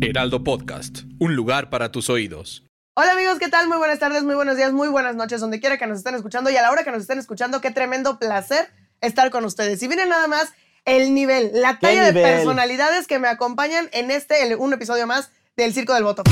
Heraldo 0.00 0.44
Podcast, 0.44 1.00
un 1.18 1.34
lugar 1.34 1.70
para 1.70 1.90
tus 1.90 2.08
oídos. 2.08 2.64
Hola 2.94 3.12
amigos, 3.12 3.38
¿qué 3.40 3.48
tal? 3.48 3.66
Muy 3.66 3.78
buenas 3.78 3.98
tardes, 3.98 4.22
muy 4.22 4.34
buenos 4.34 4.56
días, 4.56 4.72
muy 4.72 4.88
buenas 4.88 5.16
noches, 5.16 5.40
donde 5.40 5.58
quiera 5.60 5.76
que 5.78 5.86
nos 5.86 5.98
estén 5.98 6.14
escuchando 6.14 6.50
y 6.50 6.56
a 6.56 6.62
la 6.62 6.70
hora 6.70 6.84
que 6.84 6.90
nos 6.92 7.00
estén 7.02 7.18
escuchando, 7.18 7.60
qué 7.60 7.70
tremendo 7.72 8.18
placer 8.20 8.68
estar 9.00 9.30
con 9.30 9.44
ustedes. 9.44 9.82
Y 9.82 9.88
miren 9.88 10.08
nada 10.08 10.28
más 10.28 10.52
el 10.84 11.14
nivel, 11.14 11.50
la 11.54 11.78
talla 11.80 12.04
de 12.04 12.12
personalidades 12.22 13.06
que 13.08 13.18
me 13.18 13.28
acompañan 13.28 13.88
en 13.92 14.10
este, 14.12 14.46
el- 14.46 14.56
un 14.56 14.72
episodio 14.72 15.06
más 15.06 15.30
del 15.56 15.72
Circo 15.72 15.94
del 15.94 16.04
Voto. 16.04 16.22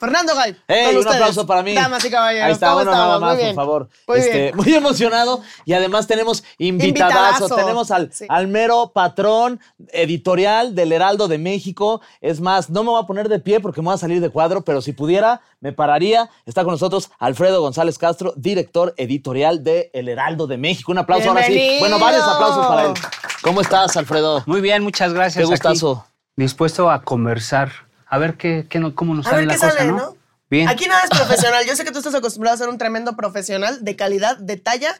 Fernando 0.00 0.34
Gay. 0.34 0.56
¡Ey! 0.66 0.84
con 0.86 0.94
Un 0.94 0.98
ustedes. 1.00 1.16
aplauso 1.16 1.46
para 1.46 1.62
mí. 1.62 1.74
Damas 1.74 2.04
y 2.04 2.10
caballeros, 2.10 2.46
Ahí 2.46 2.52
está, 2.52 2.68
¿cómo 2.70 2.82
uno 2.82 2.90
nada 2.90 3.18
más, 3.20 3.34
Muy 3.34 3.42
bien. 3.44 3.54
por 3.54 3.64
favor. 3.64 3.88
Muy 4.08 4.18
Este, 4.18 4.42
bien. 4.42 4.56
muy 4.56 4.74
emocionado 4.74 5.42
y 5.66 5.72
además 5.74 6.06
tenemos 6.06 6.42
invitadazo. 6.58 7.14
Invitadazo. 7.44 7.56
Tenemos 7.56 7.90
al, 7.90 8.12
Sí. 8.12 8.24
al 8.28 8.48
mero 8.48 8.90
patrón 8.94 9.60
editorial 9.92 10.74
del 10.74 10.92
Heraldo 10.92 11.28
de 11.28 11.38
México. 11.38 12.00
Es 12.20 12.40
más, 12.40 12.70
no 12.70 12.82
me 12.82 12.90
voy 12.90 13.02
a 13.02 13.06
poner 13.06 13.28
de 13.28 13.38
pie 13.38 13.60
porque 13.60 13.80
me 13.82 13.86
voy 13.86 13.94
a 13.94 13.98
salir 13.98 14.20
de 14.20 14.30
cuadro, 14.30 14.62
pero 14.64 14.80
si 14.80 14.92
pudiera, 14.92 15.42
me 15.60 15.72
pararía. 15.72 16.30
Está 16.46 16.64
con 16.64 16.72
nosotros 16.72 17.10
Alfredo 17.18 17.60
González 17.60 17.98
Castro, 17.98 18.32
director 18.36 18.94
editorial 18.96 19.62
de 19.62 19.90
El 19.92 20.08
Heraldo 20.08 20.46
de 20.46 20.56
México. 20.56 20.90
Un 20.92 20.98
aplauso 20.98 21.28
ahora 21.28 21.44
sí. 21.44 21.76
Bueno, 21.80 21.98
varios 21.98 22.24
aplausos 22.24 22.66
para 22.66 22.86
él. 22.86 22.94
¿Cómo 23.42 23.60
estás, 23.60 23.96
Alfredo? 23.96 24.42
Muy 24.46 24.60
bien, 24.60 24.82
muchas 24.82 25.12
gracias. 25.12 25.42
Qué 25.42 25.50
gustazo. 25.50 26.04
Aquí, 26.06 26.10
dispuesto 26.36 26.90
a 26.90 27.02
conversar. 27.02 27.70
A 28.10 28.18
ver 28.18 28.36
qué, 28.36 28.66
qué 28.68 28.78
no- 28.80 28.94
cómo 28.94 29.14
nos 29.14 29.26
A 29.26 29.30
sale 29.30 29.42
ver 29.42 29.48
la 29.48 29.54
qué 29.54 29.60
cosa, 29.60 29.72
sale, 29.78 29.90
¿no? 29.92 29.96
¿no? 29.96 30.16
Bien. 30.50 30.68
Aquí 30.68 30.86
nada 30.86 31.02
es 31.04 31.10
profesional. 31.10 31.64
Yo 31.66 31.76
sé 31.76 31.84
que 31.84 31.92
tú 31.92 31.98
estás 31.98 32.14
acostumbrado 32.14 32.54
a 32.56 32.58
ser 32.58 32.68
un 32.68 32.76
tremendo 32.76 33.16
profesional 33.16 33.84
de 33.84 33.94
calidad, 33.96 34.36
de 34.36 34.56
talla, 34.56 34.94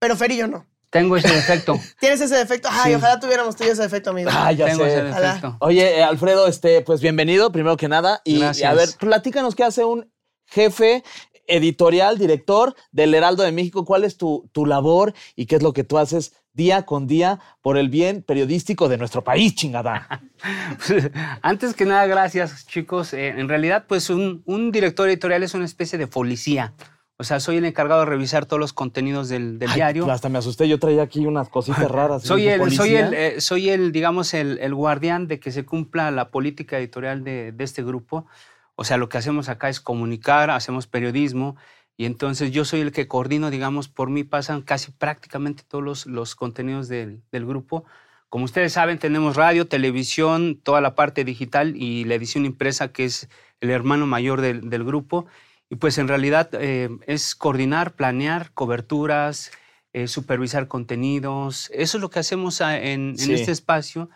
pero 0.00 0.16
Fer 0.16 0.32
y 0.32 0.36
yo 0.38 0.48
no. 0.48 0.66
Tengo 0.90 1.16
ese 1.16 1.28
defecto. 1.32 1.78
¿Tienes 2.00 2.20
ese 2.20 2.34
defecto? 2.36 2.68
Ay, 2.70 2.90
Sí. 2.92 2.94
ojalá 2.96 3.20
tuviéramos 3.20 3.54
tú 3.56 3.64
ese 3.64 3.82
defecto, 3.82 4.10
amigo. 4.10 4.30
Ah, 4.32 4.50
ya 4.52 4.66
Tengo 4.66 4.84
sé. 4.84 4.90
ese 4.98 5.08
Ojalá. 5.10 5.26
defecto. 5.34 5.56
Oye, 5.60 5.98
eh, 5.98 6.02
Alfredo, 6.02 6.46
este, 6.48 6.80
pues 6.82 7.00
bienvenido, 7.00 7.52
primero 7.52 7.76
que 7.76 7.88
nada. 7.88 8.20
Y, 8.24 8.40
Gracias. 8.40 8.58
y 8.62 8.64
a 8.64 8.74
ver, 8.74 8.88
platícanos 8.98 9.54
qué 9.54 9.64
hace 9.64 9.84
un 9.84 10.10
jefe 10.46 11.04
editorial, 11.46 12.18
director 12.18 12.74
del 12.92 13.14
Heraldo 13.14 13.42
de 13.44 13.52
México. 13.52 13.84
¿Cuál 13.84 14.04
es 14.04 14.16
tu, 14.16 14.48
tu 14.52 14.66
labor 14.66 15.14
y 15.36 15.46
qué 15.46 15.56
es 15.56 15.62
lo 15.62 15.72
que 15.72 15.84
tú 15.84 15.98
haces 15.98 16.32
día 16.56 16.84
con 16.86 17.06
día 17.06 17.38
por 17.60 17.76
el 17.78 17.88
bien 17.88 18.22
periodístico 18.22 18.88
de 18.88 18.98
nuestro 18.98 19.22
país, 19.22 19.54
chingada? 19.54 20.22
Antes 21.42 21.74
que 21.74 21.84
nada, 21.84 22.06
gracias, 22.06 22.66
chicos. 22.66 23.12
Eh, 23.12 23.28
en 23.28 23.48
realidad, 23.48 23.84
pues 23.86 24.10
un, 24.10 24.42
un 24.46 24.72
director 24.72 25.08
editorial 25.08 25.42
es 25.42 25.54
una 25.54 25.66
especie 25.66 25.98
de 25.98 26.06
policía. 26.06 26.72
O 27.18 27.24
sea, 27.24 27.40
soy 27.40 27.56
el 27.56 27.64
encargado 27.64 28.00
de 28.00 28.06
revisar 28.06 28.44
todos 28.44 28.60
los 28.60 28.72
contenidos 28.72 29.28
del, 29.28 29.58
del 29.58 29.70
Ay, 29.70 29.76
diario. 29.76 30.10
Hasta 30.10 30.28
me 30.28 30.38
asusté, 30.38 30.68
yo 30.68 30.78
traía 30.78 31.02
aquí 31.02 31.24
unas 31.24 31.48
cositas 31.48 31.90
raras. 31.90 32.22
Soy 32.22 32.44
¿De 32.44 32.54
el, 32.54 32.72
soy 32.72 32.94
el, 32.94 33.14
eh, 33.14 33.40
soy 33.40 33.70
el, 33.70 33.92
digamos, 33.92 34.34
el, 34.34 34.58
el 34.58 34.74
guardián 34.74 35.26
de 35.26 35.40
que 35.40 35.50
se 35.50 35.64
cumpla 35.64 36.10
la 36.10 36.30
política 36.30 36.78
editorial 36.78 37.24
de, 37.24 37.52
de 37.52 37.64
este 37.64 37.82
grupo. 37.82 38.26
O 38.74 38.84
sea, 38.84 38.98
lo 38.98 39.08
que 39.08 39.16
hacemos 39.16 39.48
acá 39.48 39.70
es 39.70 39.80
comunicar, 39.80 40.50
hacemos 40.50 40.86
periodismo, 40.86 41.56
y 41.96 42.04
entonces 42.04 42.52
yo 42.52 42.64
soy 42.64 42.80
el 42.80 42.92
que 42.92 43.08
coordino, 43.08 43.50
digamos, 43.50 43.88
por 43.88 44.10
mí 44.10 44.22
pasan 44.22 44.62
casi 44.62 44.92
prácticamente 44.92 45.62
todos 45.66 45.82
los, 45.82 46.06
los 46.06 46.34
contenidos 46.34 46.88
del, 46.88 47.22
del 47.32 47.46
grupo. 47.46 47.84
Como 48.28 48.44
ustedes 48.44 48.74
saben, 48.74 48.98
tenemos 48.98 49.36
radio, 49.36 49.66
televisión, 49.66 50.60
toda 50.62 50.82
la 50.82 50.94
parte 50.94 51.24
digital 51.24 51.74
y 51.74 52.04
la 52.04 52.14
edición 52.14 52.44
impresa, 52.44 52.92
que 52.92 53.06
es 53.06 53.28
el 53.60 53.70
hermano 53.70 54.06
mayor 54.06 54.42
del, 54.42 54.68
del 54.68 54.84
grupo. 54.84 55.26
Y 55.70 55.76
pues 55.76 55.96
en 55.96 56.06
realidad 56.06 56.50
eh, 56.52 56.90
es 57.06 57.34
coordinar, 57.34 57.94
planear 57.94 58.52
coberturas, 58.52 59.52
eh, 59.94 60.06
supervisar 60.06 60.68
contenidos. 60.68 61.70
Eso 61.72 61.96
es 61.96 62.02
lo 62.02 62.10
que 62.10 62.18
hacemos 62.18 62.60
en, 62.60 63.14
este 63.18 63.52
espacio. 63.52 64.10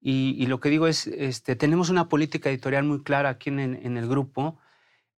Y, 0.00 0.36
y 0.38 0.46
lo 0.46 0.60
que 0.60 0.70
digo 0.70 0.86
es, 0.86 1.08
este, 1.08 1.56
tenemos 1.56 1.90
una 1.90 2.08
política 2.08 2.50
editorial 2.50 2.84
muy 2.84 3.02
clara 3.02 3.30
aquí 3.30 3.50
en, 3.50 3.58
en 3.58 3.96
el 3.96 4.06
grupo. 4.06 4.58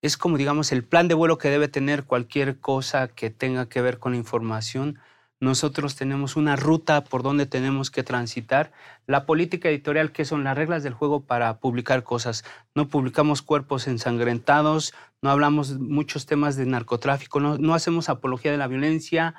Es 0.01 0.17
como, 0.17 0.37
digamos, 0.37 0.71
el 0.71 0.83
plan 0.83 1.07
de 1.07 1.15
vuelo 1.15 1.37
que 1.37 1.49
debe 1.49 1.67
tener 1.67 2.03
cualquier 2.05 2.59
cosa 2.59 3.07
que 3.07 3.29
tenga 3.29 3.67
que 3.67 3.81
ver 3.81 3.99
con 3.99 4.11
la 4.11 4.17
información. 4.17 4.99
Nosotros 5.39 5.95
tenemos 5.95 6.35
una 6.35 6.55
ruta 6.55 7.03
por 7.03 7.23
donde 7.23 7.45
tenemos 7.45 7.91
que 7.91 8.03
transitar. 8.03 8.71
La 9.07 9.25
política 9.25 9.69
editorial, 9.69 10.11
que 10.11 10.25
son 10.25 10.43
las 10.43 10.57
reglas 10.57 10.83
del 10.83 10.93
juego 10.93 11.25
para 11.25 11.59
publicar 11.59 12.03
cosas. 12.03 12.43
No 12.75 12.89
publicamos 12.89 13.41
cuerpos 13.41 13.87
ensangrentados, 13.87 14.93
no 15.21 15.31
hablamos 15.31 15.79
muchos 15.79 16.25
temas 16.25 16.55
de 16.55 16.65
narcotráfico, 16.65 17.39
no, 17.39 17.73
hacemos 17.73 18.09
apología 18.09 18.51
de 18.51 18.57
la 18.57 18.67
violencia. 18.67 19.35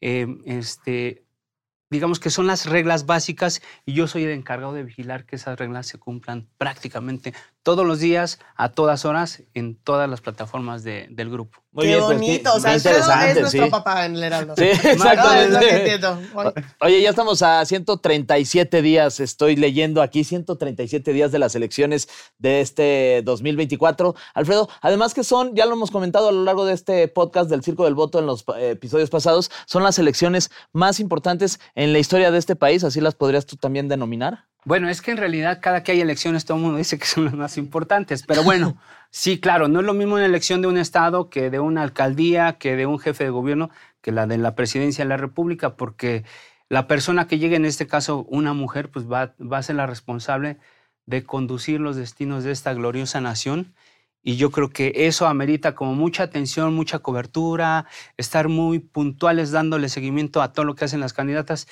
eh, 0.00 0.26
este, 0.46 1.24
digamos 1.90 2.20
que 2.20 2.30
son 2.30 2.46
las 2.46 2.66
reglas 2.66 3.04
básicas 3.04 3.60
y 3.84 3.94
yo 3.94 4.06
soy 4.06 4.24
el 4.24 4.30
encargado 4.30 4.72
de 4.72 4.84
vigilar 4.84 5.26
que 5.26 5.36
esas 5.36 5.58
reglas 5.58 5.88
se 5.88 5.98
cumplan 5.98 6.48
prácticamente 6.56 7.34
todos 7.62 7.86
los 7.86 7.98
días, 8.00 8.38
a 8.56 8.70
todas 8.70 9.04
horas, 9.04 9.42
en 9.54 9.76
todas 9.76 10.08
las 10.08 10.20
plataformas 10.20 10.82
de- 10.82 11.06
del 11.10 11.30
grupo. 11.30 11.58
Muy 11.72 11.84
qué 11.84 11.88
bien, 11.90 12.00
pues, 12.04 12.18
bonito. 12.18 12.50
qué- 12.52 12.56
o 12.56 12.60
sea, 12.60 12.72
Alfredo 12.72 12.96
es 12.98 13.02
interesante, 13.04 13.40
nuestro 13.42 13.64
sí. 13.66 13.70
papá 13.70 14.06
en 14.06 14.16
el 14.16 14.22
Heraldo. 14.24 14.54
Sí, 14.56 14.64
No, 14.64 14.70
es 14.70 14.74
lo 14.74 14.82
que 14.82 14.90
exactamente. 14.92 15.76
entiendo. 15.92 16.18
Oye, 16.34 16.52
Oye, 16.80 17.02
ya 17.02 17.10
estamos 17.10 17.42
a 17.42 17.64
137 17.64 18.82
días, 18.82 19.20
estoy 19.20 19.56
leyendo 19.56 20.02
aquí 20.02 20.24
137 20.24 21.12
días 21.12 21.32
de 21.32 21.38
las 21.38 21.54
elecciones 21.54 22.08
de 22.38 22.60
este 22.60 23.22
2024. 23.24 24.14
Alfredo, 24.34 24.68
además 24.80 25.14
que 25.14 25.22
son, 25.22 25.54
ya 25.54 25.66
lo 25.66 25.74
hemos 25.74 25.90
comentado 25.90 26.28
a 26.28 26.32
lo 26.32 26.44
largo 26.44 26.64
de 26.64 26.72
este 26.74 27.06
podcast 27.08 27.50
del 27.50 27.62
Circo 27.62 27.84
del 27.84 27.94
Voto 27.94 28.18
en 28.18 28.26
los 28.26 28.44
eh, 28.56 28.70
episodios 28.70 29.10
pasados, 29.10 29.50
son 29.66 29.82
las 29.82 29.98
elecciones 29.98 30.50
más 30.72 30.98
importantes 30.98 31.60
en 31.74 31.92
la 31.92 31.98
historia 31.98 32.30
de 32.30 32.38
este 32.38 32.56
país, 32.56 32.84
así 32.84 33.00
las 33.00 33.14
podrías 33.14 33.46
tú 33.46 33.56
también 33.56 33.88
denominar. 33.88 34.49
Bueno, 34.64 34.88
es 34.88 35.00
que 35.00 35.10
en 35.12 35.16
realidad 35.16 35.60
cada 35.62 35.82
que 35.82 35.92
hay 35.92 36.00
elecciones 36.00 36.44
todo 36.44 36.58
el 36.58 36.62
mundo 36.62 36.78
dice 36.78 36.98
que 36.98 37.06
son 37.06 37.24
las 37.24 37.34
más 37.34 37.56
importantes, 37.56 38.24
pero 38.26 38.42
bueno, 38.42 38.76
sí, 39.10 39.40
claro, 39.40 39.68
no 39.68 39.80
es 39.80 39.86
lo 39.86 39.94
mismo 39.94 40.14
una 40.14 40.26
elección 40.26 40.60
de 40.60 40.68
un 40.68 40.76
estado 40.76 41.30
que 41.30 41.50
de 41.50 41.60
una 41.60 41.82
alcaldía, 41.82 42.58
que 42.58 42.76
de 42.76 42.86
un 42.86 42.98
jefe 42.98 43.24
de 43.24 43.30
gobierno, 43.30 43.70
que 44.02 44.12
la 44.12 44.26
de 44.26 44.38
la 44.38 44.54
presidencia 44.54 45.04
de 45.04 45.08
la 45.08 45.16
República, 45.16 45.76
porque 45.76 46.24
la 46.68 46.86
persona 46.86 47.26
que 47.26 47.38
llegue, 47.38 47.56
en 47.56 47.64
este 47.64 47.86
caso 47.86 48.24
una 48.28 48.52
mujer, 48.52 48.90
pues 48.90 49.10
va, 49.10 49.34
va 49.40 49.58
a 49.58 49.62
ser 49.62 49.76
la 49.76 49.86
responsable 49.86 50.58
de 51.06 51.24
conducir 51.24 51.80
los 51.80 51.96
destinos 51.96 52.44
de 52.44 52.52
esta 52.52 52.72
gloriosa 52.74 53.20
nación. 53.20 53.74
Y 54.22 54.36
yo 54.36 54.50
creo 54.50 54.68
que 54.70 54.92
eso 54.94 55.26
amerita 55.26 55.74
como 55.74 55.94
mucha 55.94 56.24
atención, 56.24 56.74
mucha 56.74 56.98
cobertura, 57.00 57.86
estar 58.18 58.48
muy 58.48 58.78
puntuales 58.78 59.50
dándole 59.50 59.88
seguimiento 59.88 60.42
a 60.42 60.52
todo 60.52 60.64
lo 60.66 60.74
que 60.74 60.84
hacen 60.84 61.00
las 61.00 61.14
candidatas. 61.14 61.66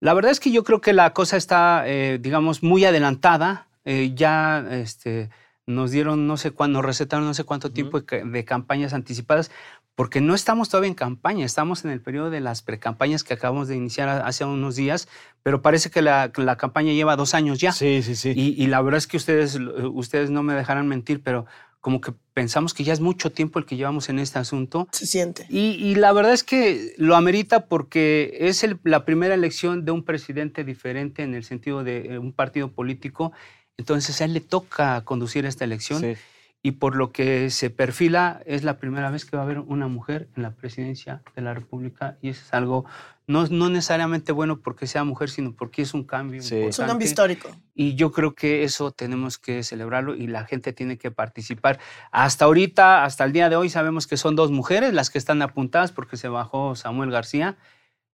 La 0.00 0.14
verdad 0.14 0.30
es 0.32 0.40
que 0.40 0.50
yo 0.50 0.64
creo 0.64 0.80
que 0.80 0.92
la 0.92 1.12
cosa 1.12 1.36
está, 1.36 1.84
eh, 1.86 2.18
digamos, 2.20 2.62
muy 2.62 2.84
adelantada. 2.84 3.66
Eh, 3.84 4.12
ya 4.14 4.64
este, 4.70 5.30
nos 5.66 5.90
dieron, 5.90 6.26
no 6.26 6.36
sé 6.36 6.50
cuándo, 6.52 6.78
nos 6.78 6.86
recetaron 6.86 7.26
no 7.26 7.34
sé 7.34 7.44
cuánto 7.44 7.70
tiempo 7.72 8.00
de, 8.00 8.06
ca- 8.06 8.24
de 8.24 8.44
campañas 8.44 8.92
anticipadas, 8.92 9.50
porque 9.94 10.20
no 10.20 10.34
estamos 10.34 10.68
todavía 10.68 10.88
en 10.88 10.94
campaña, 10.94 11.44
estamos 11.44 11.84
en 11.84 11.90
el 11.90 12.00
periodo 12.00 12.30
de 12.30 12.40
las 12.40 12.62
precampañas 12.62 13.24
que 13.24 13.34
acabamos 13.34 13.68
de 13.68 13.76
iniciar 13.76 14.08
hace 14.08 14.44
unos 14.44 14.76
días, 14.76 15.08
pero 15.42 15.60
parece 15.62 15.90
que 15.90 16.00
la, 16.02 16.30
que 16.32 16.42
la 16.42 16.56
campaña 16.56 16.92
lleva 16.92 17.16
dos 17.16 17.34
años 17.34 17.58
ya. 17.58 17.72
Sí, 17.72 18.02
sí, 18.02 18.14
sí. 18.16 18.32
Y, 18.34 18.62
y 18.62 18.66
la 18.68 18.80
verdad 18.82 18.98
es 18.98 19.06
que 19.06 19.16
ustedes, 19.18 19.58
ustedes 19.92 20.30
no 20.30 20.42
me 20.42 20.54
dejarán 20.54 20.88
mentir, 20.88 21.22
pero 21.22 21.46
como 21.80 22.00
que 22.00 22.12
pensamos 22.34 22.74
que 22.74 22.84
ya 22.84 22.92
es 22.92 23.00
mucho 23.00 23.30
tiempo 23.32 23.58
el 23.58 23.64
que 23.66 23.76
llevamos 23.76 24.08
en 24.08 24.18
este 24.18 24.38
asunto. 24.38 24.86
se 24.92 25.06
siente. 25.06 25.46
Y, 25.48 25.70
y 25.82 25.94
la 25.94 26.12
verdad 26.12 26.32
es 26.32 26.44
que 26.44 26.94
lo 26.98 27.16
amerita 27.16 27.66
porque 27.66 28.36
es 28.40 28.62
el- 28.64 28.78
la 28.84 29.04
primera 29.04 29.34
elección 29.34 29.84
de 29.84 29.92
un 29.92 30.04
presidente 30.04 30.62
diferente 30.64 31.22
en 31.22 31.34
el 31.34 31.44
sentido 31.44 31.82
de 31.84 32.14
eh, 32.14 32.18
un 32.18 32.32
partido 32.32 32.70
político. 32.70 33.32
Entonces 33.78 34.20
a 34.20 34.26
él 34.26 34.34
le 34.34 34.40
toca 34.40 35.02
conducir 35.04 35.46
esta 35.46 35.64
elección. 35.64 36.00
Sí. 36.00 36.14
Y 36.62 36.72
por 36.72 36.94
lo 36.94 37.12
que 37.12 37.50
se 37.50 37.70
perfila 37.70 38.42
es 38.44 38.64
la 38.64 38.78
primera 38.78 39.10
vez 39.10 39.24
que 39.24 39.36
va 39.36 39.42
a 39.42 39.46
haber 39.46 39.60
una 39.60 39.88
mujer 39.88 40.28
en 40.36 40.42
la 40.42 40.50
presidencia 40.52 41.22
de 41.34 41.42
la 41.42 41.54
República 41.54 42.18
y 42.20 42.28
eso 42.28 42.42
es 42.44 42.52
algo 42.52 42.84
no, 43.30 43.46
no 43.46 43.70
necesariamente 43.70 44.32
bueno 44.32 44.60
porque 44.60 44.88
sea 44.88 45.04
mujer, 45.04 45.30
sino 45.30 45.54
porque 45.54 45.82
es 45.82 45.94
un 45.94 46.02
cambio. 46.02 46.42
Sí. 46.42 46.48
Es 46.48 46.52
un 46.52 46.58
importante. 46.58 46.90
cambio 46.90 47.06
histórico. 47.06 47.48
Y 47.74 47.94
yo 47.94 48.10
creo 48.10 48.34
que 48.34 48.64
eso 48.64 48.90
tenemos 48.90 49.38
que 49.38 49.62
celebrarlo 49.62 50.16
y 50.16 50.26
la 50.26 50.44
gente 50.44 50.72
tiene 50.72 50.98
que 50.98 51.12
participar. 51.12 51.78
Hasta 52.10 52.46
ahorita, 52.46 53.04
hasta 53.04 53.24
el 53.24 53.32
día 53.32 53.48
de 53.48 53.54
hoy, 53.54 53.70
sabemos 53.70 54.08
que 54.08 54.16
son 54.16 54.34
dos 54.34 54.50
mujeres 54.50 54.92
las 54.92 55.10
que 55.10 55.18
están 55.18 55.40
apuntadas 55.42 55.92
porque 55.92 56.16
se 56.16 56.28
bajó 56.28 56.74
Samuel 56.74 57.12
García. 57.12 57.56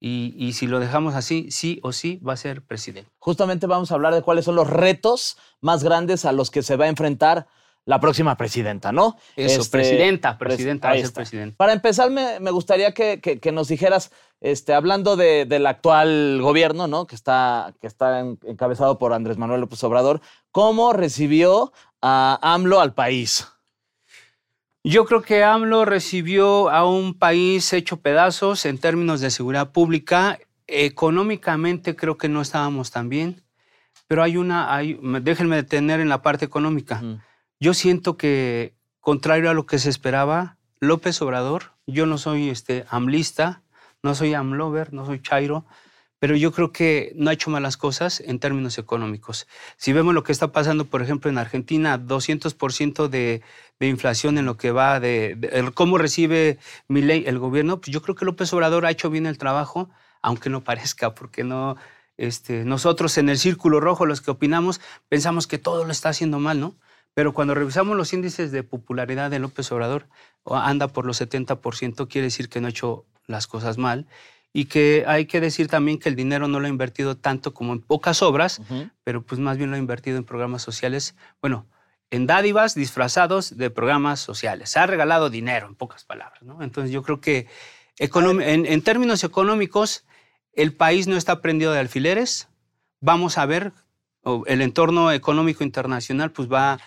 Y, 0.01 0.35
y 0.37 0.55
si 0.55 0.67
lo 0.67 0.81
dejamos 0.81 1.15
así, 1.15 1.47
sí 1.51 1.79
o 1.83 1.93
sí 1.93 2.21
va 2.27 2.33
a 2.33 2.37
ser 2.37 2.63
presidente. 2.63 3.09
Justamente 3.19 3.69
vamos 3.69 3.93
a 3.93 3.95
hablar 3.95 4.15
de 4.15 4.23
cuáles 4.23 4.45
son 4.45 4.57
los 4.57 4.69
retos 4.69 5.39
más 5.61 5.85
grandes 5.85 6.25
a 6.25 6.33
los 6.33 6.51
que 6.51 6.63
se 6.63 6.77
va 6.77 6.87
a 6.87 6.89
enfrentar 6.89 7.47
la 7.87 8.01
próxima 8.01 8.37
presidenta, 8.37 8.93
¿no? 8.93 9.17
Eso, 9.37 9.61
Este, 9.61 9.71
presidenta, 9.79 10.39
pres- 10.39 10.47
presidenta, 10.55 10.89
va 10.89 10.95
a 10.95 10.97
ser 10.99 11.13
presidenta. 11.13 11.57
Para 11.57 11.73
empezar, 11.75 12.11
me, 12.11 12.41
me 12.41 12.51
gustaría 12.51 12.93
que, 12.93 13.21
que- 13.21 13.39
que 13.41 13.53
nos 13.53 13.69
dijeras, 13.69 14.11
este, 14.41 14.73
hablando 14.73 15.17
de- 15.17 15.45
del 15.45 15.67
actual 15.67 16.39
gobierno, 16.41 16.87
¿no? 16.87 17.07
Que 17.07 17.15
está, 17.15 17.75
que 17.81 17.87
está 17.87 18.21
en- 18.21 18.39
encabezado 18.47 18.99
por 18.99 19.13
Andrés 19.13 19.37
Manuel 19.37 19.61
López 19.61 19.85
Obrador, 19.85 20.21
¿cómo 20.51 20.93
recibió 20.95 21.73
a 22.01 22.39
AMLO 22.43 22.81
al 22.81 22.95
país? 22.95 23.49
Yo 24.83 25.05
creo 25.07 25.23
que 25.23 25.43
AMLO 25.45 25.85
recibió 25.85 26.69
a 26.71 26.87
un 26.87 27.19
país 27.19 27.73
hecho 27.73 27.99
pedazos 28.01 28.67
en 28.67 28.79
términos 28.79 29.21
de 29.21 29.31
seguridad 29.31 29.73
pública. 29.73 30.39
Económicamente 30.67 31.97
creo 31.97 32.17
que 32.19 32.29
no 32.29 32.41
estábamos 32.41 32.91
tan 32.91 33.09
bien, 33.09 33.43
pero 34.07 34.23
hay 34.23 34.37
una, 34.37 34.75
hay, 34.75 34.99
déjenme 35.23 35.57
detener 35.57 36.01
en 36.01 36.09
la 36.09 36.23
parte 36.23 36.45
económica. 36.45 37.03
Yo 37.65 37.73
siento 37.73 38.19
que, 38.19 38.75
contrario 39.01 39.49
a 39.49 39.55
lo 39.55 39.65
que 39.65 39.79
se 39.79 39.89
esperaba, 39.89 40.59
López 40.81 41.23
Obrador, 41.23 41.73
yo 41.87 42.05
no 42.05 42.19
soy 42.19 42.51
este, 42.51 42.85
amlista, 42.91 43.63
no 44.03 44.15
soy 44.15 44.35
amlover, 44.35 44.93
no 44.93 45.07
soy 45.07 45.23
chairo, 45.23 45.65
pero 46.19 46.37
yo 46.37 46.53
creo 46.53 46.73
que 46.73 47.15
no 47.17 47.31
ha 47.31 47.33
hecho 47.33 47.49
malas 47.49 47.79
cosas 47.79 48.21
en 48.21 48.39
términos 48.39 48.77
económicos. 48.77 49.47
Si 49.79 49.95
vemos 49.95 50.13
lo 50.13 50.25
que 50.25 50.33
está 50.33 50.53
pasando, 50.53 50.85
por 50.85 51.01
ejemplo, 51.01 51.31
en 51.31 51.39
Argentina, 51.39 51.99
200% 51.99 53.09
de, 53.09 53.41
de 53.81 53.89
inflación 53.89 54.37
en 54.37 54.45
lo 54.45 54.59
que 54.59 54.71
va 54.71 55.01
de, 55.01 55.73
cómo 55.73 55.97
recibe 55.97 56.59
Milei 56.87 57.25
el 57.27 57.39
gobierno, 57.39 57.81
pues 57.81 57.95
yo 57.95 58.03
creo 58.03 58.15
que 58.15 58.27
López 58.27 58.53
Obrador 58.53 58.85
ha 58.85 58.91
hecho 58.91 59.09
bien 59.09 59.25
el 59.25 59.39
trabajo, 59.39 59.89
aunque 60.21 60.51
no 60.51 60.63
parezca, 60.65 61.15
porque 61.15 61.45
no, 61.45 61.79
este, 62.19 62.67
nosotros 62.67 63.17
en 63.17 63.31
el 63.31 63.39
círculo 63.39 63.81
rojo, 63.81 64.05
los 64.05 64.21
que 64.21 64.33
opinamos, 64.33 64.83
pensamos 65.09 65.47
que 65.47 65.57
todo 65.57 65.87
lo 65.87 65.93
está 65.93 66.11
haciendo 66.11 66.39
mal, 66.39 66.61
¿no? 66.61 66.75
Pero 67.15 67.33
cuando 67.33 67.55
revisamos 67.55 67.97
los 67.97 68.13
índices 68.13 68.51
de 68.51 68.63
popularidad 68.65 69.31
de 69.31 69.39
López 69.39 69.71
Obrador, 69.73 70.09
anda 70.45 70.89
por 70.89 71.07
los 71.07 71.21
70%, 71.21 72.09
quiere 72.09 72.27
decir 72.27 72.49
que 72.49 72.61
no 72.61 72.67
ha 72.67 72.71
hecho 72.71 73.07
las 73.27 73.47
cosas 73.47 73.79
mal. 73.79 74.07
Y 74.53 74.67
que 74.67 75.05
hay 75.09 75.27
que 75.27 75.41
decir 75.41 75.67
también 75.67 75.99
que 75.99 76.09
el 76.09 76.15
dinero 76.15 76.47
no 76.47 76.61
lo 76.61 76.67
ha 76.67 76.69
invertido 76.69 77.17
tanto 77.17 77.55
como 77.55 77.73
en 77.73 77.81
pocas 77.81 78.23
obras, 78.23 78.61
pero 79.03 79.23
pues 79.23 79.41
más 79.41 79.57
bien 79.57 79.71
lo 79.71 79.77
ha 79.77 79.81
invertido 79.81 80.17
en 80.17 80.23
programas 80.23 80.63
sociales, 80.63 81.17
bueno, 81.41 81.67
en 82.11 82.29
dádivas 82.29 82.77
disfrazados 82.77 83.57
de 83.57 83.71
programas 83.71 84.21
sociales. 84.21 84.71
Se 84.71 84.79
ha 84.79 84.87
regalado 84.87 85.29
dinero, 85.29 85.67
en 85.67 85.75
pocas 85.75 86.05
palabras, 86.05 86.43
¿no? 86.43 86.63
Entonces 86.63 86.93
yo 86.93 87.03
creo 87.03 87.21
que 87.21 87.49
en, 87.99 88.67
en 88.67 88.83
términos 88.83 89.25
económicos, 89.25 90.05
el 90.53 90.73
país 90.73 91.09
no 91.09 91.17
está 91.17 91.41
prendido 91.41 91.73
de 91.73 91.81
alfileres. 91.81 92.49
Vamos 93.01 93.39
a 93.39 93.47
ver, 93.47 93.73
el 94.47 94.63
entorno 94.63 95.11
económico 95.11 95.65
internacional 95.65 96.31
pues 96.31 96.49
va, 96.49 96.79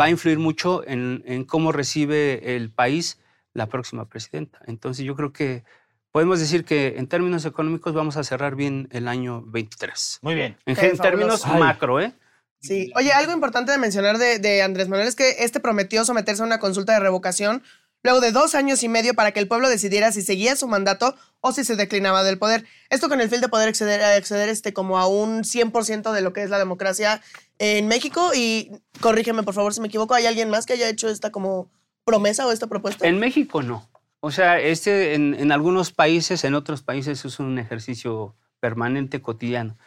va 0.00 0.06
a 0.06 0.10
influir 0.10 0.38
mucho 0.38 0.86
en, 0.86 1.22
en 1.26 1.44
cómo 1.44 1.72
recibe 1.72 2.56
el 2.56 2.72
país 2.72 3.20
la 3.52 3.66
próxima 3.66 4.08
presidenta. 4.08 4.60
Entonces 4.66 5.04
yo 5.04 5.14
creo 5.14 5.32
que 5.32 5.64
podemos 6.12 6.40
decir 6.40 6.64
que 6.64 6.94
en 6.96 7.06
términos 7.08 7.44
económicos 7.44 7.92
vamos 7.94 8.16
a 8.16 8.24
cerrar 8.24 8.56
bien 8.56 8.88
el 8.92 9.08
año 9.08 9.42
23. 9.42 10.20
Muy 10.22 10.34
bien. 10.34 10.56
En, 10.66 10.98
términos. 10.98 11.42
Ay. 11.44 11.60
macro, 11.60 12.00
¿eh? 12.00 12.12
Sí. 12.60 12.92
Oye, 12.94 13.12
algo 13.12 13.32
importante 13.32 13.72
de 13.72 13.78
mencionar 13.78 14.18
de, 14.18 14.38
de 14.38 14.62
Andrés 14.62 14.88
Manuel 14.88 15.08
es 15.08 15.16
que 15.16 15.36
este 15.40 15.60
prometió 15.60 16.04
someterse 16.04 16.42
a 16.42 16.46
una 16.46 16.58
consulta 16.58 16.92
de 16.92 17.00
revocación 17.00 17.62
luego 18.02 18.20
de 18.20 18.32
dos 18.32 18.54
años 18.54 18.82
y 18.82 18.88
medio 18.88 19.14
para 19.14 19.32
que 19.32 19.40
el 19.40 19.48
pueblo 19.48 19.68
decidiera 19.68 20.12
si 20.12 20.22
seguía 20.22 20.56
su 20.56 20.68
mandato 20.68 21.14
o 21.40 21.52
si 21.52 21.64
se 21.64 21.76
declinaba 21.76 22.22
del 22.22 22.38
poder. 22.38 22.64
Esto 22.88 23.08
con 23.08 23.20
el 23.20 23.28
fin 23.28 23.40
de 23.40 23.48
poder 23.48 23.68
acceder, 23.68 24.48
este, 24.48 24.72
como 24.72 24.98
a 24.98 25.06
un 25.06 25.42
100% 25.42 26.12
de 26.12 26.20
lo 26.20 26.32
que 26.32 26.42
es 26.42 26.50
la 26.50 26.58
democracia 26.58 27.22
en 27.58 27.88
México. 27.88 28.32
Y 28.34 28.70
corrígeme, 29.00 29.42
por 29.42 29.54
favor, 29.54 29.74
si 29.74 29.80
me 29.80 29.88
equivoco, 29.88 30.14
¿hay 30.14 30.26
alguien 30.26 30.50
más 30.50 30.66
que 30.66 30.74
haya 30.74 30.88
hecho 30.88 31.08
esta 31.08 31.30
como 31.30 31.70
promesa 32.04 32.46
o 32.46 32.52
esta 32.52 32.66
propuesta? 32.66 33.06
En 33.06 33.18
México 33.18 33.62
no. 33.62 33.88
O 34.20 34.30
sea, 34.30 34.60
este 34.60 35.14
en, 35.14 35.34
en 35.34 35.50
algunos 35.50 35.92
países, 35.92 36.44
en 36.44 36.54
otros 36.54 36.82
países 36.82 37.24
es 37.24 37.38
un 37.38 37.58
ejercicio 37.58 38.36
permanente, 38.60 39.22
cotidiano. 39.22 39.78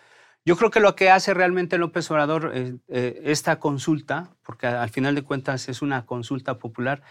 Yo 0.45 0.57
creo 0.57 0.71
que 0.71 0.81
lo 0.81 0.95
que 0.95 1.09
hace 1.09 1.33
realmente 1.33 1.77
López 1.77 2.09
Obrador, 2.11 2.51
eh, 2.53 3.21
esta 3.23 3.59
consulta, 3.59 4.35
porque 4.43 4.67
al 4.67 4.89
final 4.89 5.15
de 5.15 5.21
cuentas 5.21 5.69
es 5.69 5.81
una 5.81 6.05
consulta 6.05 6.59
popular, 6.59 7.01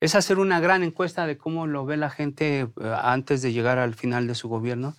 es 0.00 0.14
hacer 0.14 0.38
una 0.38 0.60
gran 0.60 0.82
encuesta 0.82 1.26
de 1.26 1.38
cómo 1.38 1.66
lo 1.66 1.86
ve 1.86 1.96
la 1.96 2.10
gente 2.10 2.60
eh, 2.60 2.94
antes 3.02 3.42
de 3.42 3.52
llegar 3.52 3.78
al 3.78 3.94
final 3.94 4.26
de 4.26 4.34
su 4.34 4.48
gobierno. 4.48 4.94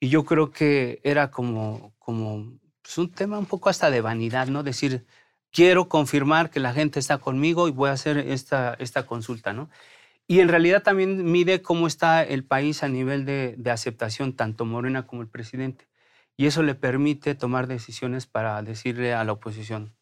Y 0.00 0.10
yo 0.10 0.24
creo 0.24 0.50
que 0.52 1.00
era 1.04 1.30
como, 1.30 1.94
como 1.98 2.58
pues, 2.82 2.98
un 2.98 3.10
tema 3.12 3.38
un 3.38 3.46
poco 3.46 3.68
hasta 3.70 3.90
de 3.90 4.00
vanidad, 4.00 4.48
¿no? 4.48 4.62
Decir, 4.62 5.06
quiero 5.52 5.88
confirmar 5.88 6.50
que 6.50 6.60
la 6.60 6.72
gente 6.72 7.00
está 7.00 7.18
conmigo 7.18 7.68
y 7.68 7.72
voy 7.72 7.90
a 7.90 7.92
hacer 7.92 8.18
esta, 8.18 8.74
esta 8.78 9.06
consulta, 9.06 9.52
¿no? 9.52 9.70
Y 10.26 10.40
en 10.40 10.48
realidad 10.48 10.82
también 10.82 11.30
mide 11.32 11.62
cómo 11.62 11.86
está 11.86 12.22
el 12.22 12.44
país 12.44 12.82
a 12.82 12.88
nivel 12.88 13.24
de, 13.24 13.54
de 13.58 13.70
aceptación, 13.70 14.34
tanto 14.34 14.64
Morena 14.66 15.06
como 15.06 15.22
el 15.22 15.28
presidente. 15.28 15.88
Y 16.36 16.46
eso 16.46 16.62
le 16.62 16.74
permite 16.74 17.34
tomar 17.34 17.66
decisiones 17.66 18.26
para 18.26 18.62
decirle 18.62 19.14
a 19.14 19.24
la 19.24 19.32
oposición, 19.32 19.94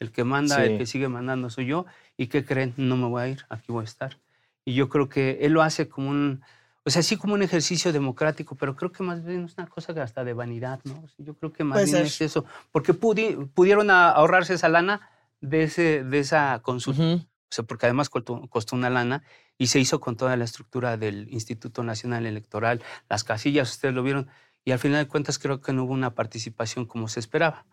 el 0.00 0.12
que 0.12 0.24
manda, 0.24 0.56
Sí. 0.56 0.62
el 0.62 0.78
que 0.78 0.86
sigue 0.86 1.08
mandando 1.08 1.50
soy 1.50 1.66
yo, 1.66 1.86
y 2.16 2.28
¿qué 2.28 2.44
creen? 2.44 2.74
No 2.76 2.96
me 2.96 3.06
voy 3.06 3.22
a 3.22 3.28
ir, 3.28 3.44
aquí 3.48 3.72
voy 3.72 3.82
a 3.82 3.84
estar. 3.84 4.18
Y 4.64 4.74
yo 4.74 4.88
creo 4.88 5.08
que 5.08 5.38
él 5.42 5.52
lo 5.52 5.62
hace 5.62 5.88
como 5.88 6.10
un, 6.10 6.42
o 6.84 6.90
sea, 6.90 7.02
sí 7.02 7.16
como 7.16 7.34
un 7.34 7.42
ejercicio 7.42 7.92
democrático, 7.92 8.54
pero 8.54 8.76
creo 8.76 8.92
que 8.92 9.02
más 9.02 9.24
bien 9.24 9.44
es 9.44 9.54
una 9.58 9.66
cosa 9.66 9.94
que 9.94 10.00
hasta 10.00 10.24
de 10.24 10.32
vanidad, 10.34 10.80
¿no? 10.84 10.92
O 11.04 11.08
sea, 11.08 11.24
Yo 11.24 11.34
creo 11.34 11.52
que 11.52 11.64
más 11.64 11.78
Puede 11.78 11.92
bien 11.92 12.04
es 12.06 12.20
eso, 12.20 12.44
porque 12.72 12.92
pudi- 12.94 13.48
pudieron 13.52 13.90
ahorrarse 13.90 14.54
esa 14.54 14.68
lana 14.68 15.08
de, 15.40 15.64
ese, 15.64 16.04
de 16.04 16.18
esa 16.18 16.60
consulta. 16.62 17.02
O 17.50 17.52
sea, 17.54 17.64
porque 17.64 17.86
además 17.86 18.10
costó, 18.10 18.46
costó 18.48 18.76
una 18.76 18.90
lana 18.90 19.22
y 19.56 19.68
se 19.68 19.80
hizo 19.80 20.00
con 20.00 20.16
toda 20.16 20.36
la 20.36 20.44
estructura 20.44 20.96
del 20.98 21.28
Instituto 21.32 21.82
Nacional 21.82 22.26
Electoral, 22.26 22.82
las 23.08 23.24
casillas, 23.24 23.70
ustedes 23.70 23.94
lo 23.94 24.02
vieron, 24.02 24.28
y 24.64 24.72
al 24.72 24.78
final 24.78 25.02
de 25.04 25.08
cuentas 25.08 25.38
creo 25.38 25.60
que 25.62 25.72
no 25.72 25.84
hubo 25.84 25.94
una 25.94 26.14
participación 26.14 26.84
como 26.84 27.08
se 27.08 27.20
esperaba. 27.20 27.64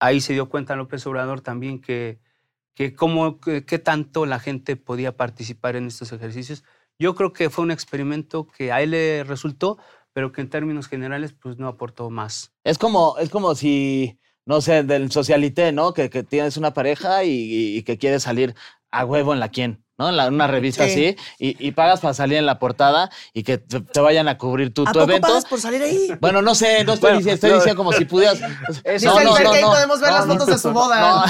Ahí 0.00 0.20
se 0.20 0.32
dio 0.34 0.48
cuenta 0.48 0.76
López 0.76 1.06
Obrador 1.06 1.40
también 1.40 1.80
que, 1.80 2.20
que 2.74 2.94
cómo, 2.94 3.40
que- 3.40 3.64
qué 3.64 3.78
tanto 3.78 4.26
la 4.26 4.38
gente 4.40 4.76
podía 4.76 5.16
participar 5.16 5.76
en 5.76 5.86
estos 5.86 6.12
ejercicios. 6.12 6.64
Yo 6.98 7.14
creo 7.14 7.32
que 7.32 7.50
fue 7.50 7.64
un 7.64 7.70
experimento 7.70 8.46
que 8.46 8.72
a 8.72 8.82
él 8.82 8.90
le 8.92 9.24
resultó, 9.24 9.78
pero 10.12 10.32
que 10.32 10.40
en 10.42 10.50
términos 10.50 10.88
generales 10.88 11.32
pues 11.34 11.58
no 11.58 11.68
aportó 11.68 12.10
más. 12.10 12.52
Es 12.64 12.78
como, 12.78 13.16
es 13.18 13.30
como 13.30 13.54
si, 13.54 14.18
no 14.46 14.60
sé, 14.60 14.82
del 14.82 15.10
socialité, 15.12 15.72
¿no? 15.72 15.92
Que, 15.94 16.10
que 16.10 16.22
tienes 16.24 16.56
una 16.56 16.72
pareja 16.74 17.24
y, 17.24 17.30
y- 17.30 17.76
y 17.78 17.82
que 17.82 17.98
quieres 17.98 18.22
salir 18.24 18.54
a 18.90 19.04
huevo 19.04 19.32
en 19.34 19.40
la 19.40 19.50
quién, 19.50 19.84
¿no? 19.98 20.08
En 20.10 20.16
la- 20.16 20.28
una 20.28 20.46
revista 20.46 20.84
Sí. 20.86 20.90
así, 20.90 21.16
y, 21.38 21.66
y 21.68 21.72
pagas 21.72 22.00
para 22.00 22.12
salir 22.14 22.38
en 22.38 22.46
la 22.46 22.58
portada 22.58 23.10
y 23.32 23.42
que 23.42 23.58
te, 23.58 23.80
te 23.80 24.00
vayan 24.00 24.28
a 24.28 24.36
cubrir 24.38 24.72
tu, 24.74 24.82
¿A 24.82 24.92
tu 24.92 24.98
poco 24.98 25.04
evento. 25.04 25.28
pagas 25.28 25.44
por 25.46 25.60
salir 25.60 25.82
ahí? 25.82 26.10
Bueno, 26.20 26.42
no 26.42 26.54
sé, 26.54 26.84
no 26.84 26.92
estoy 26.94 27.08
Bueno, 27.12 27.18
diciendo, 27.18 27.34
estoy 27.34 27.50
no. 27.50 27.56
diciendo 27.56 27.76
como 27.78 27.92
si 27.92 28.04
pudieras. 28.04 28.38
Dice 28.68 28.82
el 28.84 29.00
Fer 29.00 29.46
que 29.50 29.56
ahí 29.58 29.62
podemos 29.64 30.00
ver 30.00 30.12
las 30.12 30.26
fotos 30.26 30.46
de 30.46 30.58
su 30.58 30.70
boda. 30.72 31.26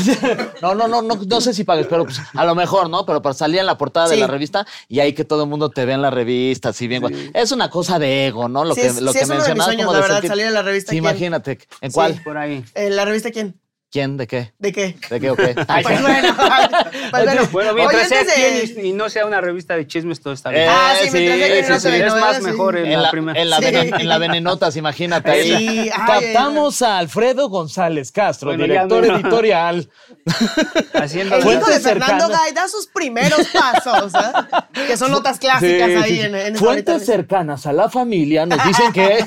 No, 0.63 0.75
no, 0.75 0.75
no, 0.75 0.89
no, 0.89 1.03
no, 1.03 1.15
no 1.25 1.41
sé 1.41 1.55
si 1.55 1.65
pagues, 1.65 1.87
pero 1.89 2.05
pues, 2.05 2.21
a 2.35 2.45
lo 2.45 2.55
mejor, 2.55 2.91
¿no? 2.91 3.07
Pero 3.07 3.23
para 3.23 3.35
salir 3.35 3.61
en 3.61 3.67
la 3.67 3.79
portada 3.79 4.09
de 4.09 4.15
Sí. 4.17 4.21
la 4.21 4.27
revista 4.27 4.67
y 4.89 5.01
ahí 5.01 5.13
que 5.13 5.25
todo 5.25 5.45
el 5.45 5.49
mundo 5.49 5.71
te 5.71 5.85
vea 5.85 5.95
en 5.95 6.03
la 6.03 6.11
revista, 6.11 6.71
así 6.71 6.89
bien. 6.89 7.03
guay. 7.03 7.31
Es 7.35 7.53
una 7.53 7.71
cosa 7.71 7.99
de 7.99 8.27
ego, 8.27 8.49
¿no? 8.49 8.65
Lo 8.65 8.75
Sí, 8.75 8.81
que, 8.83 9.01
lo 9.01 9.13
sí 9.13 9.19
que 9.19 9.25
es 9.25 9.31
uno 9.31 9.35
de 9.35 9.41
mis 9.41 9.49
mencionabas 9.49 9.65
sueños, 9.67 9.87
como 9.87 9.93
la 9.93 9.99
de 9.99 10.03
verdad, 10.03 10.17
sentir- 10.17 10.29
salir 10.29 10.47
en 10.47 10.55
la 10.55 10.63
revista. 10.63 10.91
Sí, 10.91 10.97
imagínate. 10.99 11.59
¿En 11.81 11.91
Sí. 11.91 11.95
cuál? 11.95 12.21
Por 12.25 12.37
ahí. 12.39 12.65
¿En 12.75 12.97
la 12.97 13.05
revista 13.05 13.31
quién? 13.31 13.61
¿Quién? 13.97 14.19
¿De 14.19 14.27
qué? 14.27 14.53
¿De 14.59 14.73
qué? 14.73 14.95
¿De 15.09 15.21
qué 15.21 15.31
o 15.31 15.37
qué? 15.37 15.55
Ay, 15.69 15.83
Pues 15.85 15.97
sí. 15.97 16.03
bueno, 16.03 16.35
pues 17.11 17.25
bueno. 17.25 17.49
Bueno, 17.51 17.71
Oye, 17.73 17.75
mientras 17.79 18.09
sea 18.11 18.21
antes 18.21 18.37
de- 18.37 18.73
quién 18.75 18.85
y 18.87 18.89
y 18.91 18.93
no 18.93 19.09
sea 19.09 19.25
una 19.25 19.41
revista 19.41 19.75
de 19.75 19.87
chismes, 19.87 20.21
todo 20.21 20.35
está 20.35 20.51
bien. 20.51 20.65
Eh, 20.65 20.69
Ah, 20.69 20.93
sí, 21.01 21.09
sí, 21.09 21.19
mientras 21.19 21.39
sea 21.39 21.49
que 21.49 21.65
sí, 21.65 21.71
no 21.73 21.81
sí, 21.81 21.89
sí. 21.89 22.03
es 22.03 22.15
más 22.15 22.37
sí. 22.37 22.43
mejor 22.43 22.77
en, 22.77 22.87
En 22.93 23.03
la, 23.03 23.11
primera. 23.11 23.41
en, 23.41 23.49
la 23.49 23.57
Sí. 23.57 23.65
venen- 23.65 24.01
en 24.01 24.09
la 24.09 24.19
venenotas, 24.19 24.77
imagínate. 24.77 25.31
ahí. 25.31 25.43
Sí, 25.49 25.91
ay, 25.91 25.91
Captamos 26.07 26.83
a 26.83 26.99
Alfredo 26.99 27.49
González 27.49 28.13
Castro, 28.13 28.51
Bueno, 28.51 28.65
director 28.65 29.07
no. 29.07 29.15
editorial. 29.17 29.89
Haciendo 30.93 31.37
El 31.37 31.41
hijo 31.43 31.71
de 31.71 31.81
Fernando 31.81 32.27
cercanas. 32.27 32.43
Gay 32.45 32.53
da 32.53 32.69
sus 32.69 32.87
primeros 32.89 33.47
pasos, 33.49 34.13
¿eh? 34.15 34.85
que 34.87 34.97
son 34.99 35.11
notas 35.11 35.39
clásicas 35.39 35.89
Sí, 35.89 35.95
ahí 35.95 36.11
sí, 36.17 36.21
en, 36.21 36.33
sí. 36.33 36.39
en 36.49 36.57
Fuentes 36.57 37.07
cercanas 37.07 37.67
a 37.67 37.73
la 37.73 37.89
familia 37.89 38.45
nos 38.45 38.63
dicen 38.63 38.93
que. 38.93 39.25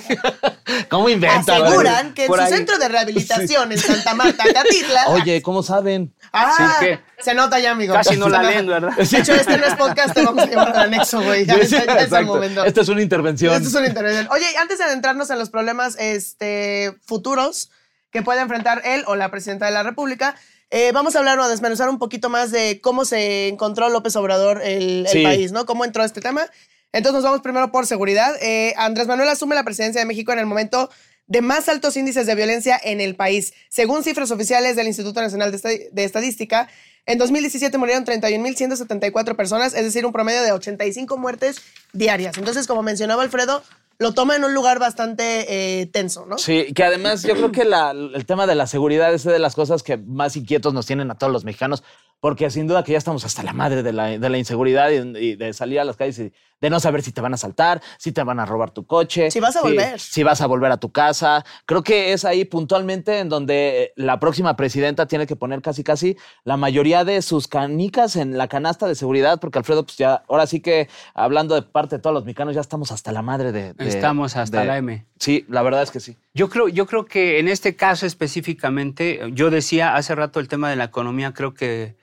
¿Cómo 0.89 1.09
inventan? 1.09 1.61
Aseguran 1.63 2.13
que 2.13 2.25
en 2.25 2.27
su 2.27 2.35
ahí. 2.35 2.49
centro 2.51 2.77
de 2.77 2.88
rehabilitación 2.88 3.71
en 3.71 3.77
Santa 3.77 4.13
Marta, 4.13 4.43
Catitla. 4.53 5.07
Oye, 5.09 5.41
¿cómo 5.41 5.63
saben? 5.63 6.13
Ah, 6.31 6.77
que 6.79 6.99
se 7.19 7.33
nota 7.33 7.59
ya, 7.59 7.71
amigo. 7.71 7.93
casi 7.93 8.15
no 8.17 8.29
la 8.29 8.43
leen, 8.43 8.67
¿verdad? 8.67 8.95
De 8.95 9.03
hecho, 9.03 9.33
este 9.33 9.57
no 9.57 9.65
es 9.65 9.75
podcast, 9.75 10.13
te 10.13 10.23
vamos 10.23 10.43
a 10.43 10.47
llevar 10.47 10.69
al 10.69 10.79
anexo, 10.83 11.21
güey. 11.21 11.45
Ya, 11.45 11.55
Sí, 11.55 11.61
sí, 11.65 11.69
ya- 11.71 11.85
ya 11.85 11.91
es 11.93 11.97
el 11.97 12.03
exacto. 12.05 12.25
momento. 12.27 12.63
Esta 12.65 12.81
es 12.81 12.89
una 12.89 13.01
intervención. 13.01 13.53
Esto 13.53 13.67
es 13.69 13.73
una 13.75 13.88
intervención. 13.88 14.27
Oye, 14.31 14.45
antes 14.59 14.77
de 14.77 14.83
adentrarnos 14.83 15.29
en 15.31 15.39
los 15.39 15.49
problemas 15.49 15.95
este, 15.99 16.93
futuros 17.05 17.71
que 18.11 18.21
puede 18.21 18.41
enfrentar 18.41 18.81
él 18.85 19.03
o 19.07 19.15
la 19.15 19.29
presidenta 19.31 19.65
de 19.65 19.71
la 19.71 19.83
República, 19.83 20.35
eh, 20.71 20.91
vamos 20.93 21.15
a 21.15 21.19
hablar 21.19 21.39
o 21.39 21.43
a 21.43 21.47
desmenuzar 21.47 21.89
un 21.89 21.97
poquito 21.97 22.29
más 22.29 22.51
de 22.51 22.79
cómo 22.81 23.05
se 23.05 23.47
encontró 23.47 23.89
López 23.89 24.15
Obrador 24.15 24.61
el, 24.63 25.05
el 25.05 25.07
Sí. 25.07 25.23
país, 25.23 25.51
¿no? 25.51 25.65
Cómo 25.65 25.83
entró 25.85 26.03
este 26.03 26.21
tema. 26.21 26.45
Entonces 26.91 27.15
nos 27.15 27.24
vamos 27.24 27.41
primero 27.41 27.72
por 27.72 27.86
seguridad. 27.86 28.36
Eh, 28.41 28.74
Andrés 28.77 29.08
Manuel 29.08 29.29
asume 29.29 29.55
la 29.55 29.63
presidencia 29.63 30.01
de 30.01 30.05
México 30.05 30.31
en 30.31 30.39
el 30.39 30.46
momento 30.46 30.89
de 31.29 31.41
más 31.41 31.69
altos 31.69 31.96
índices 31.96 32.25
de 32.25 32.34
violencia 32.34 32.79
en 32.84 33.00
el 33.01 33.15
país. 33.15 33.53
Según 33.69 34.03
cifras 34.03 34.31
oficiales 34.31 34.75
del 34.75 34.88
Instituto 34.88 35.22
Nacional 35.22 35.51
de, 35.51 36.03
Estadística, 36.03 36.67
en 37.05 37.19
2017 37.19 37.77
murieron 37.77 38.03
31.174 38.03 39.36
personas, 39.36 39.75
es 39.75 39.84
decir, 39.84 40.08
un 40.08 40.12
promedio 40.12 40.41
de 40.41 40.51
85 40.51 41.17
muertes 41.17 41.62
diarias. 41.93 42.36
Entonces, 42.38 42.65
como 42.65 42.81
mencionaba 42.81 43.22
Alfredo, 43.22 43.62
lo 44.00 44.13
toma 44.13 44.36
en 44.36 44.43
un 44.43 44.55
lugar 44.55 44.79
bastante 44.79 45.81
eh, 45.81 45.86
tenso, 45.86 46.25
¿no? 46.25 46.39
Sí, 46.39 46.74
que 46.74 46.84
además 46.84 47.22
yo 47.22 47.36
creo 47.36 47.51
que 47.51 47.62
el 47.62 48.25
tema 48.25 48.48
de 48.48 48.55
la 48.55 48.65
seguridad 48.65 49.13
es 49.13 49.24
de 49.24 49.38
las 49.38 49.53
cosas 49.53 49.84
que 49.84 49.98
más 49.98 50.36
inquietos 50.36 50.74
nos 50.74 50.88
tienen 50.88 51.12
a 51.12 51.15
todos 51.15 51.31
los 51.31 51.43
mexicanos, 51.43 51.84
porque 52.19 52.50
sin 52.50 52.65
duda 52.65 52.84
que 52.84 52.93
ya 52.93 52.98
estamos 52.98 53.24
hasta 53.24 53.43
la 53.43 53.53
madre 53.53 53.84
de 53.84 53.93
la, 53.93 54.38
inseguridad 54.38 54.89
y 54.89 55.36
de 55.36 55.53
salir 55.53 55.79
a 55.79 55.84
las 55.84 55.96
calles 55.96 56.17
y 56.17 56.34
de 56.61 56.69
no 56.69 56.79
saber 56.79 57.01
si 57.01 57.11
te 57.11 57.21
van 57.21 57.33
a 57.33 57.35
asaltar, 57.35 57.81
si 57.97 58.11
te 58.11 58.23
van 58.23 58.39
a 58.39 58.45
robar 58.45 58.71
tu 58.71 58.85
coche. 58.85 59.31
Si 59.31 59.39
vas 59.39 59.55
a 59.55 59.61
volver. 59.61 59.99
Si 59.99 60.23
vas 60.23 60.41
a 60.41 60.47
volver 60.47 60.71
a 60.71 60.77
tu 60.77 60.91
casa. 60.91 61.45
Creo 61.65 61.83
que 61.83 62.13
es 62.13 62.25
ahí 62.25 62.45
puntualmente 62.45 63.19
en 63.19 63.29
donde 63.29 63.93
la 63.95 64.19
próxima 64.19 64.55
presidenta 64.55 65.07
tiene 65.07 65.27
que 65.27 65.35
poner 65.35 65.61
casi 65.61 65.83
casi 65.83 66.17
la 66.43 66.57
mayoría 66.57 67.03
de 67.05 67.21
sus 67.21 67.47
canicas 67.47 68.15
en 68.15 68.37
la 68.37 68.47
canasta 68.47 68.87
de 68.87 68.95
seguridad, 68.95 69.39
porque 69.39 69.59
Alfredo, 69.59 69.83
pues 69.85 69.97
ya, 69.97 70.23
ahora 70.27 70.47
sí 70.47 70.59
que 70.59 70.89
hablando 71.13 71.55
de 71.55 71.61
parte 71.61 71.95
de 71.97 72.01
todos 72.01 72.13
los 72.13 72.25
mexicanos, 72.25 72.55
ya 72.55 72.61
estamos 72.61 72.91
hasta 72.91 73.11
la 73.11 73.21
madre 73.21 73.51
de... 73.51 73.73
de- 73.73 73.87
Estamos 73.87 74.35
hasta 74.35 74.61
de- 74.61 74.65
la 74.65 74.77
M. 74.77 75.05
Sí, 75.19 75.45
la 75.49 75.61
verdad 75.61 75.83
es 75.83 75.91
que 75.91 75.99
sí. 75.99 76.15
Yo 76.33 76.49
creo, 76.49 76.67
yo 76.69 76.85
creo 76.85 77.05
que 77.05 77.39
en 77.39 77.47
este 77.47 77.75
caso 77.75 78.05
específicamente, 78.05 79.19
yo 79.33 79.49
decía 79.49 79.95
hace 79.95 80.15
rato 80.15 80.39
el 80.39 80.47
tema 80.47 80.69
de 80.69 80.75
la 80.75 80.85
economía, 80.85 81.33
creo 81.33 81.53
que 81.53 81.95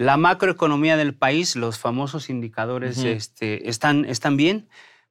la 0.00 0.16
macroeconomía 0.16 0.96
del 0.96 1.14
país, 1.14 1.56
los 1.56 1.78
famosos 1.78 2.30
indicadores 2.30 2.96
Ujú. 3.00 3.08
este, 3.08 3.68
están, 3.68 4.06
están 4.06 4.38
bien, 4.38 4.66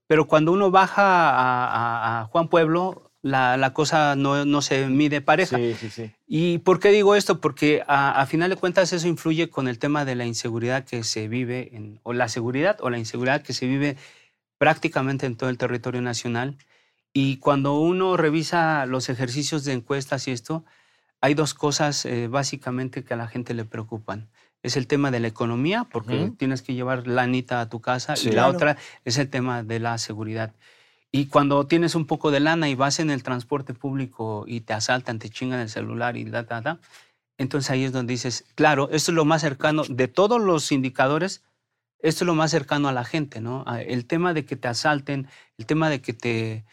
pero 0.08 0.26
cuando 0.26 0.52
uno 0.52 0.72
baja 0.72 1.04
a, 1.30 1.68
a- 1.68 2.22
a 2.22 2.26
Juan 2.26 2.48
Pueblo, 2.48 3.12
la, 3.22 3.56
la 3.58 3.72
cosa 3.72 4.16
no, 4.16 4.46
no 4.46 4.62
se 4.64 4.88
mide 4.88 5.22
pareja. 5.22 5.58
Sí, 5.58 5.76
sí, 5.80 5.90
sí. 5.92 6.12
¿Y 6.26 6.58
por 6.60 6.80
qué 6.80 6.90
digo 6.90 7.16
esto? 7.16 7.40
Porque 7.40 7.84
a, 7.88 8.20
a 8.20 8.26
final 8.26 8.50
de 8.50 8.56
cuentas 8.56 8.92
eso 8.92 9.08
influye 9.08 9.50
con 9.52 9.68
el 9.68 9.78
tema 9.78 10.06
de 10.06 10.16
la 10.16 10.26
inseguridad 10.26 10.86
que 10.86 11.04
se 11.04 11.28
vive, 11.28 11.70
en, 11.76 12.00
o 12.02 12.14
la 12.14 12.28
seguridad 12.28 12.78
o 12.82 12.90
la 12.90 12.98
inseguridad 12.98 13.44
que 13.44 13.54
se 13.54 13.68
vive 13.68 13.96
prácticamente 14.58 15.28
en 15.28 15.36
todo 15.36 15.52
el 15.52 15.58
territorio 15.60 16.02
nacional. 16.02 16.58
Y 17.14 17.38
cuando 17.38 17.80
uno 17.80 18.18
revisa 18.18 18.88
los 18.88 19.10
ejercicios 19.10 19.64
de 19.66 19.74
encuestas 19.74 20.28
y 20.28 20.32
esto, 20.32 20.66
hay 21.22 21.34
dos 21.34 21.54
cosas 21.54 22.06
eh, 22.06 22.28
básicamente 22.28 23.04
que 23.04 23.14
a 23.14 23.18
la 23.18 23.28
gente 23.28 23.54
le 23.54 23.66
preocupan. 23.66 24.30
Es 24.62 24.76
el 24.78 24.88
tema 24.88 25.10
de 25.12 25.20
la 25.22 25.28
economía, 25.28 25.86
porque 25.90 26.32
tienes 26.38 26.62
que 26.62 26.74
llevar 26.74 27.08
lanita 27.08 27.62
a 27.62 27.70
tu 27.70 27.80
casa, 27.80 28.16
Sí. 28.16 28.28
y 28.28 28.32
la 28.32 28.44
Claro. 28.44 28.50
otra 28.56 28.78
es 29.06 29.18
el 29.18 29.30
tema 29.30 29.64
de 29.64 29.80
la 29.80 29.98
seguridad. 29.98 30.54
Y 31.12 31.26
cuando 31.28 31.66
tienes 31.66 31.96
un 31.96 32.06
poco 32.06 32.30
de 32.30 32.40
lana 32.42 32.70
y 32.70 32.76
vas 32.76 33.00
en 33.00 33.10
el 33.10 33.24
transporte 33.24 33.74
público 33.74 34.44
y 34.48 34.62
te 34.62 34.74
asaltan, 34.74 35.18
te 35.18 35.30
chingan 35.30 35.60
el 35.62 35.70
celular 35.70 36.18
y 36.18 36.26
da, 36.26 36.44
da, 36.44 36.62
da, 36.62 36.80
entonces 37.38 37.72
ahí 37.72 37.86
es 37.86 37.94
donde 37.94 38.12
dices, 38.14 38.46
claro, 38.56 38.90
esto 38.92 39.12
es 39.12 39.16
lo 39.16 39.24
más 39.26 39.42
cercano 39.42 39.84
de 39.88 40.08
todos 40.10 40.42
los 40.42 40.72
indicadores, 40.74 41.42
esto 42.02 42.24
es 42.24 42.28
lo 42.28 42.36
más 42.36 42.52
cercano 42.52 42.90
a 42.90 42.92
la 42.94 43.06
gente, 43.06 43.40
¿no? 43.42 43.64
A- 43.66 43.82
El 43.82 44.06
tema 44.06 44.34
de 44.34 44.46
que 44.46 44.56
te 44.58 44.68
asalten, 44.68 45.28
el 45.58 45.66
tema 45.66 45.90
de 45.90 46.02
que 46.02 46.14
te... 46.14 46.66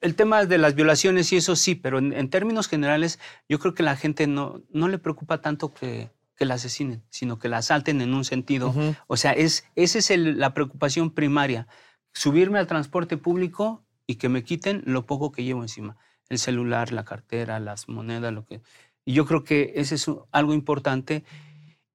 El 0.00 0.14
tema 0.14 0.44
de 0.46 0.58
las 0.58 0.74
violaciones 0.74 1.32
y 1.32 1.36
eso 1.36 1.56
sí, 1.56 1.74
pero 1.74 1.98
en, 1.98 2.12
en 2.12 2.30
términos 2.30 2.68
generales 2.68 3.18
yo 3.48 3.58
creo 3.58 3.74
que 3.74 3.82
la 3.82 3.96
gente 3.96 4.26
no, 4.26 4.62
no 4.70 4.88
le 4.88 4.98
preocupa 4.98 5.40
tanto 5.42 5.74
que, 5.74 6.10
que 6.36 6.46
la 6.46 6.54
asesinen, 6.54 7.02
sino 7.10 7.38
que 7.38 7.48
la 7.50 7.58
asalten 7.58 8.00
en 8.00 8.14
un 8.14 8.24
sentido. 8.24 8.74
O 9.08 9.16
sea, 9.18 9.32
es, 9.32 9.64
esa 9.76 9.98
es 9.98 10.10
el- 10.10 10.38
la 10.38 10.54
preocupación 10.54 11.10
primaria. 11.10 11.66
Subirme 12.14 12.58
al 12.58 12.66
transporte 12.66 13.18
público 13.18 13.84
y 14.06 14.14
que 14.14 14.28
me 14.30 14.42
quiten 14.42 14.82
lo 14.86 15.04
poco 15.06 15.32
que 15.32 15.44
llevo 15.44 15.62
encima. 15.62 15.96
El 16.30 16.38
celular, 16.38 16.92
la 16.92 17.04
cartera, 17.04 17.60
las 17.60 17.88
monedas, 17.88 18.32
lo 18.32 18.46
que... 18.46 18.62
Y 19.04 19.12
yo 19.12 19.26
creo 19.26 19.44
que 19.44 19.72
ese 19.76 19.96
es 19.96 20.06
algo 20.32 20.54
importante 20.54 21.24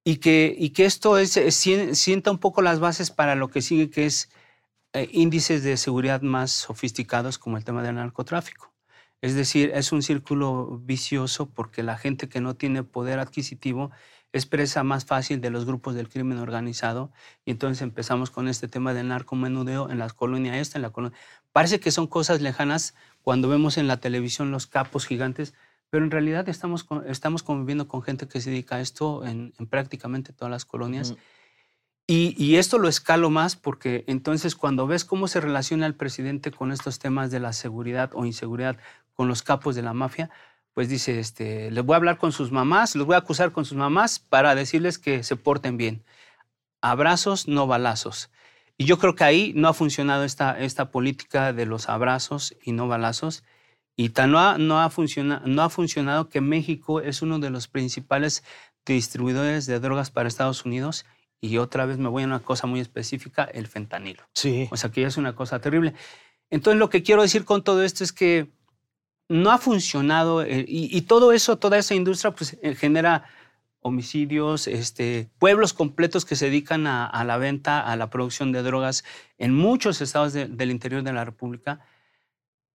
y 0.04 0.18
que, 0.18 0.56
y 0.58 0.70
que 0.70 0.86
esto 0.86 1.18
es, 1.18 1.38
es- 1.38 1.56
sien- 1.56 1.96
sienta 1.96 2.30
un 2.30 2.38
poco 2.38 2.62
las 2.62 2.80
bases 2.80 3.10
para 3.10 3.34
lo 3.36 3.48
que 3.50 3.62
sigue, 3.62 3.90
que 3.90 4.06
es 4.06 4.30
eh, 4.96 5.10
índices 5.12 5.62
de 5.62 5.76
seguridad 5.76 6.22
más 6.22 6.52
sofisticados 6.52 7.38
como 7.38 7.58
el 7.58 7.66
tema 7.66 7.84
del 7.84 7.96
narcotráfico. 7.96 8.74
Es 9.20 9.36
decir, 9.36 9.72
es 9.74 9.92
un 9.92 10.02
círculo 10.02 10.80
vicioso 10.84 11.50
porque 11.50 11.84
la 11.84 11.98
gente 11.98 12.30
que 12.30 12.40
no 12.40 12.56
tiene 12.56 12.84
poder 12.84 13.20
adquisitivo 13.20 13.92
es 14.32 14.46
presa 14.46 14.84
más 14.84 15.04
fácil 15.04 15.42
de 15.42 15.50
los 15.50 15.66
grupos 15.66 15.96
del 15.96 16.08
crimen 16.08 16.38
organizado 16.38 17.12
y 17.44 17.52
entonces 17.52 17.82
empezamos 17.82 18.32
con 18.32 18.48
este 18.48 18.70
tema 18.70 18.94
del 18.94 19.10
narcomenudeo 19.10 19.90
en 19.90 20.00
la 20.00 20.10
colonia 20.10 20.60
esta, 20.60 20.78
en 20.78 20.84
la 20.84 20.92
colonia... 20.92 21.18
Parece 21.52 21.82
que 21.82 21.92
son 21.92 22.08
cosas 22.08 22.40
lejanas 22.40 22.96
cuando 23.22 23.50
vemos 23.50 23.78
en 23.78 23.88
la 23.88 23.98
televisión 23.98 24.52
los 24.52 24.66
capos 24.66 25.06
gigantes, 25.06 25.54
pero 25.90 26.06
en 26.06 26.12
realidad 26.12 26.48
estamos, 26.48 26.86
estamos 27.06 27.44
conviviendo 27.44 27.90
con 27.90 28.02
gente 28.02 28.30
que 28.30 28.40
se 28.40 28.50
dedica 28.50 28.78
a 28.78 28.82
esto 28.82 29.26
en, 29.26 29.54
en 29.60 29.68
prácticamente 29.68 30.32
todas 30.32 30.52
las 30.52 30.64
colonias. 30.64 31.12
Ujú. 31.12 31.20
Y, 32.08 32.58
esto 32.58 32.78
lo 32.78 32.88
escalo 32.88 33.32
más 33.32 33.56
porque 33.56 34.04
entonces 34.08 34.56
cuando 34.56 34.86
ves 34.86 35.06
cómo 35.06 35.28
se 35.28 35.42
relaciona 35.42 35.88
el 35.88 35.96
presidente 35.96 36.52
con 36.52 36.72
estos 36.72 37.00
temas 37.00 37.32
de 37.32 37.40
la 37.40 37.52
seguridad 37.52 38.12
o 38.14 38.26
inseguridad 38.26 38.78
con 39.16 39.28
los 39.28 39.42
capos 39.42 39.76
de 39.76 39.82
la 39.82 39.94
mafia, 39.94 40.30
pues 40.74 40.88
dice, 40.88 41.20
este, 41.20 41.72
les 41.72 41.84
voy 41.84 41.96
a 41.96 41.98
hablar 41.98 42.20
con 42.20 42.32
sus 42.32 42.52
mamás, 42.52 42.96
los 42.96 43.08
voy 43.08 43.16
a 43.16 43.20
acusar 43.20 43.52
con 43.52 43.66
sus 43.66 43.78
mamás 43.78 44.20
para 44.20 44.54
decirles 44.54 45.00
que 45.00 45.24
se 45.24 45.36
porten 45.36 45.78
bien. 45.78 46.04
Abrazos, 46.82 47.48
no 47.48 47.66
balazos. 47.66 48.30
Y 48.78 48.86
yo 48.86 49.00
creo 49.00 49.16
que 49.16 49.24
ahí 49.24 49.54
no 49.56 49.68
ha 49.70 49.74
funcionado 49.74 50.26
esta, 50.26 50.60
esta 50.60 50.92
política 50.92 51.54
de 51.54 51.66
los 51.66 51.90
abrazos 51.90 52.56
y 52.62 52.74
no 52.74 52.88
balazos. 52.88 53.44
Y 53.96 54.10
tan 54.10 54.32
no 54.32 54.40
ha, 54.40 54.58
no, 54.60 54.82
ha 54.82 54.90
funciona- 54.90 55.42
no 55.46 55.64
ha 55.64 55.70
funcionado 55.70 56.30
que 56.30 56.42
México 56.42 57.02
es 57.02 57.22
uno 57.22 57.40
de 57.40 57.50
los 57.50 57.68
principales 57.68 58.44
distribuidores 58.86 59.66
de 59.66 59.80
drogas 59.80 60.12
para 60.12 60.28
Estados 60.28 60.66
Unidos. 60.66 61.06
Y 61.46 61.58
otra 61.58 61.86
vez 61.86 61.98
me 61.98 62.10
voy 62.10 62.24
a 62.24 62.26
una 62.28 62.40
cosa 62.40 62.68
muy 62.68 62.80
específica, 62.80 63.44
el 63.44 63.68
fentanilo. 63.68 64.24
Sí. 64.34 64.68
O 64.72 64.78
sea, 64.78 64.90
que 64.92 65.02
ya 65.02 65.08
es 65.08 65.18
una 65.18 65.36
cosa 65.36 65.60
terrible. 65.60 65.94
Entonces, 66.50 66.80
lo 66.80 66.90
que 66.90 67.04
quiero 67.04 67.22
decir 67.22 67.46
con 67.46 67.64
todo 67.64 67.84
esto 67.84 68.04
es 68.04 68.12
que 68.14 68.52
no 69.30 69.52
ha 69.52 69.58
funcionado 69.58 70.44
eh, 70.44 70.66
y, 70.68 70.96
y 70.96 71.02
todo 71.02 71.32
eso, 71.32 71.58
toda 71.58 71.78
esa 71.78 71.96
industria, 71.96 72.32
pues 72.32 72.58
eh, 72.62 72.76
genera 72.76 73.26
homicidios, 73.82 74.68
este, 74.68 75.30
pueblos 75.38 75.74
completos 75.74 76.26
que 76.26 76.36
se 76.36 76.46
dedican 76.46 76.88
a, 76.88 77.06
a 77.06 77.24
la 77.24 77.38
venta, 77.38 77.80
a 77.82 77.96
la 77.96 78.10
producción 78.10 78.52
de 78.52 78.64
drogas 78.64 79.04
en 79.38 79.54
muchos 79.54 80.02
estados 80.02 80.34
de- 80.34 80.48
del 80.48 80.72
interior 80.72 81.04
de 81.04 81.14
la 81.14 81.24
República. 81.26 81.80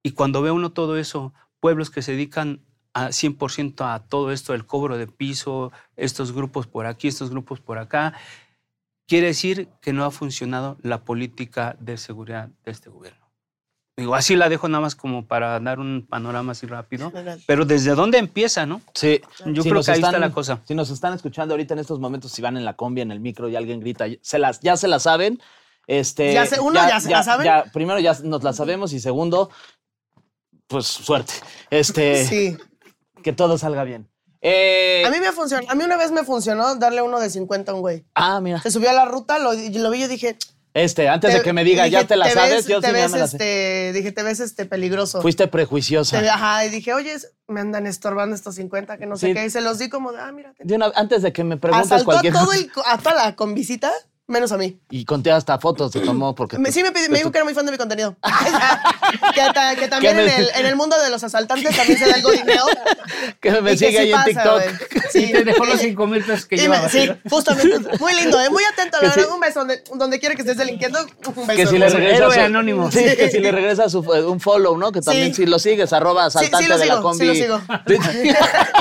Y 0.03 0.12
cuando 0.12 0.41
ve 0.43 0.50
uno 0.53 0.71
todo 0.71 0.97
eso, 0.97 1.35
pueblos 1.59 1.91
que 1.91 2.03
se 2.03 2.12
dedican 2.12 2.61
a 2.95 3.09
100% 3.09 3.93
a 3.93 4.00
todo 4.09 4.31
esto, 4.33 4.55
el 4.55 4.67
cobro 4.67 4.99
de 4.99 5.07
piso, 5.07 5.73
estos 5.97 6.33
grupos 6.33 6.67
por 6.67 6.87
aquí, 6.87 7.09
estos 7.09 7.31
grupos 7.31 7.61
por 7.61 7.79
acá, 7.79 8.15
quiere 9.11 9.26
decir 9.26 9.69
que 9.83 9.93
no 9.93 10.05
ha 10.05 10.12
funcionado 10.12 10.79
la 10.83 11.02
política 11.05 11.76
de 11.81 11.97
seguridad 11.97 12.49
de 12.64 12.71
este 12.71 12.90
gobierno. 12.90 13.19
Digo, 13.97 14.14
así 14.14 14.37
la 14.37 14.49
dejo 14.49 14.69
nada 14.69 14.81
más 14.83 14.95
como 14.95 15.26
para 15.26 15.59
dar 15.59 15.81
un 15.81 16.07
panorama 16.09 16.52
así 16.52 16.64
rápido. 16.67 17.12
Pero 17.47 17.64
¿desde 17.64 17.97
dónde 17.97 18.19
empieza, 18.19 18.64
no? 18.67 18.81
Sí. 18.95 19.21
Yo 19.47 19.62
Si 19.62 19.69
creo 19.69 19.75
nos 19.75 19.87
que 19.87 19.93
ahí 19.93 19.99
está 19.99 20.09
están- 20.11 20.21
la 20.21 20.31
cosa. 20.31 20.61
Si 20.64 20.75
nos 20.76 20.90
están 20.90 21.12
escuchando 21.12 21.55
ahorita 21.55 21.75
en 21.75 21.81
estos 21.81 21.99
momentos, 21.99 22.31
si 22.31 22.40
van 22.40 22.57
en 22.57 22.64
la 22.64 22.76
combi, 22.76 23.00
en 23.00 23.11
el 23.11 23.19
micro 23.19 23.49
y 23.49 23.57
alguien 23.57 23.81
grita, 23.81 24.07
se 24.23 24.38
las, 24.38 24.61
ya 24.61 24.76
se 24.76 24.87
la 24.87 25.00
saben. 25.00 25.40
Este, 25.88 26.33
Ya 26.33 26.47
se- 26.47 26.61
uno, 26.61 26.75
¿ya 26.88 27.00
se 27.00 27.11
la 27.11 27.23
saben? 27.25 27.45
ya- 27.45 27.64
primero 27.73 27.99
ya 27.99 28.17
nos 28.23 28.45
la 28.45 28.52
sabemos 28.52 28.93
y 28.93 29.00
segundo, 29.00 29.50
pues 30.69 30.87
suerte. 30.87 31.33
Este, 31.69 32.25
Sí. 32.26 32.57
que 33.25 33.33
todo 33.33 33.59
salga 33.59 33.83
bien. 33.85 34.09
Eh, 34.42 35.02
A 35.06 35.11
mí 35.11 35.18
me 35.20 35.32
funcionó. 35.32 35.66
A 35.70 35.75
mí 35.75 35.85
una 35.85 35.97
vez 35.97 36.11
me 36.12 36.25
funcionó 36.25 36.75
darle 36.76 37.02
uno 37.02 37.20
de 37.20 37.28
50 37.30 37.73
a 37.73 37.75
un 37.75 37.80
güey. 37.82 38.04
ah, 38.14 38.40
mira. 38.40 38.61
Se 38.62 38.70
subió 38.70 38.90
a 38.90 38.92
la 38.94 39.04
ruta, 39.04 39.38
lo, 39.38 39.52
lo 39.52 39.90
vi 39.90 39.99
y 39.99 40.00
yo 40.02 40.09
dije. 40.09 40.37
Este, 40.73 41.09
antes 41.09 41.35
de 41.35 41.42
que 41.42 41.52
me 41.52 41.64
diga, 41.64 41.82
dije, 41.85 41.94
ya 41.94 42.06
te 42.06 42.14
la 42.16 42.30
sabes, 42.30 42.54
ves, 42.54 42.66
yo 42.68 42.80
te 42.80 42.87
sí 42.87 42.92
ya 42.94 43.09
la 43.09 43.26
sé. 43.26 43.37
este, 43.37 43.92
Dije, 43.92 44.12
te 44.12 44.23
ves 44.23 44.38
este 44.38 44.66
peligroso. 44.66 45.20
Fuiste 45.20 45.49
prejuiciosa. 45.49 46.20
Te- 46.20 46.28
ajá, 46.30 46.64
y 46.64 46.68
dije, 46.68 46.94
oye, 46.94 47.16
me 47.49 47.61
andan 47.61 47.88
estorbando 47.88 48.37
estos 48.37 48.54
50, 48.54 48.97
que 48.97 49.04
no 49.06 49.16
sé 49.16 49.35
qué. 49.35 49.44
Y 49.47 49.50
se 49.50 49.62
los 49.62 49.78
di 49.78 49.88
como 49.88 50.12
de, 50.12 50.20
ah, 50.20 50.30
mira. 50.30 50.52
te- 50.54 50.62
De 50.64 50.75
una- 50.76 50.92
antes 50.94 51.23
de 51.23 51.32
que 51.32 51.42
me 51.42 51.56
preguntes 51.56 51.87
Asaltó 51.90 52.02
a, 52.02 52.04
cualquier 52.04 52.32
todo 52.35 52.47
cosa. 52.47 52.59
el, 52.59 52.70
a 52.87 52.99
toda 52.99 53.14
la 53.16 53.35
convisita, 53.35 53.90
Menos 54.30 54.52
a 54.52 54.56
mí. 54.56 54.78
Y 54.90 55.04
conté 55.04 55.32
hasta 55.32 55.58
fotos 55.58 55.90
se 55.90 55.99
tomó 56.00 56.37
porque... 56.37 56.56
Me- 56.56 56.70
sí, 56.70 56.84
me, 56.84 56.90
dijo 57.18 57.32
que 57.32 57.38
era 57.38 57.44
muy 57.44 57.52
fan 57.52 57.66
de 57.66 57.72
mi 57.72 57.78
contenido. 57.78 58.16
que, 59.34 59.40
ta- 59.52 59.75
que 59.75 59.88
también 59.88 60.14
Que 60.14 60.20
en 60.22 60.26
me- 60.28 60.37
el, 60.37 60.49
en 60.54 60.66
el 60.66 60.76
mundo 60.76 60.96
de 61.02 61.10
los 61.10 61.25
asaltantes 61.25 61.76
también 61.76 61.99
se 61.99 62.06
da 62.08 62.14
el 62.16 62.22
godineo. 62.22 62.64
Que 63.40 63.50
me 63.60 63.72
Y 63.72 63.76
que 63.78 63.87
sigue 63.87 63.90
sí 63.90 63.96
ahí 63.99 64.12
en 64.12 64.16
pasa, 64.16 64.26
TikTok. 64.26 64.62
Sí, 65.10 65.26
Sí, 65.26 65.32
te 65.32 65.44
dejó 65.44 65.64
los 65.64 65.75
y- 65.82 65.88
cinco 65.88 66.06
mil 66.06 66.22
pesos 66.22 66.46
que 66.46 66.54
y 66.54 66.58
llevaba. 66.60 66.88
sí, 66.88 67.10
justamente. 67.28 67.99
Muy 67.99 68.14
lindo, 68.14 68.40
¿eh? 68.40 68.49
muy 68.50 68.62
atento. 68.64 68.99
La 68.99 69.00
Que 69.00 69.06
verdad, 69.08 69.25
sí. 69.28 69.34
un 69.34 69.40
beso 69.40 69.58
donde, 69.60 69.82
donde 69.94 70.20
quiera 70.20 70.37
que 70.37 70.42
estés 70.42 70.56
delinquiendo. 70.56 71.00
Un 71.34 71.46
beso. 71.49 71.56
Que 71.56 71.66
si 71.66 71.78
le 71.78 71.88
regresa 71.88 72.30
su- 72.32 72.40
anónimo. 72.40 72.92
Sí, 72.92 73.02
que 73.16 73.28
si 73.30 73.40
le 73.40 73.50
regresa 73.50 73.88
su, 73.88 73.99
un 74.00 74.38
follow, 74.38 74.76
¿no? 74.78 74.92
Que 74.92 75.00
también 75.00 75.34
Sí. 75.34 75.42
si 75.42 75.46
lo 75.46 75.58
sigues, 75.58 75.92
arroba 75.92 76.30
Sí, 76.30 76.38
sí 76.38 76.44
asaltante 76.46 76.78
de 76.78 76.87
la 76.87 77.00
combi. 77.00 77.18
sí 77.18 77.26
lo 77.26 77.34
sigo. 77.34 77.60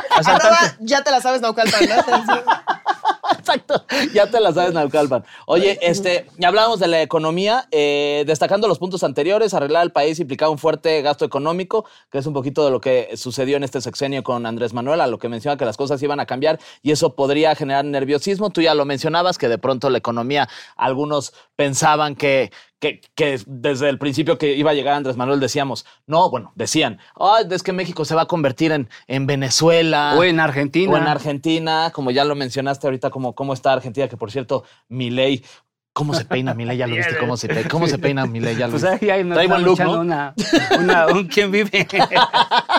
Arroba, 0.09 0.75
ya 0.79 1.03
te 1.03 1.11
la 1.11 1.21
sabes, 1.21 1.41
Naucalpan, 1.41 1.87
¿no? 1.87 2.35
Exacto, 3.39 3.85
ya 4.13 4.29
te 4.29 4.39
la 4.39 4.53
sabes, 4.53 4.73
Naucalpan. 4.73 5.23
Oye, 5.45 5.79
este, 5.81 6.27
hablábamos 6.43 6.79
de 6.79 6.87
la 6.87 7.01
economía, 7.01 7.67
eh, 7.71 8.23
destacando 8.27 8.67
los 8.67 8.79
puntos 8.79 9.03
anteriores, 9.03 9.53
arreglar 9.53 9.83
el 9.83 9.91
país 9.91 10.19
implicaba 10.19 10.51
un 10.51 10.57
fuerte 10.57 11.01
gasto 11.01 11.25
económico, 11.25 11.85
que 12.11 12.17
es 12.17 12.25
un 12.25 12.33
poquito 12.33 12.65
de 12.65 12.71
lo 12.71 12.81
que 12.81 13.15
sucedió 13.15 13.57
en 13.57 13.63
este 13.63 13.81
sexenio 13.81 14.23
con 14.23 14.45
Andrés 14.45 14.73
Manuel, 14.73 15.01
a 15.01 15.07
lo 15.07 15.19
que 15.19 15.29
menciona 15.29 15.57
que 15.57 15.65
las 15.65 15.77
cosas 15.77 16.01
iban 16.01 16.19
a 16.19 16.25
cambiar 16.25 16.59
y 16.81 16.91
eso 16.91 17.15
podría 17.15 17.55
generar 17.55 17.85
nerviosismo. 17.85 18.49
Tú 18.49 18.61
ya 18.61 18.73
lo 18.73 18.85
mencionabas, 18.85 19.37
que 19.37 19.47
de 19.47 19.57
pronto 19.57 19.89
la 19.89 19.99
economía, 19.99 20.49
algunos 20.75 21.33
pensaban 21.55 22.15
que, 22.15 22.51
que, 22.79 23.01
que 23.15 23.39
desde 23.45 23.89
el 23.89 23.97
principio 23.97 24.37
que 24.37 24.55
iba 24.55 24.71
a 24.71 24.73
llegar 24.73 24.95
Andrés 24.95 25.17
Manuel 25.17 25.39
decíamos, 25.39 25.85
no, 26.07 26.29
bueno, 26.29 26.51
decían, 26.55 26.99
"Ay, 27.19 27.45
es 27.51 27.61
que 27.63 27.73
México 27.73 28.05
se 28.05 28.15
va 28.15 28.21
a 28.23 28.27
convertir 28.27 28.71
en, 28.71 28.89
en 29.07 29.27
Venezuela. 29.27 30.15
O 30.17 30.23
en 30.23 30.39
Argentina. 30.39 30.93
O 30.93 30.97
en 30.97 31.07
Argentina, 31.07 31.91
como 31.93 32.11
ya 32.11 32.23
lo 32.25 32.35
mencionaste 32.35 32.87
ahorita, 32.87 33.09
como 33.09 33.35
cómo 33.35 33.53
está 33.53 33.73
Argentina, 33.73 34.07
que 34.07 34.15
por 34.17 34.31
cierto, 34.31 34.63
Milei, 34.87 35.43
¿cómo 35.91 36.13
se 36.13 36.23
peina 36.23 36.53
Milei? 36.53 36.77
Ya 36.77 36.87
lo 36.87 36.95
viste, 36.95 37.17
¿cómo 37.17 37.35
se, 37.35 37.49
pe- 37.49 37.67
cómo 37.67 37.85
se 37.87 37.97
peina 37.97 38.25
Milei? 38.25 38.55
Ya 38.55 38.67
lo 38.67 38.71
Pues 38.79 38.83
viste. 38.89 39.05
ahí, 39.11 39.19
ahí 39.19 39.23
nos 39.25 39.33
Trae 39.35 39.45
está 39.45 39.55
buen 39.55 39.65
look, 39.65 39.71
luchando 39.71 39.95
¿no? 39.95 40.01
una, 40.01 40.33
una, 40.79 41.07
un 41.07 41.27
quién 41.27 41.51
vive. 41.51 41.85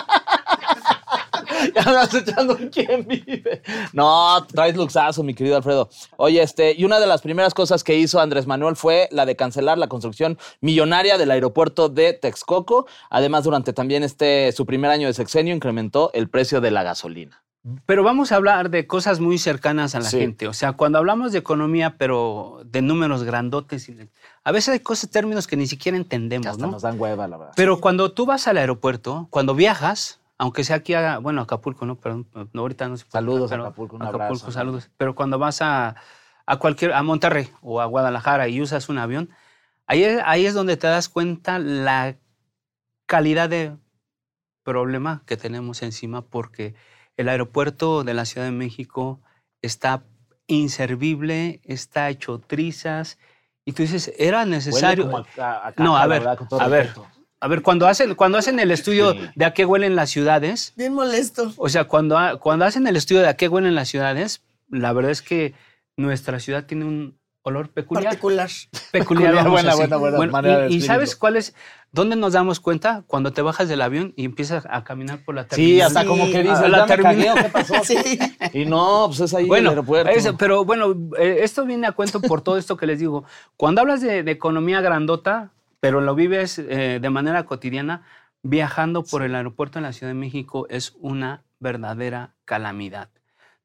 Ya 1.75 1.83
me 1.85 1.93
vas 1.93 2.13
echando 2.13 2.57
quién 2.71 3.07
vive. 3.07 3.61
No, 3.93 4.45
traes 4.53 4.75
luxazo, 4.75 5.23
mi 5.23 5.33
querido 5.33 5.57
Alfredo. 5.57 5.89
Oye, 6.17 6.41
este, 6.41 6.73
y 6.77 6.83
una 6.85 6.99
de 6.99 7.07
las 7.07 7.21
primeras 7.21 7.53
cosas 7.53 7.83
que 7.83 7.97
hizo 7.97 8.19
Andrés 8.19 8.47
Manuel 8.47 8.75
fue 8.75 9.07
la 9.11 9.25
de 9.25 9.35
cancelar 9.35 9.77
la 9.77 9.87
construcción 9.87 10.37
millonaria 10.61 11.17
del 11.17 11.31
aeropuerto 11.31 11.89
de 11.89 12.13
Texcoco. 12.13 12.87
Además, 13.09 13.43
durante 13.43 13.73
también 13.73 14.03
este 14.03 14.51
su 14.51 14.65
primer 14.65 14.91
año 14.91 15.07
de 15.07 15.13
sexenio, 15.13 15.55
incrementó 15.55 16.11
el 16.13 16.29
precio 16.29 16.61
de 16.61 16.71
la 16.71 16.83
gasolina. 16.83 17.41
Pero 17.85 18.03
vamos 18.03 18.31
a 18.31 18.37
hablar 18.37 18.71
de 18.71 18.87
cosas 18.87 19.19
muy 19.19 19.37
cercanas 19.37 19.93
a 19.93 19.99
la 19.99 20.09
Sí. 20.09 20.17
gente. 20.17 20.47
O 20.47 20.53
sea, 20.53 20.73
cuando 20.73 20.97
hablamos 20.97 21.31
de 21.31 21.37
economía, 21.37 21.95
pero 21.95 22.61
de 22.65 22.81
números 22.81 23.23
grandotes, 23.23 23.87
a 24.43 24.51
veces 24.51 24.69
hay 24.69 24.79
cosas, 24.79 25.11
términos 25.11 25.45
que 25.45 25.55
ni 25.57 25.67
siquiera 25.67 25.95
entendemos, 25.95 26.47
hasta 26.47 26.65
¿no? 26.65 26.71
nos 26.71 26.81
dan 26.81 26.99
hueva, 26.99 27.27
la 27.27 27.37
verdad. 27.37 27.53
Pero 27.55 27.79
cuando 27.79 28.11
tú 28.13 28.25
vas 28.25 28.47
al 28.47 28.57
aeropuerto, 28.57 29.27
cuando 29.29 29.53
viajas, 29.53 30.20
aunque 30.41 30.63
sea 30.63 30.77
aquí 30.77 30.95
a, 30.95 31.19
bueno, 31.19 31.41
Acapulco, 31.41 31.85
¿no? 31.85 31.97
Perdón, 31.99 32.27
no, 32.51 32.61
ahorita 32.61 32.87
no 32.89 32.97
se 32.97 33.05
puede, 33.05 33.11
Saludos 33.11 33.51
a 33.51 33.53
pero- 33.53 33.63
Acapulco, 33.67 33.95
un 33.95 34.01
Acapulco, 34.01 34.23
abrazo, 34.25 34.45
¿no? 34.47 34.51
saludos. 34.51 34.89
Pero 34.97 35.13
cuando 35.13 35.37
vas 35.37 35.61
a, 35.61 35.95
a 36.47 36.57
cualquier, 36.57 36.93
a 36.93 37.03
Monterrey 37.03 37.47
o 37.61 37.79
a 37.79 37.85
Guadalajara 37.85 38.47
y 38.47 38.59
usas 38.59 38.89
un 38.89 38.97
avión, 38.97 39.29
ahí, 39.85 40.03
es- 40.03 40.19
ahí 40.25 40.47
es 40.47 40.55
donde 40.55 40.77
te 40.77 40.87
das 40.87 41.09
cuenta 41.09 41.59
la 41.59 42.15
calidad 43.05 43.49
de 43.49 43.77
problema 44.63 45.21
que 45.27 45.37
tenemos 45.37 45.83
encima 45.83 46.23
porque 46.23 46.73
el 47.17 47.29
aeropuerto 47.29 48.03
de 48.03 48.15
la 48.15 48.25
Ciudad 48.25 48.47
de 48.47 48.51
México 48.51 49.21
está 49.61 50.03
inservible, 50.47 51.61
está 51.65 52.09
hecho 52.09 52.39
trizas. 52.39 53.19
Y 53.63 53.73
tú 53.73 53.83
dices, 53.83 54.11
era 54.17 54.43
necesario. 54.45 55.05
A- 55.37 55.67
a 55.67 55.73
No, 55.77 55.95
a 55.97 56.07
ver, 56.07 56.27
a 56.27 56.67
ver. 56.67 56.93
A 57.43 57.47
ver, 57.47 57.61
cuando 57.63 57.87
hacen, 57.87 58.13
cuando 58.15 58.37
hacen 58.37 58.59
el 58.59 58.69
estudio 58.71 59.13
Sí. 59.13 59.19
de 59.35 59.45
a 59.45 59.53
qué 59.53 59.65
huelen 59.65 59.95
las 59.95 60.09
ciudades, 60.11 60.73
Bien 60.77 60.93
molesto. 60.93 61.51
o 61.57 61.67
sea, 61.69 61.85
cuando, 61.85 62.17
ha- 62.17 62.37
cuando 62.39 62.65
hacen 62.65 62.85
el 62.87 62.95
estudio 62.95 63.21
de 63.21 63.27
a 63.29 63.33
qué 63.35 63.47
huelen 63.47 63.73
las 63.75 63.89
ciudades, 63.89 64.43
la 64.69 64.93
verdad 64.93 65.11
es 65.11 65.21
que 65.21 65.53
nuestra 65.97 66.39
ciudad 66.39 66.65
tiene 66.65 66.85
un 66.85 67.19
olor 67.43 67.69
peculiar. 67.69 68.03
Particular. 68.05 68.47
Peculiar, 68.91 69.31
Peculiar, 69.31 69.49
buena, 69.49 69.73
buena, 69.75 69.97
buena 69.97 70.31
manera 70.31 70.57
de 70.59 70.69
y, 70.69 70.75
y 70.75 70.81
sabes 70.81 71.15
cuál 71.15 71.35
es, 71.37 71.55
dónde 71.91 72.15
nos 72.15 72.33
damos 72.33 72.59
cuenta? 72.59 73.03
Cuando 73.07 73.33
te 73.33 73.41
bajas 73.41 73.67
del 73.67 73.81
avión 73.81 74.13
y 74.15 74.25
empiezas 74.25 74.67
a 74.69 74.83
caminar 74.83 75.25
por 75.25 75.33
la 75.33 75.43
Sí, 75.45 75.49
terminal. 75.49 75.87
hasta 75.87 76.01
Sí. 76.01 76.07
como 76.07 76.25
que 76.31 76.43
dices, 76.43 76.69
la 76.69 76.85
¿ya 76.87 76.95
me 76.95 77.03
cagué 77.03 77.23
terminal. 77.25 77.43
qué 77.43 77.49
pasó? 77.49 77.73
Sí. 77.83 77.97
Y 78.53 78.65
no, 78.65 79.05
pues 79.07 79.21
es 79.21 79.33
ahí 79.33 79.47
Bueno, 79.47 79.69
el 79.71 79.77
aeropuerto. 79.77 80.11
eso, 80.11 80.37
pero 80.37 80.63
bueno, 80.63 80.95
eh, 81.17 81.39
esto 81.41 81.65
viene 81.65 81.87
a 81.87 81.93
cuento 81.93 82.21
por 82.21 82.41
todo 82.43 82.57
esto 82.59 82.77
que 82.77 82.85
les 82.85 82.99
digo. 82.99 83.25
Cuando 83.57 83.81
hablas 83.81 84.01
de, 84.01 84.21
de 84.21 84.31
economía 84.31 84.79
grandota, 84.81 85.49
pero 85.81 85.99
lo 85.99 86.15
vives 86.15 86.57
eh, 86.57 86.99
de 87.01 87.09
manera 87.09 87.43
cotidiana, 87.45 88.03
viajando 88.43 89.03
por 89.03 89.21
el 89.23 89.35
aeropuerto 89.35 89.77
en 89.79 89.83
la 89.83 89.91
Ciudad 89.91 90.11
de 90.11 90.19
México 90.19 90.65
es 90.69 90.93
una 91.01 91.43
verdadera 91.59 92.33
calamidad. 92.45 93.09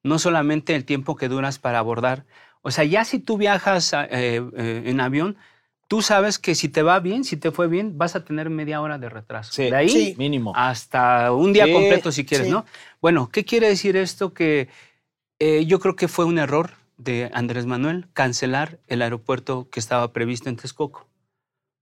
No 0.03 0.19
solamente 0.19 0.75
el 0.75 0.85
tiempo 0.85 1.14
que 1.17 1.29
duras 1.29 1.59
para 1.61 1.79
abordar, 1.79 2.25
o 2.62 2.71
sea, 2.73 2.85
ya 2.85 3.05
si 3.05 3.21
tú 3.21 3.37
viajas 3.38 3.93
eh, 3.93 4.43
eh, 4.57 4.83
en 4.87 5.01
avión, 5.01 5.37
tú 5.88 6.03
sabes 6.03 6.38
que 6.38 6.55
si 6.55 6.69
te 6.69 6.83
va 6.83 6.99
bien, 7.01 7.23
si 7.25 7.37
te 7.37 7.53
fue 7.53 7.69
bien, 7.69 7.97
vas 7.97 8.17
a 8.17 8.25
tener 8.25 8.51
media 8.51 8.81
hora 8.81 8.99
de 8.99 9.09
retraso. 9.09 9.53
Sí. 9.53 9.64
De 9.71 9.77
ahí 9.77 9.88
Sí. 9.88 10.14
Mínimo. 10.19 10.53
hasta 10.57 11.33
un 11.33 11.53
día 11.53 11.67
Sí, 11.67 11.73
completo 11.73 12.11
si 12.12 12.25
quieres, 12.25 12.49
sí. 12.49 12.53
¿no? 12.53 12.64
Bueno, 13.01 13.29
¿qué 13.31 13.45
quiere 13.45 13.69
decir 13.69 13.97
esto? 13.97 14.35
Que 14.35 14.69
eh, 15.38 15.64
yo 15.67 15.79
creo 15.81 15.97
que 15.97 16.09
fue 16.09 16.25
un 16.25 16.38
error 16.38 16.71
de 16.99 17.31
Andrés 17.35 17.67
Manuel 17.67 18.09
cancelar 18.14 18.79
el 18.88 19.03
aeropuerto 19.03 19.69
que 19.71 19.81
estaba 19.81 20.12
previsto 20.12 20.49
en 20.49 20.57
Texcoco, 20.57 21.07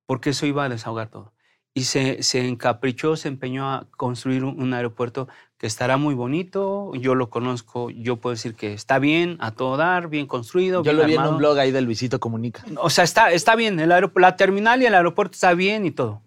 porque 0.06 0.30
eso 0.30 0.46
iba 0.46 0.64
a 0.64 0.68
desahogar 0.68 1.08
todo. 1.08 1.32
Y 1.76 1.84
se, 1.84 2.22
se 2.22 2.46
encaprichó, 2.46 3.16
se 3.16 3.28
empeñó 3.28 3.68
a 3.68 3.88
construir 3.96 4.44
un, 4.44 4.62
un 4.62 4.74
aeropuerto 4.74 5.26
que 5.58 5.66
estará 5.66 5.96
muy 5.96 6.14
bonito, 6.14 6.92
yo 6.94 7.14
lo 7.14 7.30
conozco, 7.30 7.90
yo 7.90 8.16
puedo 8.16 8.34
decir 8.34 8.54
que 8.54 8.74
está 8.74 8.98
bien, 8.98 9.38
a 9.40 9.52
todo 9.52 9.76
dar, 9.76 10.08
bien 10.08 10.26
construido. 10.26 10.82
Yo 10.82 10.92
bien 10.92 10.96
lo 10.98 11.06
vi 11.06 11.12
en 11.14 11.18
armado. 11.20 11.32
un 11.32 11.38
blog 11.38 11.58
ahí 11.58 11.70
de 11.70 11.80
Luisito 11.80 12.20
Comunica. 12.20 12.62
O 12.78 12.90
sea, 12.90 13.02
está, 13.02 13.32
está 13.32 13.56
bien, 13.56 13.80
el 13.80 13.88
la 13.88 14.36
terminal 14.36 14.82
y 14.82 14.86
el 14.86 14.94
aeropuerto 14.94 15.34
está 15.34 15.54
bien 15.54 15.86
y 15.86 15.90
todo. 15.90 16.22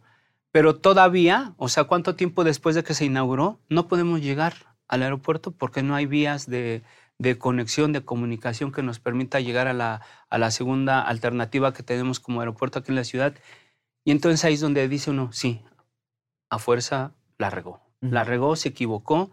Pero 0.51 0.75
todavía, 0.75 1.53
o 1.57 1.69
sea, 1.69 1.83
¿cuánto 1.83 2.15
tiempo 2.15 2.43
después 2.43 2.75
de 2.75 2.83
que 2.83 2.93
se 2.93 3.05
inauguró 3.05 3.59
no 3.69 3.87
podemos 3.87 4.21
llegar 4.21 4.55
al 4.87 5.03
aeropuerto 5.03 5.51
porque 5.51 5.83
no 5.83 5.93
hay 5.93 6.07
vías 6.07 6.49
de, 6.49 6.81
de 7.19 7.37
conexión, 7.37 7.93
de 7.93 8.03
comunicación 8.03 8.71
que 8.71 8.81
nos 8.81 8.99
permita 8.99 9.39
llegar 9.39 9.67
a 9.67 9.73
la, 9.73 10.01
a 10.29 10.37
la 10.37 10.51
segunda 10.51 11.01
alternativa 11.01 11.73
que 11.73 11.83
tenemos 11.83 12.19
como 12.19 12.39
aeropuerto 12.39 12.79
aquí 12.79 12.91
en 12.91 12.95
la 12.95 13.03
ciudad? 13.03 13.33
Y 14.07 14.11
entonces 14.11 14.45
ahí 14.45 14.53
es 14.53 14.61
donde 14.61 14.87
dice 14.87 15.11
uno, 15.11 15.33
sí, 15.33 15.61
a 16.49 16.59
fuerza 16.59 17.11
la 17.37 17.49
regó. 17.49 17.81
La 17.99 18.23
regó, 18.23 18.55
se 18.55 18.69
equivocó. 18.69 19.31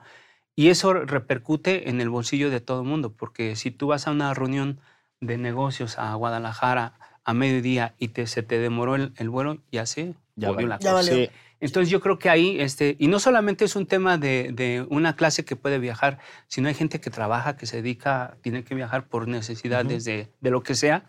Y 0.57 0.71
eso 0.71 0.93
repercute 0.95 1.89
en 1.91 2.01
el 2.01 2.11
bolsillo 2.11 2.51
de 2.51 2.61
todo 2.61 2.81
el 2.81 2.89
mundo, 2.89 3.13
porque 3.13 3.55
si 3.55 3.71
tú 3.71 3.87
vas 3.87 4.09
a 4.09 4.11
una 4.11 4.35
reunión 4.35 4.81
de 5.21 5.39
negocios 5.39 5.97
a 5.97 6.13
Guadalajara 6.17 6.95
a 7.23 7.35
mediodía 7.35 7.95
y 8.01 8.09
te, 8.09 8.27
se 8.27 8.43
te 8.43 8.59
demoró 8.59 8.97
el, 8.97 9.13
el 9.17 9.31
vuelo, 9.31 9.63
ya 9.71 9.87
sé, 9.87 10.17
Ya 10.35 10.49
volvió 10.49 10.67
la 10.67 10.79
cosa. 10.79 11.05
Sí. 11.05 11.31
Entonces 11.61 11.89
yo 11.89 12.01
creo 12.01 12.19
que 12.19 12.29
ahí, 12.29 12.61
este, 12.61 12.97
y 12.99 13.07
no 13.07 13.21
solamente 13.21 13.65
es 13.65 13.77
un 13.77 13.87
tema 13.87 14.19
de, 14.19 14.51
de 14.53 14.85
una 14.91 15.15
clase 15.15 15.45
que 15.45 15.55
puede 15.55 15.79
viajar, 15.79 16.19
sino 16.49 16.67
hay 16.67 16.75
gente 16.75 17.01
que 17.01 17.11
trabaja, 17.11 17.57
que 17.57 17.67
se 17.67 17.77
dedica, 17.77 18.39
tiene 18.41 18.65
que 18.65 18.75
viajar 18.75 19.07
por 19.07 19.29
necesidades 19.29 20.05
de, 20.05 20.33
de 20.41 20.51
lo 20.51 20.65
que 20.65 20.75
sea, 20.75 21.05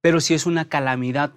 pero 0.00 0.22
si 0.22 0.32
es 0.32 0.46
una 0.46 0.70
calamidad 0.70 1.34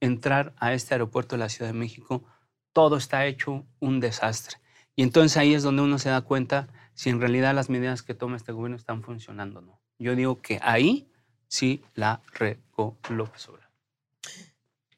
entrar 0.00 0.54
a 0.58 0.72
este 0.74 0.94
aeropuerto 0.94 1.36
de 1.36 1.40
la 1.40 1.48
Ciudad 1.48 1.70
de 1.72 1.78
México, 1.78 2.24
todo 2.72 2.96
está 2.96 3.26
hecho 3.26 3.64
un 3.80 4.00
desastre. 4.00 4.56
Y 4.96 5.02
entonces 5.02 5.36
ahí 5.36 5.54
es 5.54 5.62
donde 5.62 5.82
uno 5.82 5.98
se 5.98 6.10
da 6.10 6.20
cuenta 6.22 6.68
si 6.94 7.10
en 7.10 7.20
realidad 7.20 7.54
las 7.54 7.68
medidas 7.70 8.02
que 8.02 8.14
toma 8.14 8.36
este 8.36 8.52
gobierno 8.52 8.76
están 8.76 9.02
funcionando 9.02 9.58
o 9.58 9.62
no. 9.62 9.80
Yo 9.98 10.14
digo 10.14 10.40
que 10.40 10.60
ahí 10.62 11.08
sí 11.48 11.82
la 11.94 12.20
regó 12.32 12.98
López 13.10 13.48
Obrador. 13.48 13.64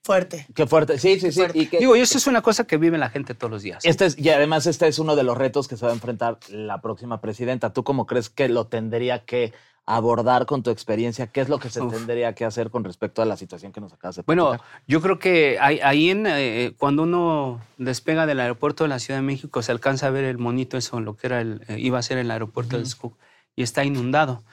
Fuerte. 0.02 0.46
Qué 0.54 0.66
fuerte. 0.68 0.98
Sí, 0.98 1.18
sí, 1.18 1.32
sí. 1.32 1.42
Y, 1.52 1.66
que- 1.66 1.78
Digo, 1.78 1.96
y 1.96 2.00
eso 2.00 2.16
es 2.16 2.28
una 2.28 2.40
cosa 2.40 2.64
que 2.64 2.76
vive 2.76 2.96
la 2.96 3.10
gente 3.10 3.34
todos 3.34 3.50
los 3.50 3.62
días. 3.62 3.84
este 3.84 4.06
es, 4.06 4.16
y 4.16 4.28
además 4.30 4.66
este 4.66 4.86
es 4.86 5.00
uno 5.00 5.16
de 5.16 5.24
los 5.24 5.36
retos 5.36 5.66
que 5.66 5.76
se 5.76 5.84
va 5.84 5.90
a 5.90 5.94
enfrentar 5.94 6.38
la 6.48 6.80
próxima 6.80 7.20
presidenta. 7.20 7.72
¿Tú 7.72 7.82
cómo 7.82 8.06
crees 8.06 8.30
que 8.30 8.48
lo 8.48 8.68
tendría 8.68 9.24
que 9.24 9.52
abordar 9.86 10.46
con 10.46 10.62
tu 10.62 10.70
experiencia? 10.70 11.28
¿Qué 11.28 11.40
es 11.40 11.48
lo 11.48 11.58
que 11.60 11.70
se 11.70 11.80
Uf. 11.80 11.94
tendría 11.94 12.34
que 12.34 12.44
hacer 12.44 12.70
con 12.70 12.82
respecto 12.84 13.22
a 13.22 13.24
la 13.24 13.36
situación 13.36 13.72
que 13.72 13.80
nos 13.80 13.92
acabas 13.92 14.16
de 14.16 14.22
Bueno, 14.22 14.48
platicar? 14.50 14.82
yo 14.86 15.00
creo 15.00 15.18
que 15.18 15.58
ahí, 15.60 15.78
ahí 15.82 16.10
en, 16.10 16.26
eh, 16.26 16.74
cuando 16.76 17.04
uno 17.04 17.60
despega 17.78 18.26
del 18.26 18.40
aeropuerto 18.40 18.84
de 18.84 18.88
la 18.88 18.98
Ciudad 18.98 19.20
de 19.20 19.26
México 19.26 19.62
se 19.62 19.72
alcanza 19.72 20.08
a 20.08 20.10
ver 20.10 20.24
el 20.24 20.38
monito 20.38 20.76
eso, 20.76 21.00
lo 21.00 21.16
que 21.16 21.28
era 21.28 21.40
el, 21.40 21.62
eh, 21.68 21.78
iba 21.78 21.98
a 21.98 22.02
ser 22.02 22.18
el 22.18 22.30
aeropuerto 22.30 22.76
de 22.76 22.82
Texcoco, 22.82 23.16
y 23.54 23.62
está 23.62 23.84
inundado. 23.84 24.44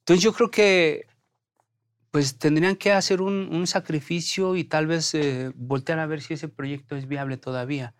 Entonces 0.00 0.22
yo 0.22 0.32
creo 0.32 0.50
que 0.50 1.06
pues 2.10 2.38
tendrían 2.38 2.76
que 2.76 2.92
hacer 2.92 3.20
un, 3.20 3.48
un 3.52 3.66
sacrificio 3.66 4.56
y 4.56 4.64
tal 4.64 4.86
vez 4.86 5.14
eh, 5.14 5.52
voltear 5.54 5.98
a 5.98 6.06
ver 6.06 6.22
si 6.22 6.34
ese 6.34 6.48
proyecto 6.48 6.96
es 6.96 7.08
viable 7.08 7.36
todavía. 7.36 7.94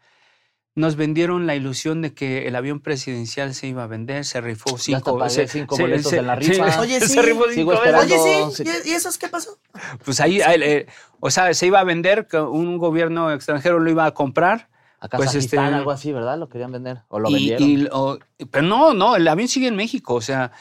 Nos 0.76 0.94
vendieron 0.94 1.46
la 1.46 1.56
ilusión 1.56 2.02
de 2.02 2.12
que 2.14 2.46
el 2.46 2.54
avión 2.54 2.78
presidencial 2.80 3.54
se 3.54 3.66
iba 3.66 3.82
a 3.82 3.86
vender, 3.88 4.24
se 4.24 4.40
rifó 4.40 4.76
cinco, 4.78 5.28
se- 5.28 5.48
cinco 5.48 5.74
se- 5.74 5.82
boletos 5.82 6.10
se- 6.10 6.18
en 6.18 6.26
la 6.26 6.36
rifa. 6.36 6.70
sí, 6.70 6.78
Oye, 6.80 7.00
se 7.00 7.08
sí. 7.08 7.20
rifó 7.22 7.44
Sigo 7.50 7.72
cinco. 7.72 7.98
Oye, 7.98 8.18
sí. 8.54 8.62
¿Y- 8.84 8.90
¿Y 8.90 8.92
eso 8.92 9.08
qué 9.18 9.26
pasó? 9.28 9.58
Pues 10.04 10.20
ahí, 10.20 10.40
ahí, 10.42 10.60
eh, 10.62 10.86
o 11.18 11.30
sea, 11.30 11.52
se 11.54 11.66
iba 11.66 11.80
a 11.80 11.84
vender, 11.84 12.26
que 12.28 12.38
un 12.38 12.78
gobierno 12.78 13.32
extranjero 13.32 13.80
lo 13.80 13.90
iba 13.90 14.04
a 14.04 14.12
comprar. 14.12 14.68
A 15.00 15.08
Pues, 15.08 15.34
este, 15.34 15.58
algo 15.58 15.90
así, 15.90 16.12
¿verdad? 16.12 16.38
Lo 16.38 16.48
querían 16.48 16.72
vender. 16.72 17.02
O 17.08 17.20
lo 17.20 17.28
y- 17.30 17.50
vendieron. 17.50 17.68
y- 17.68 17.88
o- 17.92 18.18
pero 18.50 18.66
no, 18.66 18.94
no, 18.94 19.16
el 19.16 19.26
avión 19.28 19.48
sigue 19.48 19.68
en 19.68 19.76
México. 19.76 20.14
O 20.14 20.20
sea, 20.22 20.52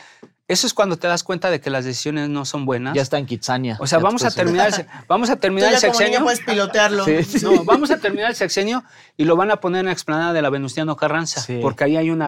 eso 0.47 0.67
es 0.67 0.73
cuando 0.73 0.97
te 0.97 1.07
das 1.07 1.23
cuenta 1.23 1.49
de 1.49 1.59
que 1.59 1.69
las 1.69 1.85
decisiones 1.85 2.29
no 2.29 2.45
son 2.45 2.65
buenas. 2.65 2.93
ya 2.93 3.01
está 3.01 3.17
en 3.17 3.25
Kitsania. 3.25 3.77
O 3.79 3.87
sea, 3.87 3.97
vamos 3.99 4.23
a 4.23 4.31
terminar, 4.31 4.71
el 4.77 4.85
vamos 5.07 5.29
a 5.29 5.35
Tú 5.35 5.41
terminar 5.41 5.73
el 5.73 5.75
niño 5.81 5.93
sexenio. 5.93 6.21
puedes 6.23 6.39
pilotearlo. 6.41 7.03
Sí, 7.05 7.23
sí. 7.39 7.45
No, 7.45 7.63
vamos 7.63 7.89
a 7.91 7.97
terminar 7.99 8.29
el 8.29 8.35
sexenio 8.35 8.83
y 9.17 9.25
lo 9.25 9.35
van 9.35 9.49
a 9.51 9.57
poner 9.59 9.79
en 9.81 9.85
la 9.87 9.91
explanada 9.91 10.33
de 10.33 10.41
la 10.41 10.49
Venustiano 10.49 10.95
Carranza, 10.95 11.41
Sí. 11.41 11.59
porque 11.61 11.83
ahí 11.85 11.97
hay 11.97 12.09
una 12.11 12.27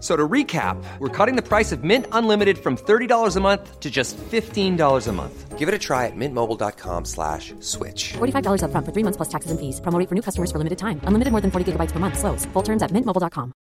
So 0.00 0.14
to 0.16 0.28
recap, 0.28 0.76
we're 1.00 1.08
cutting 1.08 1.34
the 1.34 1.42
price 1.42 1.72
of 1.72 1.82
Mint 1.82 2.06
Unlimited 2.12 2.58
from 2.58 2.76
$30 2.76 3.36
a 3.36 3.40
month 3.40 3.80
to 3.80 3.90
just 3.90 4.16
$15 4.30 5.08
a 5.08 5.12
month. 5.12 5.58
Give 5.58 5.68
it 5.68 5.74
a 5.74 5.78
try 5.78 6.06
at 6.06 6.14
mintmobile.com 6.14 7.04
slash 7.04 7.52
switch. 7.58 8.12
$45 8.18 8.62
upfront 8.62 8.84
for 8.86 8.92
three 8.92 9.02
months 9.02 9.16
plus 9.16 9.28
taxes 9.28 9.50
and 9.50 9.58
fees. 9.58 9.80
Promo 9.80 9.98
rate 9.98 10.08
for 10.08 10.14
new 10.14 10.22
customers 10.22 10.52
for 10.52 10.58
limited 10.58 10.78
time. 10.78 11.00
Unlimited 11.02 11.32
more 11.32 11.40
than 11.42 11.50
40 11.50 11.72
gigabytes 11.72 11.90
per 11.90 11.98
month. 11.98 12.16
Slows. 12.16 12.46
Full 12.54 12.62
terms 12.62 12.82
at 12.82 12.92
mintmobile.com. 12.92 13.52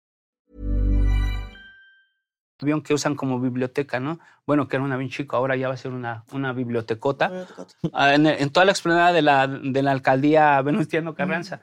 avión 2.62 2.82
que 2.82 2.93
usan 2.93 3.15
como 3.15 3.39
biblioteca, 3.39 4.00
¿no? 4.00 4.19
Bueno, 4.47 4.67
que 4.67 4.78
era 4.78 4.84
un 4.86 4.91
avión 4.91 5.10
chico, 5.12 5.36
ahora 5.38 5.56
ya 5.56 5.67
va 5.67 5.76
a 5.76 5.78
ser 5.78 5.91
una, 5.91 6.23
una 6.32 6.54
bibliotecota. 6.54 7.45
Ah, 7.93 8.13
En, 8.15 8.26
en 8.26 8.50
toda 8.50 8.65
la 8.65 8.71
explanada 8.71 9.13
de 9.13 9.21
la, 9.21 9.45
de 9.47 9.82
la 9.84 9.91
alcaldía 9.91 10.60
Venustiano 10.63 11.13
Carranza. 11.13 11.62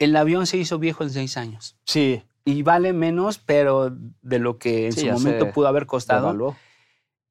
El 0.00 0.16
avión 0.16 0.46
se 0.48 0.56
hizo 0.56 0.78
viejo 0.80 1.04
en 1.04 1.10
seis 1.10 1.36
años. 1.36 1.76
Sí. 1.84 2.24
Y 2.44 2.62
vale 2.62 2.92
menos, 2.92 3.38
pero 3.38 3.90
de 4.22 4.38
lo 4.38 4.58
que 4.58 4.86
en 4.86 4.92
Sí, 4.92 5.02
su 5.02 5.06
momento 5.12 5.52
pudo 5.52 5.68
haber 5.68 5.86
costado. 5.86 6.56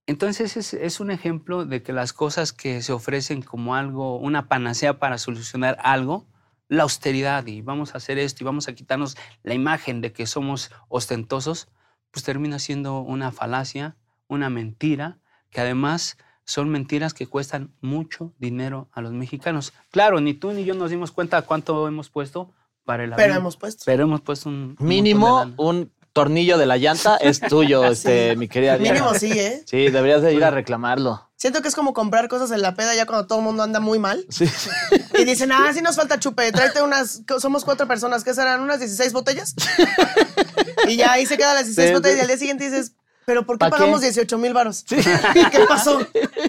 Entonces 0.08 0.58
es, 0.58 0.74
es 0.74 1.00
un 1.00 1.12
ejemplo 1.12 1.66
de 1.66 1.84
que 1.84 1.94
las 1.94 2.12
cosas 2.14 2.54
que 2.54 2.82
se 2.82 2.92
ofrecen 2.92 3.42
como 3.42 3.76
algo, 3.76 4.18
una 4.18 4.48
panacea 4.48 5.00
para 5.00 5.18
solucionar 5.18 5.78
algo, 5.82 6.28
la 6.68 6.84
austeridad 6.84 7.46
y 7.48 7.62
vamos 7.62 7.94
a 7.94 7.98
hacer 7.98 8.18
esto 8.18 8.44
y 8.44 8.46
vamos 8.46 8.68
a 8.68 8.74
quitarnos 8.74 9.18
la 9.44 9.54
imagen 9.54 10.02
de 10.02 10.14
que 10.14 10.26
somos 10.26 10.72
ostentosos, 10.88 11.68
pues 12.12 12.24
termina 12.24 12.60
siendo 12.60 13.00
una 13.02 13.32
falacia, 13.32 13.98
una 14.28 14.50
mentira, 14.50 15.20
que 15.50 15.62
además 15.62 16.18
son 16.46 16.70
mentiras 16.70 17.14
que 17.14 17.28
cuestan 17.28 17.74
mucho 17.82 18.34
dinero 18.40 18.90
a 18.94 19.02
los 19.02 19.12
mexicanos. 19.12 19.74
Claro, 19.92 20.22
ni 20.22 20.34
tú 20.34 20.54
ni 20.54 20.64
yo 20.64 20.74
nos 20.74 20.90
dimos 20.90 21.12
cuenta 21.12 21.42
cuánto 21.44 21.88
hemos 21.88 22.10
puesto 22.10 22.54
para 22.86 23.04
el 23.04 23.12
Pero 23.12 23.24
avión, 23.24 23.38
hemos 23.38 23.58
puesto. 23.58 23.84
pero 23.86 24.04
hemos 24.04 24.22
puesto 24.22 24.50
un 24.50 24.76
Mínimo 24.80 25.54
un 25.58 25.92
tornillo 26.14 26.58
de 26.58 26.66
la 26.66 26.78
llanta 26.78 27.16
es 27.18 27.40
tuyo, 27.40 27.86
este, 27.92 28.36
mi 28.36 28.48
querida 28.48 28.78
Diana. 28.78 29.00
Mínimo 29.00 29.18
sí, 29.18 29.32
¿eh? 29.32 29.64
Sí, 29.66 29.90
deberías 29.90 30.22
de 30.22 30.34
ir 30.34 30.44
a 30.44 30.52
reclamarlo. 30.52 31.30
Siento 31.38 31.62
que 31.62 31.70
es 31.70 31.76
como 31.76 31.94
comprar 31.94 32.28
cosas 32.28 32.52
en 32.52 32.62
la 32.62 32.76
peda 32.76 32.94
ya 32.94 33.06
cuando 33.08 33.26
todo 33.26 33.40
el 33.40 33.46
mundo 33.46 33.64
anda 33.64 33.80
muy 33.80 33.98
mal. 34.00 34.26
Sí. 34.30 34.46
Y 35.18 35.24
dicen, 35.26 35.52
ah, 35.52 35.70
sí 35.74 35.82
nos 35.82 35.98
falta 35.98 36.20
chupe, 36.20 36.52
tráete 36.52 36.82
unas, 36.82 37.22
somos 37.40 37.64
cuatro 37.64 37.88
personas, 37.88 38.24
¿qué 38.24 38.34
serán? 38.34 38.62
¿Unas 38.62 38.80
16 38.80 39.14
botellas? 39.14 39.56
Y 40.88 40.96
ya 40.98 41.12
ahí 41.12 41.26
se 41.28 41.38
quedan 41.38 41.54
las 41.56 41.66
16 41.66 41.90
Sí, 41.90 41.94
botellas 41.94 42.16
sí. 42.16 42.20
y 42.20 42.22
al 42.22 42.28
día 42.28 42.38
siguiente 42.38 42.64
dices, 42.70 42.94
¿pero 43.26 43.46
por 43.46 43.56
qué 43.58 43.60
¿Pa' 43.60 43.68
qué? 43.68 43.72
pagamos 43.72 44.02
18 44.02 44.38
mil 44.38 44.54
varos? 44.54 44.84
¿Qué 44.90 45.60
pasó? 45.68 46.00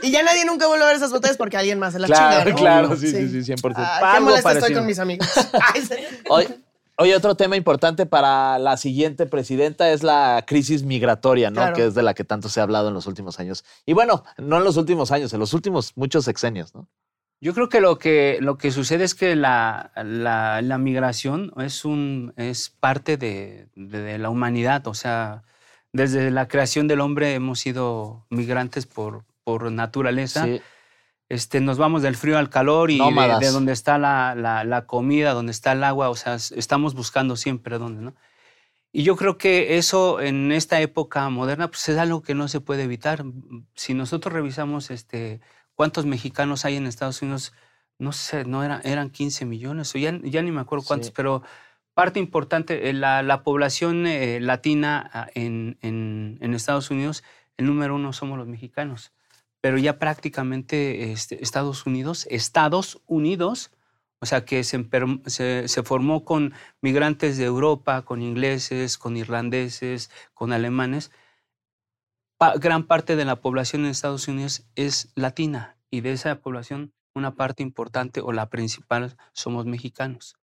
Y 0.03 0.11
ya 0.11 0.23
nadie 0.23 0.45
nunca 0.45 0.67
vuelve 0.67 0.85
a 0.85 0.89
ver 0.89 0.97
esas 0.97 1.11
botellas 1.11 1.37
porque 1.37 1.57
alguien 1.57 1.79
más 1.79 1.93
se 1.93 1.99
las 1.99 2.09
Claro, 2.11 2.39
chinga, 2.41 2.51
¿no? 2.51 2.57
claro, 2.57 2.97
sí, 2.97 3.09
sí, 3.11 3.43
sí, 3.45 3.53
100%. 3.53 3.73
Ah, 3.77 4.13
qué 4.15 4.21
molesta 4.21 4.53
estoy 4.53 4.75
con 4.75 4.87
mis 4.87 4.99
amigos. 4.99 5.27
Sí. 5.75 5.95
Hoy, 6.29 6.47
hoy 6.99 7.13
otro 7.13 7.35
tema 7.37 7.57
importante 7.57 8.07
para 8.07 8.59
la 8.59 8.77
siguiente 8.77 9.27
presidenta 9.27 9.91
es 9.91 10.03
la 10.03 10.45
crisis 10.47 10.83
migratoria, 10.83 11.51
¿no? 11.51 11.57
Claro. 11.57 11.75
Que 11.77 11.87
es 11.87 11.95
de 11.95 12.03
la 12.03 12.15
que 12.15 12.25
tanto 12.25 12.49
se 12.49 12.61
ha 12.61 12.63
hablado 12.63 12.89
en 12.89 12.95
los 12.95 13.07
últimos 13.07 13.39
años. 13.41 13.65
Y 13.87 13.93
bueno, 13.93 14.25
no 14.39 14.59
en 14.59 14.65
los 14.65 14.77
últimos 14.77 15.11
años, 15.13 15.33
en 15.33 15.41
los 15.41 15.53
últimos 15.55 15.93
muchos 15.97 16.25
sexenios, 16.25 16.75
¿no? 16.75 16.89
Yo 17.41 17.55
creo 17.55 17.69
que 17.69 17.81
lo 17.81 17.99
que, 17.99 18.39
lo 18.41 18.57
que 18.57 18.71
sucede 18.71 19.03
es 19.03 19.17
que 19.17 19.35
la, 19.35 19.91
la- 19.97 20.63
la 20.63 20.79
migración 20.79 21.53
es, 21.59 21.85
un, 21.85 22.33
es 22.37 22.71
parte 22.71 23.17
de, 23.17 23.67
de- 23.75 24.01
de 24.03 24.19
la 24.19 24.31
humanidad. 24.31 24.87
O 24.87 24.95
sea, 24.95 25.43
desde 25.93 26.31
la 26.31 26.49
creación 26.49 26.89
del 26.89 27.01
hombre 27.01 27.35
hemos 27.35 27.61
sido 27.61 28.25
migrantes 28.31 28.87
por, 28.87 29.25
por 29.45 29.71
naturaleza. 29.71 30.45
Sí. 30.45 30.61
Este, 31.29 31.61
nos 31.61 31.79
vamos 31.79 32.03
del 32.03 32.17
frío 32.17 32.37
al 32.39 32.51
calor 32.51 32.91
y 32.91 32.99
de, 32.99 33.37
de 33.41 33.49
donde 33.51 33.73
está 33.73 33.97
la, 33.99 34.35
la- 34.35 34.65
la 34.65 34.87
comida, 34.87 35.33
donde 35.33 35.53
está 35.53 35.73
el 35.73 35.83
agua. 35.85 36.11
O 36.11 36.15
sea, 36.17 36.35
estamos 36.35 36.95
buscando 36.95 37.37
siempre 37.37 37.79
dónde, 37.79 38.03
¿no? 38.03 38.15
Y 38.95 39.05
yo 39.05 39.17
creo 39.17 39.39
que 39.39 39.79
eso 39.79 40.21
en 40.21 40.53
esta 40.53 40.81
época 40.83 41.27
moderna 41.31 41.69
pues 41.69 41.89
es 41.89 41.97
algo 41.97 42.21
que 42.23 42.35
no 42.35 42.49
se 42.49 42.61
puede 42.61 42.83
evitar. 42.83 43.25
Si 43.75 43.95
nosotros 43.95 44.35
revisamos 44.35 44.91
este, 44.91 45.41
cuántos 45.75 46.05
mexicanos 46.05 46.67
hay 46.67 46.77
en 46.77 46.87
Estados 46.87 47.23
Unidos, 47.23 47.55
no 47.99 48.13
sé, 48.13 48.45
no 48.45 48.63
era, 48.63 48.83
eran 48.85 49.09
15 49.09 49.47
millones, 49.47 49.95
o 49.95 49.99
ya, 49.99 50.19
ya 50.23 50.43
ni 50.43 50.51
me 50.53 50.61
acuerdo 50.61 50.85
cuántos, 50.87 51.07
Sí. 51.07 51.13
pero 51.17 51.43
parte 51.95 52.21
importante, 52.21 52.89
eh, 52.89 52.93
la, 52.93 53.23
la 53.23 53.43
población 53.43 54.07
eh, 54.07 54.41
latina 54.41 55.11
ah, 55.13 55.29
en, 55.35 55.77
Estados 56.55 56.91
Unidos, 56.91 57.25
el 57.57 57.67
número 57.67 57.95
uno 57.95 58.13
somos 58.13 58.39
los 58.39 58.49
mexicanos. 58.49 59.13
Pero 59.61 59.79
ya 59.79 59.99
prácticamente 59.99 61.13
este, 61.13 61.43
Estados 61.43 61.87
Unidos, 61.87 62.27
Estados 62.31 63.01
Unidos, 63.07 63.71
o 64.21 64.27
sea, 64.27 64.45
que 64.45 64.63
se, 64.65 65.83
formó 65.85 66.25
con 66.25 66.55
migrantes 66.81 67.39
de 67.39 67.45
Europa, 67.45 68.03
con 68.03 68.23
ingleses, 68.23 68.99
con 68.99 69.17
irlandeses, 69.17 70.11
con 70.35 70.53
alemanes. 70.53 71.11
Gran 72.61 72.85
parte 72.87 73.17
de 73.17 73.25
la 73.25 73.37
población 73.37 73.83
en 73.85 73.91
Estados 73.91 74.29
Unidos 74.29 74.65
es 74.75 75.13
latina 75.17 75.77
y 75.91 76.01
de 76.01 76.13
esa 76.13 76.41
población 76.41 76.93
una 77.15 77.35
parte 77.35 77.63
importante 77.63 78.21
o 78.21 78.33
la 78.33 78.49
principal 78.49 79.17
somos 79.33 79.67
mexicanos. 79.67 80.37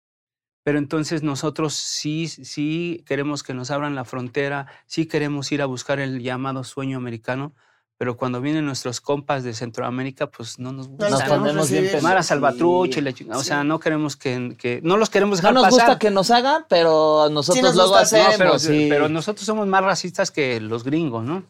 Pero 0.68 0.78
entonces 0.78 1.22
nosotros 1.22 1.72
sí, 1.72 2.28
sí 2.28 3.02
queremos 3.06 3.42
que 3.42 3.54
nos 3.54 3.70
abran 3.70 3.94
la 3.94 4.04
frontera, 4.04 4.66
sí 4.84 5.06
queremos 5.06 5.50
ir 5.50 5.62
a 5.62 5.64
buscar 5.64 5.98
el 5.98 6.20
llamado 6.22 6.62
sueño 6.62 6.98
americano, 6.98 7.54
pero 7.96 8.18
cuando 8.18 8.42
vienen 8.42 8.66
nuestros 8.66 9.00
compas 9.00 9.44
de 9.44 9.54
Centroamérica, 9.54 10.26
pues 10.26 10.58
no 10.58 10.70
nos 10.72 10.88
gusta. 10.88 11.08
nos 11.08 11.20
¿no? 11.24 11.26
ponemos 11.26 11.70
bien 11.70 11.88
Mara 12.02 12.22
Sí. 12.22 12.28
Salvatrucha 12.28 12.98
y 12.98 13.02
la 13.02 13.14
chingada. 13.14 13.40
O 13.40 13.42
sea, 13.42 13.64
no 13.64 13.80
queremos 13.80 14.14
que, 14.16 14.56
que- 14.58 14.80
no 14.82 14.98
los 14.98 15.08
queremos 15.08 15.38
No 15.38 15.48
dejar 15.48 15.54
nos 15.54 15.64
pasar. 15.64 15.86
gusta 15.86 15.98
que 15.98 16.10
nos 16.10 16.30
hagan, 16.30 16.66
pero 16.68 17.30
nosotros 17.30 17.62
nos 17.64 17.74
luego 17.74 17.96
hacemos. 17.96 18.32
No, 18.32 18.36
pero, 18.38 18.58
sí. 18.58 18.88
pero 18.90 19.08
nosotros 19.08 19.46
somos 19.46 19.66
más 19.66 19.82
racistas 19.82 20.30
que 20.30 20.60
los 20.60 20.84
gringos, 20.84 21.24
¿no? 21.24 21.44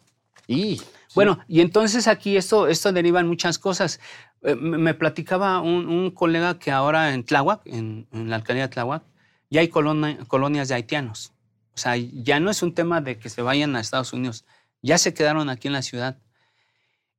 Y, 0.46 0.80
Bueno, 1.14 1.38
y 1.48 1.60
entonces 1.60 2.06
aquí 2.06 2.36
esto, 2.36 2.68
esto 2.68 2.92
deriva 2.92 3.20
en 3.20 3.28
muchas 3.28 3.58
cosas. 3.58 4.00
Eh, 4.42 4.54
me, 4.54 4.94
platicaba 4.94 5.60
un, 5.60 5.86
un 5.88 6.10
colega 6.10 6.58
que 6.58 6.70
ahora 6.70 7.12
en 7.14 7.24
Tláhuac, 7.24 7.62
en, 7.66 8.06
la 8.12 8.36
alcaldía 8.36 8.64
de 8.64 8.72
Tláhuac, 8.72 9.02
ya 9.50 9.60
hay 9.60 9.68
colonia- 9.68 10.18
colonias 10.26 10.68
de 10.68 10.74
haitianos. 10.74 11.32
O 11.74 11.78
sea, 11.78 11.96
ya 11.96 12.40
no 12.40 12.50
es 12.50 12.62
un 12.62 12.74
tema 12.74 13.00
de 13.00 13.18
que 13.18 13.28
se 13.28 13.42
vayan 13.42 13.74
a 13.76 13.80
Estados 13.80 14.12
Unidos, 14.12 14.44
ya 14.82 14.98
se 14.98 15.14
quedaron 15.14 15.48
aquí 15.48 15.68
en 15.68 15.74
la 15.74 15.82
ciudad. 15.82 16.18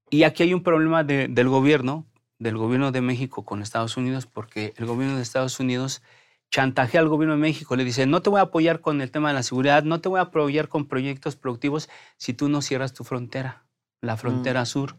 Y 0.10 0.24
aquí 0.24 0.44
hay 0.44 0.54
un 0.54 0.64
problema 0.64 1.04
de- 1.04 1.28
del 1.28 1.50
gobierno, 1.50 2.06
del 2.40 2.58
gobierno 2.58 2.92
de 2.92 3.02
México 3.02 3.44
con 3.46 3.62
Estados 3.62 3.98
Unidos, 3.98 4.26
porque 4.26 4.74
el 4.78 4.86
gobierno 4.86 5.16
de 5.18 5.22
Estados 5.24 5.60
Unidos 5.60 6.02
chantajea 6.52 7.02
al 7.02 7.10
gobierno 7.10 7.36
de 7.36 7.42
México, 7.42 7.76
le 7.76 7.84
dice, 7.84 8.08
no 8.08 8.22
te 8.22 8.30
voy 8.30 8.40
a 8.40 8.44
apoyar 8.44 8.82
con 8.82 9.02
el 9.02 9.12
tema 9.12 9.30
de 9.30 9.36
la 9.36 9.44
seguridad, 9.44 9.84
no 9.84 10.02
te 10.02 10.10
voy 10.10 10.20
a 10.20 10.24
apoyar 10.24 10.68
con 10.68 10.88
proyectos 10.88 11.36
productivos 11.36 11.90
si 12.18 12.34
tú 12.34 12.50
no 12.50 12.62
cierras 12.62 12.94
tu 12.94 13.04
frontera, 13.04 13.64
la 14.02 14.18
frontera 14.18 14.66
sur. 14.66 14.98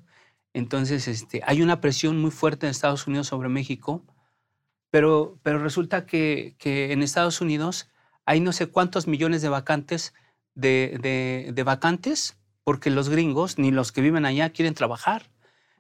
Entonces, 0.53 1.07
este, 1.09 1.43
hay 1.47 1.63
una 1.63 1.81
presión 1.81 2.21
muy 2.21 2.31
fuerte 2.31 2.67
en 2.67 2.71
Estados 2.71 3.07
Unidos 3.07 3.29
sobre 3.29 3.49
México, 3.49 4.05
pero, 4.91 5.39
pero 5.43 5.59
resulta 5.59 6.07
que, 6.07 6.57
que 6.59 6.93
en 6.93 7.03
Estados 7.03 7.41
Unidos 7.41 7.89
hay 8.27 8.41
no 8.41 8.53
sé 8.53 8.67
cuántos 8.67 9.07
millones 9.07 9.43
de 9.43 9.49
vacantes, 9.49 10.15
de, 10.55 10.99
de- 11.01 11.53
de 11.55 11.63
vacantes, 11.63 12.37
porque 12.65 12.91
los 12.91 13.09
gringos, 13.09 13.59
ni 13.59 13.71
los 13.71 13.93
que 13.93 14.01
viven 14.01 14.27
allá, 14.27 14.51
quieren 14.51 14.75
trabajar. 14.75 15.31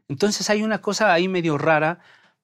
Entonces 0.08 0.48
hay 0.50 0.62
una 0.62 0.80
cosa 0.80 1.12
ahí 1.12 1.28
medio 1.28 1.58
rara, 1.58 1.98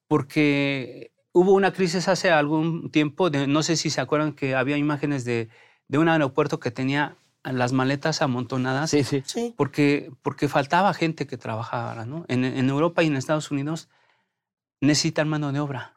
porque 0.09 1.13
hubo 1.33 1.53
una 1.53 1.73
crisis 1.73 2.09
hace 2.09 2.31
algún 2.31 2.91
tiempo, 2.91 3.31
de- 3.31 3.47
no 3.47 3.63
sé 3.63 3.77
si 3.77 3.91
se 3.91 4.01
acuerdan 4.01 4.33
que 4.33 4.55
había 4.55 4.77
imágenes 4.77 5.25
de, 5.25 5.49
de 5.89 5.99
un 5.99 6.09
aeropuerto 6.09 6.59
que 6.61 6.71
tenía 6.71 7.17
las 7.53 7.73
maletas 7.73 8.23
amontonadas 8.23 8.91
sí, 8.91 9.05
sí. 9.05 9.23
Sí. 9.27 9.55
porque, 9.57 10.11
porque 10.23 10.49
faltaba 10.49 10.93
gente 10.95 11.27
que 11.27 11.37
trabajara, 11.37 12.05
¿no? 12.07 12.25
En, 12.29 12.45
en 12.45 12.69
Europa 12.69 13.03
y 13.03 13.07
en 13.07 13.17
Estados 13.17 13.51
Unidos 13.51 13.89
necesitan 14.81 15.29
mano 15.29 15.53
de 15.53 15.61
obra. 15.61 15.95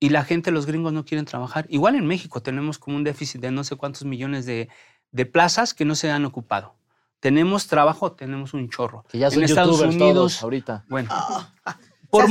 y 0.00 0.10
la 0.10 0.24
gente, 0.24 0.50
los 0.50 0.66
gringos 0.66 0.92
no 0.92 1.04
quieren 1.04 1.24
trabajar. 1.24 1.66
Igual 1.68 1.96
en 1.96 2.06
México 2.06 2.40
tenemos 2.40 2.78
como 2.78 2.96
un 2.96 3.04
déficit 3.04 3.40
de 3.40 3.50
no 3.50 3.64
sé 3.64 3.76
cuántos 3.76 4.04
millones 4.04 4.46
de, 4.46 4.68
de 5.10 5.26
plazas 5.26 5.74
que 5.74 5.84
no 5.84 5.94
se 5.94 6.10
han 6.10 6.24
ocupado. 6.24 6.76
Tenemos 7.20 7.66
trabajo, 7.66 8.12
tenemos 8.12 8.54
un 8.54 8.68
chorro. 8.70 9.04
Que 9.08 9.18
ya 9.18 9.30
son 9.30 9.40
en 9.40 9.44
Estados 9.46 9.78
youtubers 9.78 9.94
Unidos, 9.96 10.14
todos 10.14 10.42
ahorita. 10.42 10.84
bueno, 10.88 11.10
Se 12.10 12.10
por 12.10 12.30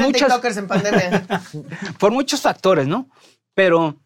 en 0.57 0.67
pandemia. 0.67 1.27
por 1.99 2.11
muchos 2.11 2.41
factores, 2.41 2.87
¿no? 2.87 3.09
Pero 3.53 3.97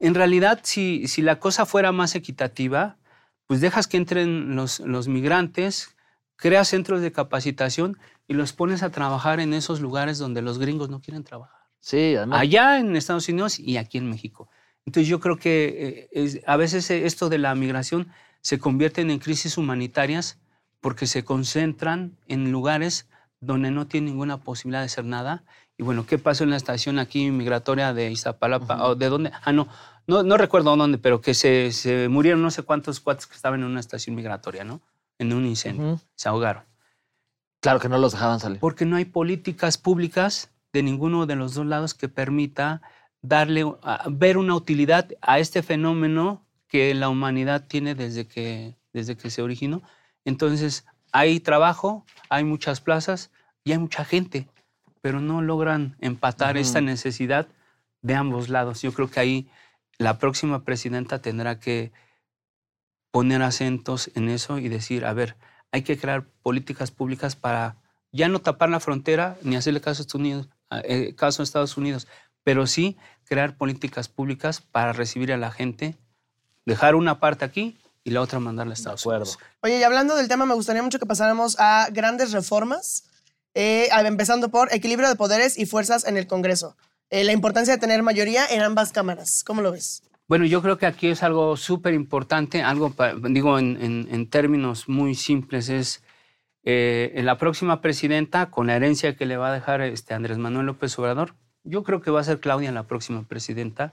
en 0.00 0.14
realidad, 0.14 0.60
si, 0.64 1.06
si 1.06 1.22
la 1.22 1.38
cosa 1.38 1.66
fuera 1.66 1.92
más 1.92 2.16
equitativa, 2.16 2.96
pues 3.50 3.60
dejas 3.60 3.88
que 3.88 3.96
entren 3.96 4.54
los, 4.54 4.78
los 4.78 5.08
migrantes, 5.08 5.96
creas 6.36 6.68
centros 6.68 7.00
de 7.00 7.10
capacitación 7.10 7.98
y 8.28 8.34
los 8.34 8.52
pones 8.52 8.84
a 8.84 8.90
trabajar 8.90 9.40
en 9.40 9.54
esos 9.54 9.80
lugares 9.80 10.18
donde 10.18 10.40
los 10.40 10.60
gringos 10.60 10.88
no 10.88 11.00
quieren 11.02 11.24
trabajar. 11.24 11.58
Sí, 11.80 12.14
además. 12.14 12.42
Allá 12.42 12.78
en 12.78 12.94
Estados 12.94 13.28
Unidos 13.28 13.58
y 13.58 13.76
aquí 13.76 13.98
en 13.98 14.08
México. 14.08 14.48
Entonces 14.86 15.08
yo 15.08 15.18
creo 15.18 15.36
que 15.36 15.64
eh, 15.64 16.08
es- 16.12 16.40
a 16.46 16.56
veces 16.56 16.88
eh, 16.92 17.06
esto 17.06 17.28
de 17.28 17.38
la 17.38 17.52
migración 17.56 18.06
se 18.40 18.60
convierten 18.60 19.10
en 19.10 19.18
crisis 19.18 19.58
humanitarias 19.58 20.38
porque 20.80 21.08
se 21.08 21.24
concentran 21.24 22.16
en 22.28 22.52
lugares 22.52 23.08
donde 23.40 23.72
no 23.72 23.88
tienen 23.88 24.12
ninguna 24.12 24.36
posibilidad 24.36 24.82
de 24.82 24.86
hacer 24.86 25.06
nada. 25.06 25.42
Y 25.76 25.82
bueno, 25.82 26.06
¿qué 26.06 26.18
pasó 26.18 26.44
en 26.44 26.50
la 26.50 26.56
estación 26.56 27.00
aquí 27.00 27.32
migratoria 27.32 27.92
de 27.94 28.12
Iztapalapa? 28.12 28.86
¿O 28.86 28.94
¿De 28.94 29.08
dónde? 29.08 29.32
Ah, 29.42 29.50
no, 29.52 29.66
no, 30.10 30.22
no 30.22 30.36
recuerdo 30.36 30.76
dónde, 30.76 30.98
pero 30.98 31.20
que 31.20 31.32
se, 31.34 31.72
se 31.72 32.08
murieron 32.08 32.42
no 32.42 32.50
sé 32.50 32.62
cuántos 32.62 33.00
cuates 33.00 33.26
que 33.26 33.34
estaban 33.36 33.60
en 33.60 33.66
una 33.66 33.80
estación 33.80 34.14
migratoria, 34.16 34.64
¿no? 34.64 34.80
En 35.18 35.32
un 35.32 35.46
incendio. 35.46 36.00
Se 36.14 36.28
ahogaron. 36.28 36.64
Claro 37.60 37.78
que 37.78 37.88
no 37.88 37.98
los 37.98 38.12
dejaban 38.12 38.40
salir. 38.40 38.58
Porque 38.58 38.84
no 38.84 38.96
hay 38.96 39.04
políticas 39.04 39.78
públicas 39.78 40.50
de 40.72 40.82
ninguno 40.82 41.26
de 41.26 41.36
los 41.36 41.54
dos 41.54 41.66
lados 41.66 41.94
que 41.94 42.08
permita 42.08 42.80
darle, 43.22 43.64
a- 43.82 44.06
ver 44.10 44.36
una 44.38 44.54
utilidad 44.54 45.08
a 45.20 45.38
este 45.38 45.62
fenómeno 45.62 46.44
que 46.68 46.94
la 46.94 47.08
humanidad 47.08 47.66
tiene 47.66 47.94
desde 47.94 48.26
que, 48.26 48.76
desde 48.92 49.16
que 49.16 49.30
se 49.30 49.42
originó. 49.42 49.82
Entonces, 50.24 50.86
hay 51.12 51.40
trabajo, 51.40 52.04
hay 52.28 52.44
muchas 52.44 52.80
plazas 52.80 53.30
y 53.64 53.72
hay 53.72 53.78
mucha 53.78 54.04
gente, 54.04 54.48
pero 55.00 55.20
no 55.20 55.42
logran 55.42 55.96
empatar 56.00 56.56
esta 56.56 56.80
necesidad 56.80 57.46
de 58.02 58.14
ambos 58.14 58.48
lados. 58.48 58.80
Yo 58.82 58.92
creo 58.92 59.10
que 59.10 59.20
ahí 59.20 59.50
la 60.00 60.18
próxima 60.18 60.64
presidenta 60.64 61.20
tendrá 61.20 61.60
que 61.60 61.92
poner 63.10 63.42
acentos 63.42 64.10
en 64.14 64.30
eso 64.30 64.58
y 64.58 64.70
decir, 64.70 65.04
a 65.04 65.12
ver, 65.12 65.36
hay 65.72 65.82
que 65.82 65.98
crear 65.98 66.24
políticas 66.42 66.90
públicas 66.90 67.36
para 67.36 67.76
ya 68.10 68.26
no 68.28 68.40
tapar 68.40 68.70
la 68.70 68.80
frontera 68.80 69.36
ni 69.42 69.56
hacerle 69.56 69.82
caso 69.82 70.00
a 70.00 70.04
Estados 70.04 70.14
Unidos, 70.14 70.48
eh, 70.84 71.14
caso 71.16 71.42
a 71.42 71.44
Estados 71.44 71.76
Unidos, 71.76 72.08
pero 72.44 72.66
sí 72.66 72.96
crear 73.24 73.58
políticas 73.58 74.08
públicas 74.08 74.62
para 74.62 74.94
recibir 74.94 75.34
a 75.34 75.36
la 75.36 75.50
gente, 75.50 75.98
dejar 76.64 76.94
una 76.94 77.20
parte 77.20 77.44
aquí 77.44 77.78
y 78.02 78.12
la 78.12 78.22
otra 78.22 78.40
mandarla 78.40 78.72
a 78.72 78.76
Estados. 78.76 79.04
Unidos. 79.04 79.38
Oye, 79.60 79.80
y 79.80 79.82
hablando 79.82 80.16
del 80.16 80.28
tema, 80.28 80.46
me 80.46 80.54
gustaría 80.54 80.82
mucho 80.82 80.98
que 80.98 81.04
pasáramos 81.04 81.60
a 81.60 81.88
grandes 81.92 82.32
reformas, 82.32 83.04
eh, 83.52 83.90
empezando 84.06 84.48
por 84.48 84.72
equilibrio 84.72 85.10
de 85.10 85.16
poderes 85.16 85.58
y 85.58 85.66
fuerzas 85.66 86.06
en 86.06 86.16
el 86.16 86.26
Congreso. 86.26 86.74
Eh, 87.10 87.24
la 87.24 87.32
importancia 87.32 87.74
de 87.74 87.80
tener 87.80 88.02
mayoría 88.04 88.46
en 88.46 88.62
ambas 88.62 88.92
cámaras. 88.92 89.42
¿Cómo 89.44 89.62
lo 89.62 89.72
ves? 89.72 90.02
Bueno, 90.28 90.44
yo 90.44 90.62
creo 90.62 90.78
que 90.78 90.86
aquí 90.86 91.08
es 91.08 91.24
algo 91.24 91.56
súper 91.56 91.92
importante, 91.92 92.62
algo, 92.62 92.94
digo 93.28 93.58
en, 93.58 94.30
términos 94.30 94.88
muy 94.88 95.16
simples, 95.16 95.68
es 95.68 96.04
eh, 96.62 97.10
en 97.16 97.26
la 97.26 97.36
próxima 97.36 97.80
presidenta, 97.80 98.48
con 98.48 98.68
la 98.68 98.76
herencia 98.76 99.16
que 99.16 99.26
le 99.26 99.36
va 99.36 99.48
a 99.48 99.52
dejar 99.52 99.80
este 99.80 100.14
Andrés 100.14 100.38
Manuel 100.38 100.66
López 100.66 100.96
Obrador, 101.00 101.34
yo 101.64 101.82
creo 101.82 102.00
que 102.00 102.12
va 102.12 102.20
a 102.20 102.24
ser 102.24 102.38
Claudia 102.38 102.70
la 102.70 102.86
próxima 102.86 103.24
presidenta, 103.24 103.92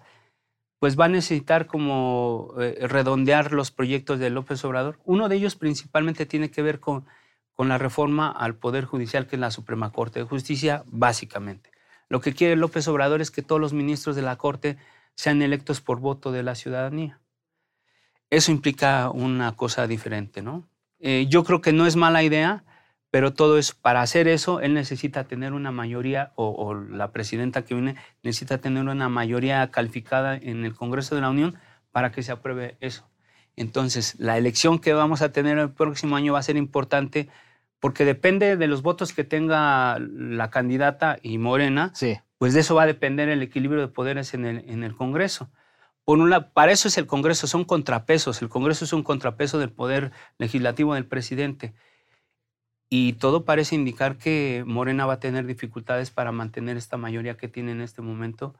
pues 0.77 0.95
va 0.95 1.05
a 1.05 1.09
necesitar 1.09 1.65
como 1.65 2.53
eh, 2.59 2.85
redondear 2.87 3.51
los 3.51 3.71
proyectos 3.71 4.19
de 4.19 4.29
López 4.29 4.63
Obrador. 4.63 4.99
Uno 5.05 5.29
de 5.29 5.37
ellos 5.37 5.55
principalmente 5.55 6.27
tiene 6.27 6.51
que 6.51 6.61
ver 6.61 6.79
con, 6.79 7.07
con 7.55 7.67
la 7.67 7.79
reforma 7.79 8.29
al 8.29 8.53
Poder 8.53 8.85
Judicial, 8.85 9.25
que 9.25 9.37
es 9.37 9.39
la 9.39 9.49
Suprema 9.49 9.91
Corte 9.91 10.19
de 10.19 10.25
Justicia, 10.25 10.83
básicamente. 10.85 11.71
Lo 12.09 12.21
que 12.21 12.33
quiere 12.33 12.55
López 12.55 12.87
Obrador 12.87 13.21
es 13.21 13.31
que 13.31 13.41
todos 13.41 13.59
los 13.59 13.73
ministros 13.73 14.15
de 14.15 14.21
la 14.21 14.37
Corte 14.37 14.77
sean 15.15 15.41
electos 15.41 15.81
por 15.81 15.99
voto 15.99 16.31
de 16.31 16.43
la 16.43 16.55
ciudadanía. 16.55 17.19
Eso 18.29 18.51
implica 18.51 19.09
una 19.09 19.55
cosa 19.55 19.87
diferente, 19.87 20.41
¿no? 20.41 20.67
Eh, 20.99 21.27
yo 21.29 21.43
creo 21.43 21.61
que 21.61 21.73
no 21.73 21.85
es 21.85 21.95
mala 21.95 22.23
idea, 22.23 22.63
pero 23.09 23.33
todo 23.33 23.57
eso, 23.57 23.73
para 23.81 24.01
hacer 24.01 24.27
eso, 24.27 24.59
él 24.59 24.73
necesita 24.73 25.25
tener 25.25 25.53
una 25.53 25.71
mayoría, 25.71 26.33
o, 26.35 26.49
o 26.49 26.73
la 26.73 27.11
presidenta 27.11 27.63
que 27.63 27.73
viene 27.73 27.95
necesita 28.23 28.57
tener 28.57 28.83
una 28.83 29.09
mayoría 29.09 29.69
calificada 29.71 30.35
en 30.35 30.65
el 30.65 30.75
Congreso 30.75 31.15
de 31.15 31.21
la 31.21 31.29
Unión 31.29 31.55
para 31.91 32.11
que 32.11 32.23
se 32.23 32.31
apruebe 32.31 32.77
eso. 32.81 33.09
Entonces, 33.55 34.15
la 34.19 34.37
elección 34.37 34.79
que 34.79 34.93
vamos 34.93 35.21
a 35.21 35.31
tener 35.31 35.57
el 35.57 35.71
próximo 35.71 36.15
año 36.15 36.33
va 36.33 36.39
a 36.39 36.43
ser 36.43 36.57
importante 36.57 37.29
porque 37.79 38.05
depende 38.05 38.57
de 38.57 38.67
los 38.67 38.81
votos 38.81 39.13
que 39.13 39.23
tenga 39.23 39.99
la 39.99 40.49
candidata 40.49 41.17
y 41.21 41.37
Morena, 41.37 41.91
Sí. 41.93 42.17
pues 42.37 42.53
de 42.53 42.61
eso 42.61 42.75
va 42.75 42.83
a 42.83 42.87
depender 42.87 43.29
el 43.29 43.41
equilibrio 43.41 43.81
de 43.81 43.87
poderes 43.87 44.33
en 44.33 44.45
el, 44.45 44.69
en 44.69 44.83
el 44.83 44.95
Congreso. 44.95 45.49
Por 46.03 46.19
un 46.19 46.29
lado, 46.29 46.51
para 46.53 46.71
eso 46.71 46.87
es 46.87 46.97
el 46.97 47.05
Congreso, 47.05 47.47
son 47.47 47.65
contrapesos. 47.65 48.41
El 48.41 48.49
Congreso 48.49 48.85
es 48.85 48.93
un 48.93 49.03
contrapeso 49.03 49.59
del 49.59 49.71
poder 49.71 50.11
legislativo 50.37 50.93
del 50.93 51.05
presidente. 51.05 51.73
Y 52.89 53.13
todo 53.13 53.43
parece 53.43 53.75
indicar 53.75 54.17
que 54.17 54.63
Morena 54.65 55.05
va 55.05 55.13
a 55.13 55.19
tener 55.19 55.45
dificultades 55.45 56.09
para 56.09 56.31
mantener 56.31 56.77
esta 56.77 56.95
mayoría 56.95 57.35
que 57.35 57.49
tiene 57.49 57.73
en 57.73 57.81
este 57.81 58.01
momento 58.01 58.55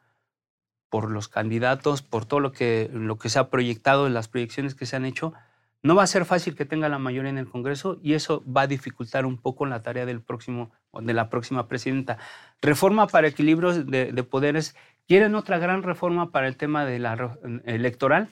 por 0.89 1.09
los 1.09 1.29
candidatos, 1.29 2.01
por 2.01 2.25
todo 2.25 2.41
lo 2.41 2.51
que, 2.51 2.89
lo 2.93 3.17
que 3.17 3.29
se 3.29 3.39
ha 3.39 3.49
proyectado, 3.49 4.09
las 4.09 4.27
proyecciones 4.27 4.75
que 4.75 4.85
se 4.85 4.97
han 4.97 5.05
hecho. 5.05 5.33
No 5.83 5.95
va 5.95 6.03
a 6.03 6.07
ser 6.07 6.25
fácil 6.25 6.55
que 6.55 6.65
tenga 6.65 6.89
la 6.89 6.99
mayoría 6.99 7.29
en 7.29 7.37
el 7.37 7.47
Congreso 7.47 7.99
y 8.01 8.13
eso 8.13 8.43
va 8.45 8.61
a 8.61 8.67
dificultar 8.67 9.25
un 9.25 9.37
poco 9.37 9.65
la 9.65 9.81
tarea 9.83 10.05
del 10.05 10.21
próximo, 10.21 10.71
o 10.91 11.01
de 11.01 11.13
la 11.13 11.29
próxima 11.29 11.67
presidenta. 11.67 12.17
Reforma 12.61 13.07
para 13.07 13.27
equilibrios 13.27 13.85
de, 13.85 14.11
de 14.11 14.23
poderes. 14.23 14.75
Quieren 15.07 15.35
otra 15.35 15.57
gran 15.57 15.83
reforma 15.83 16.31
para 16.31 16.47
el 16.47 16.57
tema 16.57 16.83
de 16.83 16.99
la 16.99 17.37
electoral, 17.63 18.27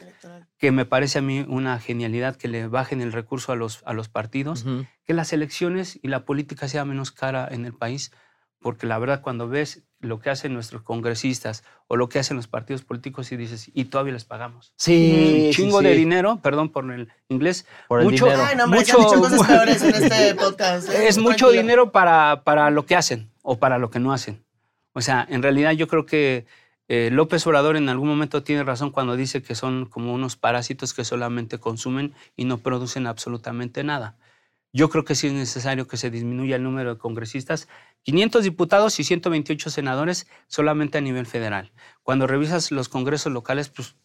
que 0.57 0.71
me 0.71 0.83
parece 0.83 1.19
a 1.19 1.21
mí 1.21 1.45
una 1.47 1.79
genialidad 1.79 2.35
que 2.35 2.49
le 2.49 2.67
bajen 2.67 2.99
el 2.99 3.13
recurso 3.13 3.53
a 3.53 3.55
los, 3.55 3.81
a 3.85 3.93
los 3.93 4.09
partidos, 4.09 4.65
que 5.05 5.13
las 5.13 5.31
elecciones 5.31 5.97
y 6.01 6.09
la 6.09 6.25
política 6.25 6.67
sea 6.67 6.83
menos 6.83 7.13
cara 7.13 7.47
en 7.49 7.63
el 7.63 7.73
país, 7.73 8.11
porque 8.65 8.87
la 8.87 8.97
verdad 8.97 9.21
cuando 9.21 9.47
ves 9.47 9.83
lo 9.99 10.19
que 10.19 10.31
hacen 10.31 10.51
nuestros 10.55 10.81
congresistas 10.81 11.63
o 11.87 11.97
lo 11.97 12.09
que 12.09 12.17
hacen 12.17 12.35
los 12.35 12.47
partidos 12.47 12.81
políticos 12.81 13.31
y 13.31 13.37
dices, 13.37 13.69
y 13.75 13.85
todavía 13.85 14.13
les 14.13 14.25
pagamos. 14.25 14.73
Sí, 14.75 15.11
un 15.13 15.53
sí, 15.53 15.61
chingo 15.61 15.83
de 15.83 15.93
dinero, 15.93 16.39
perdón 16.41 16.69
por 16.69 16.91
el 16.91 17.09
inglés, 17.29 17.67
Por 17.87 17.99
el 17.99 18.05
mucho, 18.07 18.25
dinero. 18.25 18.43
Ay, 18.43 18.55
no, 18.55 18.65
mucho- 18.65 18.97
dicho 18.97 19.19
cosas 19.21 19.43
peores 19.47 19.83
en 19.83 19.93
este 19.93 20.33
podcast. 20.33 20.89
¿eh? 20.89 21.07
es 21.07 21.19
mucho 21.19 21.35
Tranquilo. 21.45 21.61
dinero 21.61 21.91
para, 21.91 22.41
para 22.43 22.71
lo 22.71 22.87
que 22.87 22.95
hacen 22.95 23.29
o 23.43 23.59
para 23.59 23.77
lo 23.77 23.91
que 23.91 23.99
no 23.99 24.11
hacen. 24.11 24.43
O 24.93 25.01
sea, 25.01 25.27
en 25.29 25.43
realidad 25.43 25.73
yo 25.73 25.87
creo 25.87 26.07
que 26.07 26.47
eh, 26.87 27.09
López 27.11 27.45
Obrador 27.45 27.77
en 27.77 27.87
algún 27.87 28.07
momento 28.07 28.41
tiene 28.41 28.63
razón 28.63 28.89
cuando 28.89 29.15
dice 29.15 29.43
que 29.43 29.53
son 29.53 29.85
como 29.85 30.11
unos 30.11 30.37
parásitos 30.37 30.95
que 30.95 31.05
solamente 31.05 31.59
consumen 31.59 32.15
y 32.35 32.45
no 32.45 32.57
producen 32.57 33.05
absolutamente 33.05 33.83
nada. 33.83 34.17
Yo 34.73 34.89
creo 34.89 35.05
que 35.05 35.15
sí 35.15 35.27
es 35.27 35.33
necesario 35.33 35.87
que 35.87 35.95
se 35.95 36.09
disminuya 36.09 36.57
el 36.57 36.63
número 36.63 36.95
de 36.95 36.99
congresistas. 36.99 37.69
500 38.05 38.43
diputados 38.43 38.99
y 38.99 39.03
128 39.03 39.69
senadores 39.71 40.27
solamente 40.47 40.99
a 40.99 41.01
nivel 41.01 41.25
federal. 41.25 41.71
Cuando 42.03 42.27
revisas 42.27 42.71
los 42.71 42.87
congresos 42.87 43.33
locales, 43.33 43.69
pues, 43.69 43.95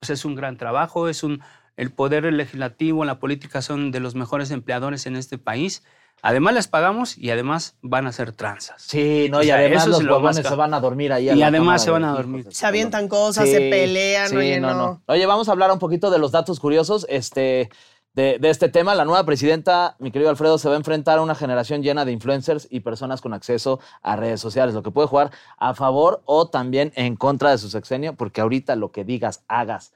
pues 0.00 0.10
es 0.10 0.24
un 0.24 0.34
gran 0.34 0.56
trabajo, 0.56 1.08
es 1.08 1.22
un, 1.22 1.40
el 1.76 1.92
poder 1.92 2.24
legislativo, 2.32 3.04
la 3.04 3.20
política 3.20 3.62
son 3.62 3.92
de 3.92 4.00
los 4.00 4.16
mejores 4.16 4.50
empleadores 4.50 5.06
en 5.06 5.14
este 5.14 5.38
país. 5.38 5.84
Además 6.20 6.54
les 6.54 6.66
pagamos 6.66 7.16
y 7.16 7.30
además 7.30 7.76
van 7.80 8.06
a 8.06 8.08
hacer 8.08 8.32
tranzas. 8.32 8.82
Sí, 8.82 9.28
no, 9.30 9.38
O 9.38 9.42
y 9.42 9.46
sea, 9.46 9.58
además 9.58 9.86
los 9.86 10.02
huevones 10.02 10.44
se 10.44 10.54
van 10.56 10.74
a 10.74 10.80
dormir 10.80 11.12
ahí. 11.12 11.28
a 11.28 11.34
Y 11.36 11.42
además 11.44 11.84
se 11.84 11.92
van 11.92 12.04
a 12.04 12.10
dormir. 12.10 12.46
de 12.46 12.50
Se 12.50 12.66
avientan 12.66 13.06
cosas, 13.06 13.48
se 13.48 13.70
pelean, 13.70 14.30
sí, 14.30 14.36
oye, 14.36 14.58
no, 14.58 14.74
no. 14.74 14.76
no. 14.78 15.02
Oye, 15.06 15.24
vamos 15.26 15.48
a 15.48 15.52
hablar 15.52 15.70
un 15.70 15.78
poquito 15.78 16.10
de 16.10 16.18
los 16.18 16.32
datos 16.32 16.58
curiosos 16.58 17.06
este, 17.08 17.70
de, 18.18 18.50
este 18.50 18.68
tema. 18.68 18.96
La 18.96 19.04
nueva 19.04 19.24
presidenta, 19.24 19.94
mi 20.00 20.10
querido 20.10 20.30
Alfredo, 20.30 20.58
se 20.58 20.68
va 20.68 20.74
a 20.74 20.78
enfrentar 20.78 21.18
a 21.18 21.22
una 21.22 21.36
generación 21.36 21.82
llena 21.82 22.04
de 22.04 22.10
influencers 22.10 22.66
y 22.68 22.80
personas 22.80 23.20
con 23.20 23.32
acceso 23.32 23.78
a 24.02 24.16
redes 24.16 24.40
sociales, 24.40 24.74
lo 24.74 24.82
que 24.82 24.90
puede 24.90 25.06
jugar 25.06 25.30
a 25.56 25.72
favor 25.74 26.22
o 26.24 26.48
también 26.48 26.92
en 26.96 27.14
contra 27.14 27.52
de 27.52 27.58
su 27.58 27.70
sexenio, 27.70 28.14
porque 28.14 28.40
ahorita 28.40 28.74
lo 28.74 28.90
que 28.90 29.04
digas, 29.04 29.44
hagas 29.46 29.92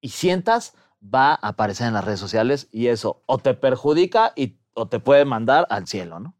y 0.00 0.10
sientas 0.10 0.74
va 1.02 1.32
a 1.32 1.48
aparecer 1.48 1.88
en 1.88 1.94
las 1.94 2.04
redes 2.04 2.20
sociales 2.20 2.68
y 2.70 2.86
eso 2.86 3.22
o 3.26 3.38
te 3.38 3.54
perjudica 3.54 4.32
y, 4.36 4.54
o 4.74 4.86
te 4.86 5.00
puede 5.00 5.24
mandar 5.24 5.66
al 5.68 5.88
cielo, 5.88 6.20
¿no? 6.20 6.34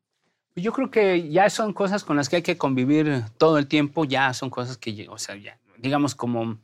Yo 0.55 0.73
creo 0.73 0.89
que 0.89 1.31
ya 1.31 1.51
son 1.51 1.73
cosas 1.73 2.05
con 2.05 2.17
las 2.17 2.29
que 2.29 2.37
hay 2.37 2.43
que 2.43 2.57
convivir 2.57 3.25
todo 3.39 3.59
el 3.59 3.67
tiempo, 3.67 4.05
ya 4.05 4.33
son 4.35 4.51
cosas 4.51 4.77
que, 4.79 5.09
o 5.09 5.19
sea, 5.19 5.35
digamos 5.79 6.15
como, 6.15 6.59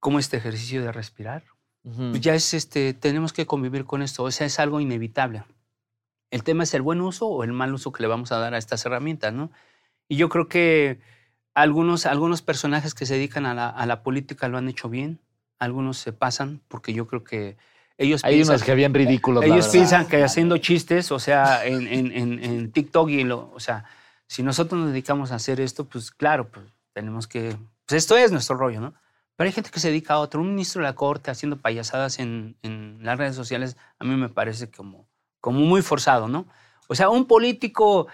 como 0.00 0.18
este 0.18 0.36
ejercicio 0.36 0.82
de 0.82 0.92
respirar. 0.92 1.44
Ujú. 1.84 2.10
Pues 2.10 2.20
ya 2.20 2.34
es 2.34 2.54
este, 2.54 2.94
tenemos 2.94 3.32
que 3.32 3.46
convivir 3.46 3.84
con 3.84 4.02
esto, 4.02 4.22
o 4.24 4.30
sea, 4.30 4.46
es 4.46 4.58
algo 4.58 4.80
inevitable. 4.80 5.44
El 6.30 6.44
tema 6.44 6.62
es 6.62 6.72
el 6.74 6.82
buen 6.82 7.00
uso 7.00 7.26
o 7.26 7.44
el 7.44 7.52
mal 7.52 7.74
uso 7.74 7.92
que 7.92 8.02
le 8.02 8.08
vamos 8.08 8.32
a 8.32 8.38
dar 8.38 8.54
a 8.54 8.58
estas 8.58 8.84
herramientas, 8.86 9.32
¿no? 9.34 9.50
Y 10.08 10.16
yo 10.16 10.28
creo 10.28 10.48
que 10.48 11.00
algunos, 11.54 12.06
algunos 12.06 12.40
personajes 12.42 12.94
que 12.94 13.04
se 13.06 13.14
dedican 13.14 13.44
a 13.46 13.54
la, 13.54 13.68
a 13.68 13.84
la 13.86 14.02
política 14.02 14.48
lo 14.48 14.58
han 14.58 14.68
hecho 14.68 14.88
bien, 14.88 15.20
algunos 15.58 15.98
se 15.98 16.12
pasan, 16.12 16.60
porque 16.68 16.92
yo 16.94 17.06
creo 17.06 17.24
que 17.24 17.56
ellos 17.98 18.24
Hay 18.24 18.34
piensan, 18.34 18.54
unos 18.54 18.64
que 18.64 18.74
bien 18.74 18.94
ridículos. 18.94 19.44
ellos 19.44 19.68
piensan 19.68 20.08
que 20.08 20.22
haciendo 20.22 20.56
chistes, 20.58 21.12
o 21.12 21.18
sea, 21.18 21.64
en, 21.66 21.86
en- 21.86 22.12
en- 22.12 22.42
en 22.42 22.72
TikTok 22.72 23.10
y 23.10 23.24
lo, 23.24 23.50
o 23.52 23.60
sea, 23.60 23.84
si 24.26 24.42
nosotros 24.42 24.80
nos 24.80 24.90
dedicamos 24.90 25.30
a 25.32 25.34
hacer 25.34 25.60
esto, 25.60 25.84
pues 25.86 26.10
claro, 26.10 26.48
pues 26.50 26.66
tenemos 26.94 27.26
que, 27.26 27.54
pues 27.86 27.98
esto 28.02 28.16
es 28.16 28.32
nuestro 28.32 28.56
rollo, 28.56 28.80
¿no? 28.80 28.94
Pero 29.36 29.48
hay 29.48 29.52
gente 29.52 29.70
que 29.70 29.80
se 29.80 29.88
dedica 29.88 30.14
a 30.14 30.18
otro. 30.18 30.40
Un 30.40 30.50
ministro 30.50 30.82
de 30.82 30.88
la 30.88 30.94
corte 30.94 31.30
haciendo 31.30 31.56
payasadas 31.56 32.18
en, 32.18 32.56
en 32.62 32.98
las 33.02 33.18
redes 33.18 33.36
sociales, 33.36 33.76
a 33.98 34.04
mí 34.04 34.14
me 34.16 34.28
parece 34.28 34.70
como, 34.70 35.08
como 35.40 35.60
muy 35.60 35.82
forzado, 35.82 36.28
¿no? 36.28 36.46
O 36.88 36.94
sea, 36.94 37.08
un 37.08 37.26
político 37.26 38.08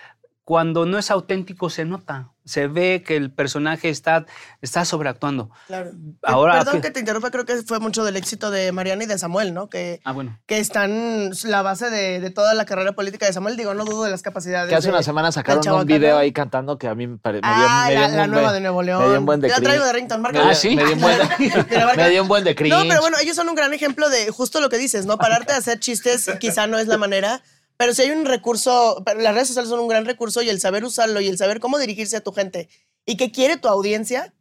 cuando 0.49 0.87
no 0.87 0.97
es 0.97 1.11
auténtico 1.11 1.69
se 1.69 1.85
nota, 1.85 2.31
se 2.47 2.69
ve 2.69 3.03
que 3.07 3.17
el 3.17 3.31
personaje 3.31 3.91
está, 3.91 4.25
está 4.63 4.87
sobreactuando. 4.87 5.51
Claro. 5.67 5.91
Ahora 6.23 6.55
Perdón 6.61 6.77
que- 6.77 6.81
que 6.89 6.91
te 6.91 7.01
interrumpa, 7.01 7.31
creo 7.31 7.45
que 7.45 7.57
fue 7.65 7.81
mucho 7.81 8.03
del 8.03 8.17
éxito 8.17 8.51
de 8.51 8.73
Mariana 8.73 9.05
y 9.05 9.07
de 9.07 9.19
Samuel, 9.19 9.53
¿no? 9.53 9.69
Que, 9.69 10.01
Ah, 10.05 10.13
bueno. 10.13 10.39
que 10.47 10.59
están 10.59 11.33
la 11.45 11.61
base 11.61 11.91
de, 11.91 12.21
de 12.21 12.31
toda 12.31 12.55
la 12.55 12.65
carrera 12.65 12.93
política 12.93 13.27
de 13.27 13.35
Samuel. 13.35 13.59
Digo, 13.59 13.75
no 13.75 13.85
dudo 13.85 14.05
de 14.05 14.11
las 14.11 14.23
capacidades. 14.23 14.71
Que 14.71 14.75
hace 14.77 14.87
de- 14.89 14.95
una 14.95 15.03
semana 15.03 15.33
sacaron 15.33 15.69
un 15.69 15.85
video 15.85 16.17
ahí 16.17 16.33
cantando 16.33 16.79
que 16.79 16.89
a 16.89 16.95
mí 16.95 17.07
me, 17.07 17.19
pare- 17.19 17.43
me 17.43 17.47
dio, 17.47 17.67
Ah, 17.69 17.85
me 17.89 17.91
dio 17.93 18.01
la, 18.01 18.07
un 18.07 18.13
la 18.13 18.19
buen- 18.23 18.31
nueva 18.31 18.53
de 18.55 18.61
Nuevo 18.61 18.83
León. 18.83 19.03
Me 19.03 19.09
dio 19.11 19.19
un 19.19 19.27
buen 19.27 19.41
de 19.43 19.49
La 19.51 19.61
traigo 19.61 19.85
de 19.85 19.93
Rington, 19.93 20.23
dio- 20.33 20.43
Ah, 20.43 20.55
¿sí? 20.55 20.75
Me 20.75 20.85
dio 20.87 20.95
un 20.95 21.01
buen 21.03 21.19
de, 21.19 21.29
Mira, 21.69 21.85
marca. 21.85 22.03
me 22.05 22.09
dio 22.09 22.23
un 22.23 22.29
buen 22.29 22.45
de 22.45 22.55
cringe. 22.55 22.75
No, 22.75 22.89
pero 22.89 23.03
bueno, 23.03 23.19
ellos 23.21 23.37
son 23.37 23.51
un 23.51 23.55
gran 23.55 23.75
ejemplo 23.75 24.09
de 24.09 24.31
justo 24.31 24.63
lo 24.63 24.71
que 24.71 24.79
dices, 24.79 25.05
¿no? 25.05 25.19
Pararte 25.19 25.53
a 25.53 25.59
hacer 25.59 25.79
chistes 25.79 26.31
quizá 26.41 26.67
no 26.67 26.79
es 26.79 26.87
la 26.87 26.97
manera, 26.97 27.43
pero 27.79 27.95
si 27.95 28.03
hay 28.03 28.11
un 28.11 28.27
recurso, 28.27 29.03
las 29.17 29.33
redes 29.35 29.49
sociales 29.49 29.71
son 29.71 29.81
un 29.81 29.89
gran 29.89 30.05
recurso 30.05 30.43
y 30.43 30.51
el 30.51 30.61
saber 30.61 30.85
usarlo 30.85 31.21
y 31.23 31.29
el 31.29 31.39
saber 31.39 31.59
cómo 31.61 31.79
dirigirse 31.79 32.17
a 32.19 32.21
tu 32.21 32.33
gente 32.33 32.69
y 33.07 33.17
qué 33.17 33.33
quiere 33.33 33.57
tu 33.57 33.69
audiencia, 33.69 34.35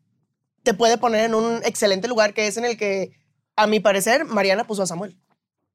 te 0.63 0.73
puede 0.73 0.97
poner 0.97 1.23
en 1.23 1.36
un 1.36 1.62
excelente 1.63 2.10
lugar 2.10 2.34
que 2.34 2.47
es 2.47 2.58
en 2.58 2.65
el 2.65 2.76
que, 2.78 3.12
a 3.56 3.65
mi 3.67 3.80
parecer, 3.80 4.26
Mariana 4.26 4.65
puso 4.67 4.84
a 4.84 4.88
Samuel. 4.88 5.15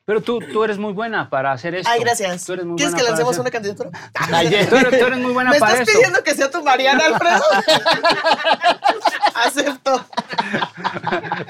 Pero 0.04 0.20
tú, 0.20 0.40
tú 0.52 0.64
eres 0.64 0.78
muy 0.78 0.92
buena 0.92 1.30
para 1.30 1.52
hacer 1.52 1.76
esto. 1.76 1.88
Ay, 1.88 2.00
gracias. 2.00 2.44
Tú 2.44 2.54
eres 2.54 2.64
muy 2.66 2.76
¿Quieres 2.76 2.92
buena 2.92 3.04
que 3.04 3.10
lancemos 3.10 3.30
hacer- 3.34 3.40
una 3.42 3.50
candidatura? 3.52 3.90
Ayer- 4.34 4.68
Tú 4.68 4.74
eres, 4.76 4.98
tú 5.00 5.06
eres 5.06 5.18
muy 5.20 5.32
buena 5.32 5.50
¿Me 5.52 5.60
para 5.60 5.72
estás 5.74 5.88
esto. 5.88 5.98
pidiendo 6.00 6.24
que 6.24 6.34
sea 6.34 6.50
tu 6.50 6.62
Mariana, 6.64 7.04
Alfredo? 7.06 7.42
Acepto. 9.34 10.04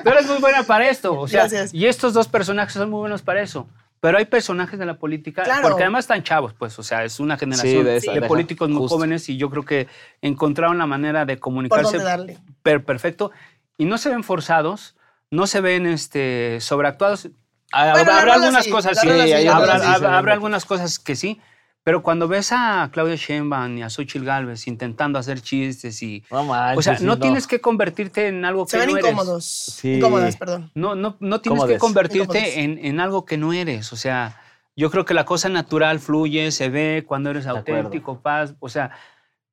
Tú 0.04 0.08
eres 0.10 0.26
muy 0.26 0.38
buena 0.38 0.62
para 0.64 0.88
esto. 0.88 1.18
O 1.18 1.26
sea, 1.28 1.40
Gracias. 1.40 1.72
y 1.74 1.86
estos 1.86 2.12
dos 2.14 2.28
personajes 2.28 2.74
son 2.74 2.90
muy 2.90 3.00
buenos 3.00 3.22
para 3.22 3.42
eso. 3.42 3.66
Pero 4.02 4.18
hay 4.18 4.24
personajes 4.24 4.80
de 4.80 4.84
la 4.84 4.94
política, 4.98 5.44
Claro. 5.44 5.62
porque 5.62 5.84
además 5.84 6.00
están 6.06 6.24
chavos, 6.24 6.52
pues, 6.54 6.76
o 6.76 6.82
sea, 6.82 7.04
es 7.04 7.20
una 7.20 7.38
generación 7.38 7.84
de 7.84 7.90
de, 7.92 7.96
esa- 7.98 8.12
deja- 8.12 8.26
políticos 8.26 8.68
muy 8.68 8.78
justo. 8.80 8.96
jóvenes 8.96 9.28
y 9.28 9.36
yo 9.36 9.48
creo 9.48 9.62
que 9.64 9.86
encontraron 10.20 10.76
la 10.76 10.86
manera 10.86 11.24
de 11.24 11.36
Por 11.36 11.40
comunicarse 11.42 11.98
dónde 11.98 12.04
darle. 12.04 12.38
per- 12.64 12.84
perfecto 12.84 13.30
y 13.78 13.84
no 13.84 13.98
se 13.98 14.10
ven 14.10 14.24
forzados, 14.24 14.96
no 15.30 15.46
se 15.46 15.60
ven 15.60 15.86
este, 15.86 16.58
sobreactuados. 16.60 17.28
Ah, 17.70 17.92
Bueno, 17.92 18.10
habrá 18.12 18.34
algunas 18.34 18.64
sí, 18.64 18.70
cosas, 18.72 18.98
sí, 19.00 19.08
habrá, 19.08 19.22
rola 19.24 19.38
sí, 19.38 19.46
habrá- 19.46 19.98
sí. 19.98 20.04
habrá 20.04 20.32
algunas 20.32 20.64
cosas 20.64 20.98
que 20.98 21.14
sí, 21.14 21.40
pero 21.84 22.02
cuando 22.02 22.28
ves 22.28 22.52
a 22.52 22.88
Claudia 22.92 23.16
Sheinbaum 23.16 23.78
y 23.78 23.82
a 23.82 23.90
Xochitl 23.90 24.24
Galvez 24.24 24.66
intentando 24.68 25.18
hacer 25.18 25.40
chistes 25.40 26.02
y... 26.02 26.22
No 26.30 26.44
manches, 26.44 26.78
o 26.78 26.82
sea, 26.82 26.98
no, 27.00 27.18
tienes 27.18 27.46
que 27.46 27.60
convertirte 27.60 28.28
en 28.28 28.44
algo 28.44 28.66
Se 28.66 28.78
que 28.78 28.86
ven 28.86 28.90
no 28.90 28.98
eres. 28.98 29.10
incómodos. 29.10 29.44
Sí. 29.44 29.94
Incómodas, 29.94 30.36
perdón. 30.36 30.70
No, 30.74 30.94
no, 30.94 31.16
no 31.18 31.40
tienes 31.40 31.60
¿Cómo 31.60 31.66
que 31.72 31.78
convertirte 31.78 32.38
Incómodos. 32.38 32.56
en, 32.56 32.84
en 32.84 33.00
algo 33.00 33.24
que 33.24 33.36
no 33.36 33.52
eres. 33.52 33.92
O 33.92 33.96
sea, 33.96 34.40
yo 34.76 34.90
creo 34.90 35.04
que 35.04 35.14
la 35.14 35.24
cosa 35.24 35.48
natural 35.48 35.98
fluye, 35.98 36.50
se 36.52 36.68
ve 36.68 37.04
cuando 37.06 37.30
eres 37.30 37.46
auténtico, 37.46 38.20
paz. 38.20 38.54
O 38.60 38.68
sea, 38.68 38.92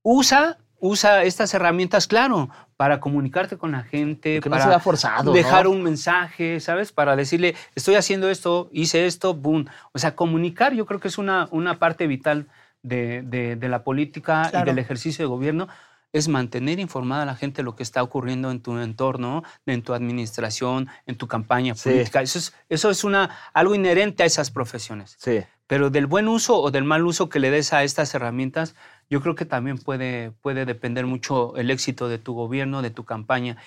usa, 0.03 0.59
usa 0.79 1.23
estas 1.23 1.53
herramientas, 1.53 2.07
claro, 2.07 2.49
para 2.77 2.99
comunicarte 2.99 3.57
con 3.57 3.71
la 3.71 3.83
gente, 3.83 4.39
Que 4.39 4.49
no 4.49 4.53
para 4.53 4.63
se 4.63 4.69
vea 4.69 4.79
forzado, 4.79 5.31
dejar 5.33 5.65
¿no? 5.65 5.71
un 5.71 5.83
mensaje, 5.83 6.59
¿sabes? 6.59 6.91
Para 6.91 7.15
decirle, 7.15 7.55
estoy 7.75 7.95
haciendo 7.95 8.29
esto, 8.29 8.69
hice 8.71 9.05
esto, 9.05 9.33
boom. 9.33 9.65
O 9.91 9.99
sea, 9.99 10.15
comunicar 10.15 10.73
yo 10.73 10.85
creo 10.85 10.99
que 10.99 11.07
es 11.09 11.17
una, 11.17 11.47
una 11.51 11.79
parte 11.79 12.07
vital 12.07 12.47
de, 12.81 13.21
de- 13.23 13.55
de 13.57 13.69
la 13.69 13.83
política 13.83 14.49
y 14.53 14.63
del 14.65 14.79
ejercicio 14.79 15.23
de 15.25 15.27
gobierno 15.29 15.67
es 16.11 16.27
mantener 16.27 16.79
informada 16.79 17.21
a 17.23 17.25
la 17.25 17.35
gente 17.35 17.61
lo 17.61 17.75
que 17.75 17.83
está 17.83 18.01
ocurriendo 18.01 18.49
en 18.49 18.61
tu 18.61 18.75
entorno, 18.79 19.43
en 19.67 19.83
tu 19.83 19.93
administración, 19.93 20.87
en 21.05 21.17
tu 21.17 21.27
campaña 21.27 21.75
Sí. 21.75 21.89
política. 21.89 22.21
Eso 22.21 22.39
es, 22.39 22.53
eso 22.69 22.89
es 22.89 23.03
una, 23.03 23.29
algo 23.53 23.75
inherente 23.75 24.23
a 24.23 24.25
esas 24.25 24.49
profesiones. 24.49 25.15
Sí. 25.19 25.41
Pero 25.67 25.91
del 25.91 26.07
buen 26.07 26.27
uso 26.27 26.59
o 26.59 26.71
del 26.71 26.83
mal 26.83 27.05
uso 27.05 27.29
que 27.29 27.39
le 27.39 27.51
des 27.51 27.73
a 27.73 27.83
estas 27.83 28.15
herramientas, 28.15 28.73
yo 29.09 29.21
creo 29.21 29.35
que 29.35 29.45
también 29.45 29.77
puede, 29.77 30.31
puede 30.41 30.65
depender 30.65 31.05
mucho 31.05 31.55
el 31.57 31.71
éxito 31.71 32.09
de 32.09 32.19
tu 32.19 32.33
gobierno, 32.33 32.81
de 32.81 32.91
tu 32.91 33.05
campaña. 33.05 33.57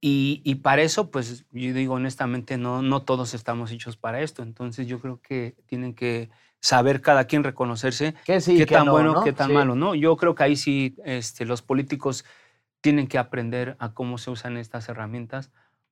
Y, 0.00 0.40
y 0.44 0.56
para 0.56 0.82
eso, 0.82 1.10
pues 1.10 1.44
yo 1.52 1.74
digo 1.74 1.94
honestamente, 1.94 2.56
no, 2.56 2.80
no 2.82 3.02
todos 3.02 3.34
estamos 3.34 3.70
hechos 3.70 3.96
para 3.96 4.22
esto. 4.22 4.42
Entonces 4.42 4.86
yo 4.86 4.98
creo 5.00 5.20
que 5.20 5.56
tienen 5.66 5.94
que 5.94 6.30
saber 6.60 7.00
cada 7.02 7.24
quien 7.26 7.44
reconocerse 7.44 8.14
Que 8.24 8.40
sí, 8.40 8.56
qué 8.58 8.66
que 8.66 8.74
tan 8.74 8.86
no, 8.86 8.92
bueno, 8.92 9.14
¿no? 9.14 9.24
qué 9.24 9.32
tan 9.32 9.48
Sí. 9.48 9.54
malo, 9.54 9.74
¿no? 9.74 9.94
Yo 9.94 10.16
creo 10.16 10.34
que 10.34 10.44
ahí 10.44 10.56
sí 10.56 10.96
este, 11.04 11.44
los 11.44 11.62
políticos 11.62 12.24
tienen 12.80 13.06
que 13.08 13.18
aprender 13.18 13.76
a 13.78 13.92
cómo 13.92 14.16
se 14.18 14.30
usan 14.30 14.56
estas 14.56 14.88
herramientas, 14.88 15.50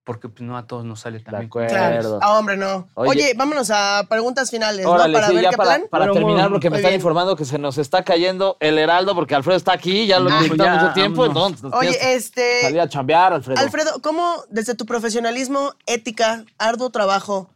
porque 0.08 0.30
pues, 0.30 0.40
no 0.40 0.56
a 0.56 0.66
todos 0.66 0.86
nos 0.86 1.00
sale 1.00 1.18
De 1.18 1.24
también. 1.24 1.48
acuerdo. 1.48 1.68
Claro. 1.68 2.18
Ah, 2.22 2.38
hombre, 2.38 2.56
no. 2.56 2.88
Oye. 2.94 3.10
Oye, 3.10 3.34
vámonos 3.36 3.70
a 3.70 4.06
preguntas 4.08 4.50
finales, 4.50 4.86
¿no? 4.86 4.92
Para 4.96 5.26
sí, 5.28 5.34
ver 5.34 5.44
ya 5.44 5.50
qué 5.50 5.56
para, 5.58 5.68
plan. 5.76 5.86
para 5.90 6.04
Bueno, 6.06 6.14
terminar, 6.14 6.50
porque 6.50 6.70
me 6.70 6.76
están 6.78 6.92
bien. 6.92 6.98
informando 6.98 7.36
que 7.36 7.44
se 7.44 7.58
nos 7.58 7.76
está 7.76 8.02
cayendo 8.04 8.56
el 8.60 8.78
heraldo, 8.78 9.14
porque 9.14 9.34
Alfredo 9.34 9.58
está 9.58 9.72
aquí, 9.74 10.06
ya 10.06 10.18
lo 10.18 10.30
Ah, 10.30 10.40
quita 10.42 10.64
ya, 10.64 10.74
mucho 10.76 10.92
tiempo, 10.94 11.26
entonces 11.26 11.70
Oye, 11.74 12.14
este. 12.14 12.62
salir 12.62 12.80
a 12.80 12.88
chambear, 12.88 13.34
Alfredo. 13.34 13.60
Alfredo, 13.60 14.00
¿cómo 14.00 14.44
desde 14.48 14.74
tu 14.74 14.86
profesionalismo, 14.86 15.74
ética, 15.84 16.46
arduo 16.56 16.88
trabajo 16.88 17.50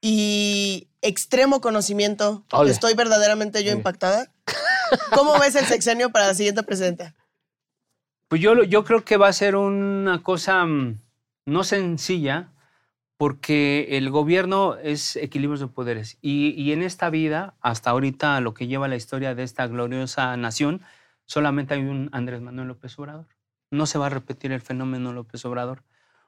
y 0.00 0.88
extremo 1.00 1.60
conocimiento, 1.60 2.42
Ole. 2.50 2.72
estoy 2.72 2.94
verdaderamente 2.94 3.62
yo 3.62 3.70
impactada? 3.70 4.32
¿Cómo 5.14 5.38
ves 5.38 5.54
el 5.54 5.64
sexenio 5.66 6.10
para 6.10 6.26
la 6.26 6.34
siguiente 6.34 6.64
presidenta? 6.64 7.14
Pues 8.28 8.40
yo, 8.40 8.64
yo 8.64 8.82
creo 8.84 9.04
que 9.04 9.16
va 9.16 9.28
a 9.28 9.32
ser 9.32 9.54
una 9.54 10.22
cosa 10.22 10.64
mm, 10.64 10.98
no 11.46 11.64
sencilla, 11.64 12.52
porque 13.16 13.96
el 13.96 14.10
gobierno 14.10 14.76
es 14.76 15.16
equilibrios 15.16 15.60
de 15.60 15.68
poderes. 15.68 16.18
Y, 16.20 16.50
y 16.60 16.72
en 16.72 16.82
esta 16.82 17.10
vida, 17.10 17.56
hasta 17.60 17.90
ahorita, 17.90 18.40
lo 18.40 18.54
que 18.54 18.66
lleva 18.66 18.88
la 18.88 18.96
historia 18.96 19.34
de 19.34 19.44
esta 19.44 19.66
gloriosa 19.66 20.36
nación, 20.36 20.82
solamente 21.26 21.74
hay 21.74 21.82
un 21.82 22.10
Andrés 22.12 22.40
Manuel 22.40 22.68
López 22.68 22.98
Obrador. 22.98 23.28
No 23.70 23.86
se 23.86 23.98
va 23.98 24.06
a 24.06 24.10
repetir 24.10 24.52
el 24.52 24.60
fenómeno 24.60 25.12
López 25.12 25.44
Obrador. 25.44 25.82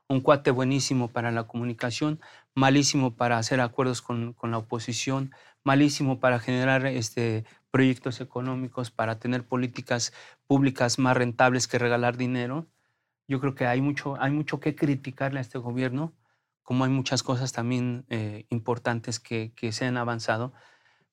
Un 0.09 0.21
cuate 0.21 0.53
buenísimo 0.53 1.09
para 1.09 1.33
la 1.33 1.49
comunicación, 1.49 2.21
malísimo 2.55 3.17
para 3.17 3.39
hacer 3.39 3.61
acuerdos 3.61 4.03
con, 4.03 4.35
con 4.35 4.53
la 4.53 4.59
oposición, 4.59 5.33
malísimo 5.65 6.21
para 6.21 6.39
generar 6.39 6.87
este, 6.87 7.45
proyectos 7.73 8.21
económicos, 8.21 8.93
para 8.93 9.19
tener 9.19 9.45
políticas 9.45 10.13
públicas 10.47 10.99
más 11.01 11.17
rentables 11.17 11.67
que 11.67 11.79
regalar 11.79 12.17
dinero. 12.17 12.67
Yo 13.29 13.41
creo 13.41 13.55
que 13.55 13.67
hay 13.67 13.81
mucho, 13.81 14.17
hay 14.21 14.31
mucho 14.31 14.61
que 14.61 14.75
criticarle 14.75 15.39
a 15.39 15.43
este 15.43 15.59
gobierno, 15.59 16.13
como 16.63 16.85
hay 16.85 16.91
muchas 16.91 17.23
cosas 17.23 17.53
también 17.53 18.05
eh, 18.09 18.47
importantes 18.51 19.21
que, 19.21 19.53
que 19.55 19.73
se 19.73 19.85
han 19.85 19.97
avanzado, 19.97 20.53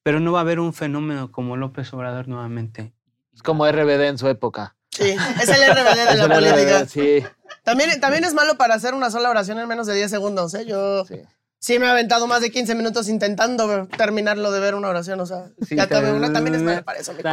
pero 0.04 0.20
no 0.20 0.32
va 0.32 0.40
a 0.40 0.42
haber 0.42 0.60
un 0.60 0.74
fenómeno 0.74 1.32
como 1.32 1.58
López 1.58 1.94
Obrador 1.94 2.28
nuevamente. 2.28 2.94
Es 3.34 3.42
como 3.42 3.66
RBD 3.70 4.02
en 4.08 4.18
su 4.18 4.28
época. 4.28 4.76
Sí, 4.92 5.16
es 5.42 5.50
el 5.50 5.72
RBD 5.72 5.96
de 5.96 6.04
Es 6.14 6.18
la 6.18 6.28
política. 6.30 6.80
RBD, 6.84 6.88
sí. 6.88 7.24
También, 7.64 8.00
también 8.00 8.24
es 8.26 8.34
malo 8.34 8.58
para 8.58 8.76
hacer 8.76 8.94
una 8.94 9.10
sola 9.10 9.30
oración 9.30 9.58
en 9.60 9.68
menos 9.68 9.88
de 9.88 9.96
10 9.96 10.12
segundos, 10.12 10.54
¿eh? 10.54 10.66
Yo 10.66 11.06
Sí. 11.06 11.22
sí 11.60 11.80
me 11.80 11.86
he 11.86 11.90
aventado 11.90 12.28
más 12.28 12.42
de 12.42 12.52
15 12.52 12.76
minutos 12.76 13.08
intentando 13.10 13.88
terminarlo 13.98 14.52
de 14.52 14.60
ver 14.60 14.76
una 14.76 14.90
oración, 14.90 15.20
o 15.20 15.26
sea, 15.26 15.46
Sí, 15.66 15.76
ya 15.76 15.84
acabé 15.84 16.12
una, 16.12 16.32
también 16.32 16.56
es 16.56 16.62
malo 16.62 16.84
para 16.84 17.00
eso, 17.00 17.14
mi 17.14 17.24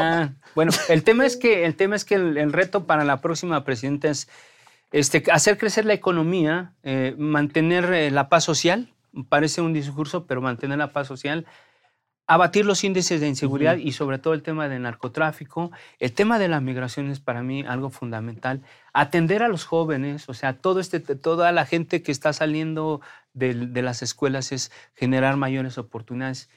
Bueno, 0.55 0.73
el 0.89 1.03
tema 1.05 1.27
es 1.27 1.37
que 1.37 1.65
el, 1.67 1.77
tema 1.77 1.97
es 1.97 2.05
que 2.05 2.15
el, 2.15 2.39
el 2.39 2.53
reto 2.53 2.87
para 2.87 3.05
la 3.05 3.21
próxima 3.21 3.65
presidenta 3.65 4.09
es 4.09 4.29
este, 4.93 5.23
hacer 5.31 5.59
crecer 5.59 5.85
la 5.85 5.95
economía, 5.95 6.75
eh, 6.83 7.15
mantener 7.19 7.93
eh, 7.93 8.11
la 8.11 8.29
paz 8.29 8.45
social, 8.45 8.93
parece 9.29 9.61
un 9.61 9.73
discurso, 9.73 10.27
pero 10.27 10.41
mantener 10.41 10.79
la 10.79 10.93
paz 10.93 11.07
social, 11.07 11.47
abatir 12.31 12.65
los 12.65 12.85
índices 12.85 13.21
de 13.21 13.27
inseguridad 13.27 13.77
y 13.77 13.91
sobre 13.91 14.19
todo 14.19 14.35
el 14.35 14.43
tema 14.45 14.69
del 14.69 14.83
narcotráfico. 14.83 15.73
El 15.99 16.13
tema 16.13 16.39
de 16.39 16.47
la 16.47 16.61
migración 16.61 17.11
es 17.11 17.19
para 17.19 17.43
mí 17.43 17.65
algo 17.67 17.91
fundamental. 17.91 18.63
Atender 18.93 19.43
a 19.43 19.49
los 19.49 19.65
jóvenes, 19.65 20.29
o 20.29 20.35
sea, 20.35 20.53
todo 20.53 20.79
este, 20.79 21.01
toda 21.01 21.51
la 21.51 21.67
gente 21.67 22.03
que 22.03 22.13
está 22.13 22.33
saliendo 22.33 23.01
de, 23.33 23.83
las 23.83 24.03
escuelas 24.03 24.53
es 24.53 24.71
generar 24.95 25.37
mayores 25.39 25.77
oportunidades. 25.77 26.49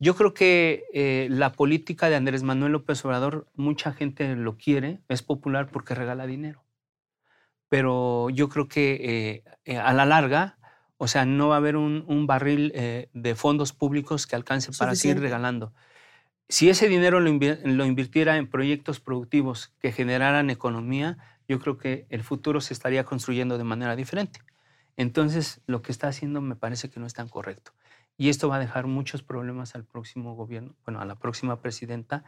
Yo 0.00 0.16
creo 0.16 0.34
que 0.34 0.84
eh, 0.92 1.28
la 1.30 1.52
política 1.52 2.08
de 2.08 2.16
Andrés 2.16 2.42
Manuel 2.42 2.72
López 2.72 3.04
Obrador, 3.04 3.46
mucha 3.54 3.92
gente 3.92 4.34
lo 4.34 4.56
quiere, 4.56 4.98
es 5.08 5.22
popular 5.22 5.68
porque 5.70 5.94
regala 5.94 6.26
dinero. 6.26 6.64
Pero 7.70 8.28
yo 8.30 8.50
creo 8.50 8.68
que 8.68 8.92
eh, 9.00 9.44
eh, 9.64 9.78
a 9.78 9.94
la 9.94 10.04
larga, 10.04 10.58
o 10.98 11.08
sea, 11.08 11.24
no 11.24 11.48
va 11.48 11.54
a 11.54 11.58
haber 11.58 11.76
un, 11.76 12.04
un 12.08 12.26
barril 12.26 12.72
eh, 12.74 13.08
de 13.14 13.34
fondos 13.34 13.72
públicos 13.72 14.26
que 14.26 14.36
alcance 14.36 14.72
para 14.76 14.94
seguir 14.94 15.20
regalando. 15.20 15.72
Si 16.48 16.68
ese 16.68 16.88
dinero 16.88 17.20
lo, 17.20 17.30
lo 17.30 17.84
invirtiera 17.86 18.36
en 18.36 18.50
proyectos 18.50 18.98
productivos 18.98 19.72
que 19.78 19.92
generaran 19.92 20.50
economía, 20.50 21.16
yo 21.48 21.60
creo 21.60 21.78
que 21.78 22.06
el 22.10 22.24
futuro 22.24 22.60
se 22.60 22.74
estaría 22.74 23.04
construyendo 23.04 23.56
de 23.56 23.64
manera 23.64 23.94
diferente. 23.94 24.40
Entonces, 24.96 25.62
lo 25.66 25.80
que 25.80 25.92
está 25.92 26.08
haciendo 26.08 26.40
me 26.40 26.56
parece 26.56 26.90
que 26.90 26.98
no 26.98 27.06
es 27.06 27.14
tan 27.14 27.28
correcto. 27.28 27.72
Y 28.16 28.30
esto 28.30 28.48
va 28.48 28.56
a 28.56 28.58
dejar 28.58 28.88
muchos 28.88 29.22
problemas 29.22 29.76
al 29.76 29.84
próximo 29.84 30.34
gobierno, 30.34 30.74
bueno, 30.84 31.00
a 31.00 31.04
la 31.04 31.14
próxima 31.14 31.60
presidenta, 31.60 32.24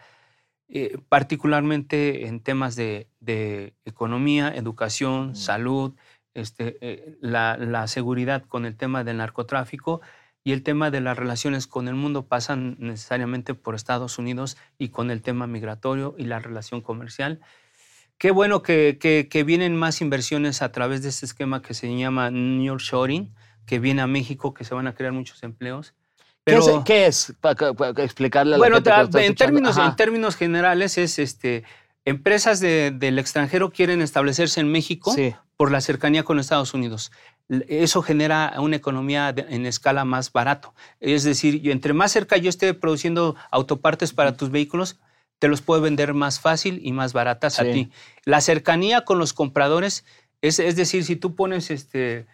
eh, 0.72 0.98
particularmente 1.08 2.26
en 2.26 2.40
temas 2.40 2.76
de, 2.76 3.08
de 3.20 3.74
economía, 3.84 4.48
educación, 4.54 5.36
salud, 5.36 5.94
este, 6.34 6.78
eh, 6.80 7.16
la, 7.20 7.56
la 7.58 7.86
seguridad 7.86 8.42
con 8.44 8.64
el 8.66 8.76
tema 8.76 9.04
del 9.04 9.18
narcotráfico 9.18 10.00
y 10.44 10.52
el 10.52 10.62
tema 10.62 10.90
de 10.90 11.00
las 11.00 11.16
relaciones 11.16 11.66
con 11.66 11.88
el 11.88 11.94
mundo 11.94 12.26
pasan 12.26 12.76
necesariamente 12.80 13.54
por 13.54 13.74
Estados 13.74 14.18
Unidos 14.18 14.56
y 14.78 14.88
con 14.88 15.10
el 15.10 15.22
tema 15.22 15.46
migratorio 15.46 16.14
y 16.18 16.24
la 16.24 16.40
relación 16.40 16.80
comercial. 16.80 17.40
Qué 18.18 18.30
bueno 18.30 18.62
que, 18.62 18.98
que- 19.00 19.28
que 19.30 19.44
vienen 19.44 19.76
más 19.76 20.00
inversiones 20.00 20.62
a 20.62 20.72
través 20.72 21.02
de 21.02 21.08
este 21.10 21.26
esquema 21.26 21.62
que 21.62 21.74
se 21.74 21.94
llama 21.96 22.30
New 22.30 22.64
York 22.64 22.80
Shoring, 22.80 23.34
que 23.66 23.78
viene 23.78 24.02
a 24.02 24.06
México, 24.06 24.54
que 24.54 24.64
se 24.64 24.74
van 24.74 24.86
a 24.86 24.94
crear 24.94 25.12
muchos 25.12 25.42
empleos. 25.42 25.94
¿Qué, 26.44 26.54
es, 26.56 26.64
Pero, 26.64 26.84
qué 26.84 27.06
es? 27.06 27.32
Para, 27.40 27.70
explicarle 28.02 28.54
a 28.54 28.58
la 28.58 28.58
bueno, 28.58 28.76
gente 28.82 29.26
en, 29.26 29.34
términos, 29.34 29.78
en 29.78 29.94
términos 29.96 30.36
generales 30.36 30.98
es 30.98 31.18
este, 31.18 31.62
empresas 32.04 32.58
de- 32.60 32.90
del 32.90 33.18
extranjero 33.18 33.70
quieren 33.70 34.02
establecerse 34.02 34.60
en 34.60 34.70
México 34.72 35.12
Sí. 35.14 35.34
por 35.56 35.70
la 35.70 35.80
cercanía 35.80 36.24
con 36.24 36.40
Estados 36.40 36.74
Unidos. 36.74 37.12
Eso 37.68 38.02
genera 38.02 38.54
una 38.58 38.74
economía 38.76 39.32
de- 39.32 39.46
en 39.54 39.66
escala 39.66 40.04
más 40.04 40.32
barato. 40.32 40.74
Es 41.00 41.22
decir, 41.22 41.60
yo- 41.60 41.70
entre 41.70 41.92
más 41.92 42.10
cerca 42.10 42.36
yo 42.36 42.48
esté 42.48 42.74
produciendo 42.74 43.36
autopartes 43.52 44.12
para 44.12 44.36
tus 44.36 44.50
vehículos, 44.50 44.98
te 45.38 45.46
los 45.48 45.60
puedo 45.62 45.80
vender 45.80 46.12
más 46.14 46.40
fácil 46.40 46.80
y 46.82 46.92
más 46.92 47.12
baratas 47.12 47.60
a 47.60 47.64
ti. 47.64 47.90
La 48.24 48.40
cercanía 48.40 49.04
con 49.04 49.18
los 49.18 49.32
compradores, 49.32 50.04
es, 50.40 50.58
es 50.58 50.74
decir, 50.76 51.04
si 51.04 51.14
tú 51.16 51.34
pones 51.36 51.70
este, 51.70 52.26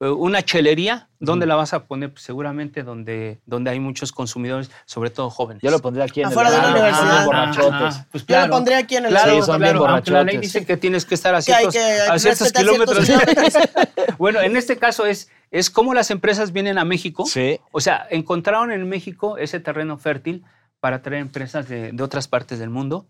una 0.00 0.42
chelería, 0.42 1.08
¿dónde 1.18 1.46
la 1.46 1.54
vas 1.54 1.72
a 1.72 1.84
poner? 1.86 2.10
Pues 2.12 2.22
seguramente 2.24 2.82
donde, 2.82 3.40
donde 3.46 3.70
hay 3.70 3.80
muchos 3.80 4.12
consumidores, 4.12 4.70
sobre 4.84 5.10
todo 5.10 5.30
jóvenes. 5.30 5.62
Yo 5.62 5.70
lo 5.70 5.78
pondría 5.80 6.04
aquí 6.04 6.20
en 6.20 6.26
Afuera 6.26 6.50
el 6.50 6.56
de 6.56 6.62
la 6.62 6.68
universidad. 6.72 7.16
son 7.16 7.26
borrachotes. 7.26 7.72
Ajá, 7.72 8.06
pues 8.10 8.26
Yo 8.26 8.40
lo 8.40 8.50
pondría 8.50 8.78
aquí 8.78 8.96
en 8.96 9.04
el 9.06 9.10
claro, 9.12 9.32
Sí, 9.36 9.42
son 9.42 9.60
bien 9.60 9.76
claro, 9.76 9.88
aunque 9.88 10.10
la 10.10 10.24
ley 10.24 10.36
dice 10.38 10.66
que 10.66 10.76
tienes 10.76 11.04
que 11.06 11.14
estar 11.14 11.34
a 11.34 11.40
Que 11.40 11.54
hay 11.54 11.70
ciertos, 11.70 11.74
que- 11.74 11.80
hay 11.80 12.08
a 12.08 12.12
que 12.12 12.18
ciertos 12.18 12.52
kilómetros. 12.52 13.06
ciertos 13.06 13.54
bueno, 14.18 14.40
en 14.40 14.56
este 14.56 14.76
caso 14.76 15.06
es, 15.06 15.30
es 15.50 15.70
cómo 15.70 15.94
las 15.94 16.10
empresas 16.10 16.52
vienen 16.52 16.76
a 16.78 16.84
México. 16.84 17.24
Sí. 17.26 17.60
O 17.70 17.80
sea, 17.80 18.06
encontraron 18.10 18.72
en 18.72 18.88
México 18.88 19.38
ese 19.38 19.60
terreno 19.60 19.96
fértil 19.96 20.44
para 20.80 21.00
traer 21.02 21.22
empresas 21.22 21.68
de, 21.68 21.92
de 21.92 22.02
otras 22.02 22.28
partes 22.28 22.58
del 22.58 22.68
mundo. 22.68 23.06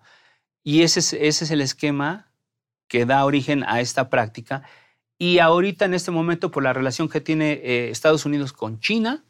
Y 0.63 0.83
ese 0.83 1.01
es, 1.01 1.13
ese 1.15 1.45
es 1.45 1.51
el 1.51 1.61
esquema 1.61 2.29
que 2.89 3.05
da 3.07 3.25
origen 3.25 3.65
a 3.67 3.81
esta 3.81 4.09
práctica. 4.11 4.63
Y 5.19 5.39
ahorita, 5.39 5.85
en 5.85 5.95
este 5.95 6.11
momento, 6.11 6.51
por 6.51 6.63
la 6.63 6.73
relación 6.73 7.09
que 7.09 7.21
tiene 7.21 7.53
eh, 7.53 7.91
Estados 7.91 8.25
Unidos 8.27 8.53
con 8.53 8.81
China, 8.81 9.25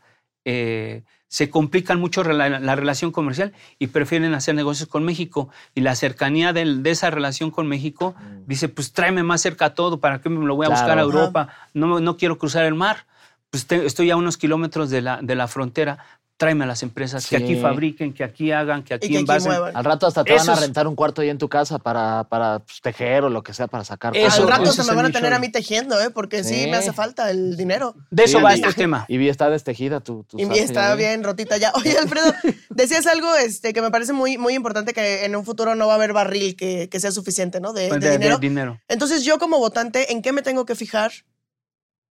eh, 0.45 1.03
se 1.29 1.51
complican 1.51 1.99
mucho 1.99 2.23
la, 2.23 2.77
relación 2.77 3.11
comercial 3.11 3.53
y 3.81 3.89
prefieren 3.89 4.35
hacer 4.35 4.55
negocios 4.55 4.89
con 4.89 5.05
México. 5.05 5.49
Y 5.75 5.81
la 5.81 5.97
cercanía 5.97 6.53
de 6.53 6.91
esa 6.91 7.11
relación 7.11 7.51
con 7.51 7.67
México 7.67 8.15
dice, 8.47 8.69
pues 8.69 8.93
tráeme 8.93 9.25
más 9.25 9.41
cerca 9.41 9.75
todo, 9.75 9.99
¿para 9.99 10.21
qué 10.21 10.29
me 10.29 10.47
lo 10.47 10.55
voy 10.55 10.67
a 10.67 10.71
buscar 10.71 10.99
a. 10.99 11.03
Europa? 11.03 11.49
No, 11.73 11.99
no 11.99 12.17
quiero 12.17 12.39
cruzar 12.39 12.65
el 12.67 12.75
mar. 12.75 13.07
Pues 13.51 13.67
te- 13.67 13.85
estoy 13.85 14.11
a 14.11 14.17
unos 14.17 14.37
kilómetros 14.37 14.91
de 14.91 15.03
la, 15.03 15.21
de 15.23 15.35
la 15.35 15.49
frontera. 15.49 15.99
Tráeme 16.45 16.65
a 16.65 16.67
las 16.67 16.83
empresas 16.83 17.27
que 17.27 17.37
aquí 17.37 17.57
fabriquen, 17.57 18.13
que 18.15 18.23
aquí 18.25 18.53
hagan, 18.53 18.83
que 18.85 18.95
aquí 18.95 19.07
Y 19.07 19.11
que 19.11 19.19
envasen. 19.19 19.53
Al 19.53 19.85
rato 19.85 20.07
hasta 20.07 20.25
te 20.25 20.35
Eso 20.35 20.47
van 20.49 20.59
a 20.59 20.61
rentar 20.61 20.87
un 20.87 20.95
cuarto 20.95 21.23
ahí 21.23 21.29
en 21.31 21.39
tu 21.39 21.49
casa 21.49 21.79
para, 21.79 22.25
para 22.25 22.61
pues, 22.61 22.81
tejer 22.81 23.25
o 23.25 23.31
lo 23.31 23.43
que 23.43 23.53
sea, 23.55 23.67
para 23.67 23.85
sacar 23.85 24.17
Eso, 24.17 24.43
Al 24.43 24.49
rato 24.49 24.73
se 24.73 24.85
me 24.85 24.95
van 24.95 25.07
a 25.07 25.11
tener 25.11 25.33
a 25.33 25.39
mí 25.39 25.49
tejiendo, 25.51 26.01
¿eh? 26.01 26.11
Porque 26.11 26.45
sí, 26.45 26.65
Sí. 26.65 26.71
me 26.71 26.77
hace 26.77 26.93
falta 26.93 27.31
el 27.31 27.57
dinero. 27.57 27.95
De 28.11 28.25
eso 28.25 28.39
Sí, 28.39 28.45
va 28.45 28.55
este 28.55 28.73
tema. 28.75 29.05
Y 29.09 29.17
vi, 29.19 29.29
está 29.29 29.49
destejida 29.51 30.01
tu, 30.01 30.25
tu 30.25 30.39
Y 30.39 30.43
sastre, 30.45 30.63
está 30.65 30.89
ya 30.89 30.95
vi. 30.95 31.03
bien 31.05 31.25
rotita 31.25 31.57
ya. 31.57 31.73
Oye, 31.75 31.97
Alfredo, 31.99 32.33
decías 32.71 33.07
algo 33.07 33.35
este, 33.37 33.73
que 33.73 33.83
me 33.83 33.91
parece 33.91 34.13
muy, 34.13 34.39
muy 34.39 34.55
importante, 34.55 34.93
que 34.93 35.25
en 35.25 35.35
un 35.37 35.45
futuro 35.45 35.75
no 35.75 35.87
va 35.87 35.95
a 35.95 35.97
haber 35.97 36.13
barril 36.13 36.57
que, 36.57 36.89
que 36.89 37.01
sea 37.01 37.11
suficiente, 37.11 37.61
¿no? 37.61 37.73
De, 37.73 37.89
Pues 37.89 38.01
de 38.01 38.07
de- 38.07 38.13
de 38.13 38.19
dinero. 38.19 38.39
dinero. 38.39 38.81
Entonces, 38.89 39.25
yo 39.25 39.39
como 39.39 39.59
votante, 39.59 40.13
¿en 40.13 40.21
qué 40.23 40.33
me 40.33 40.43
tengo 40.43 40.65
que 40.67 40.75
fijar 40.75 41.11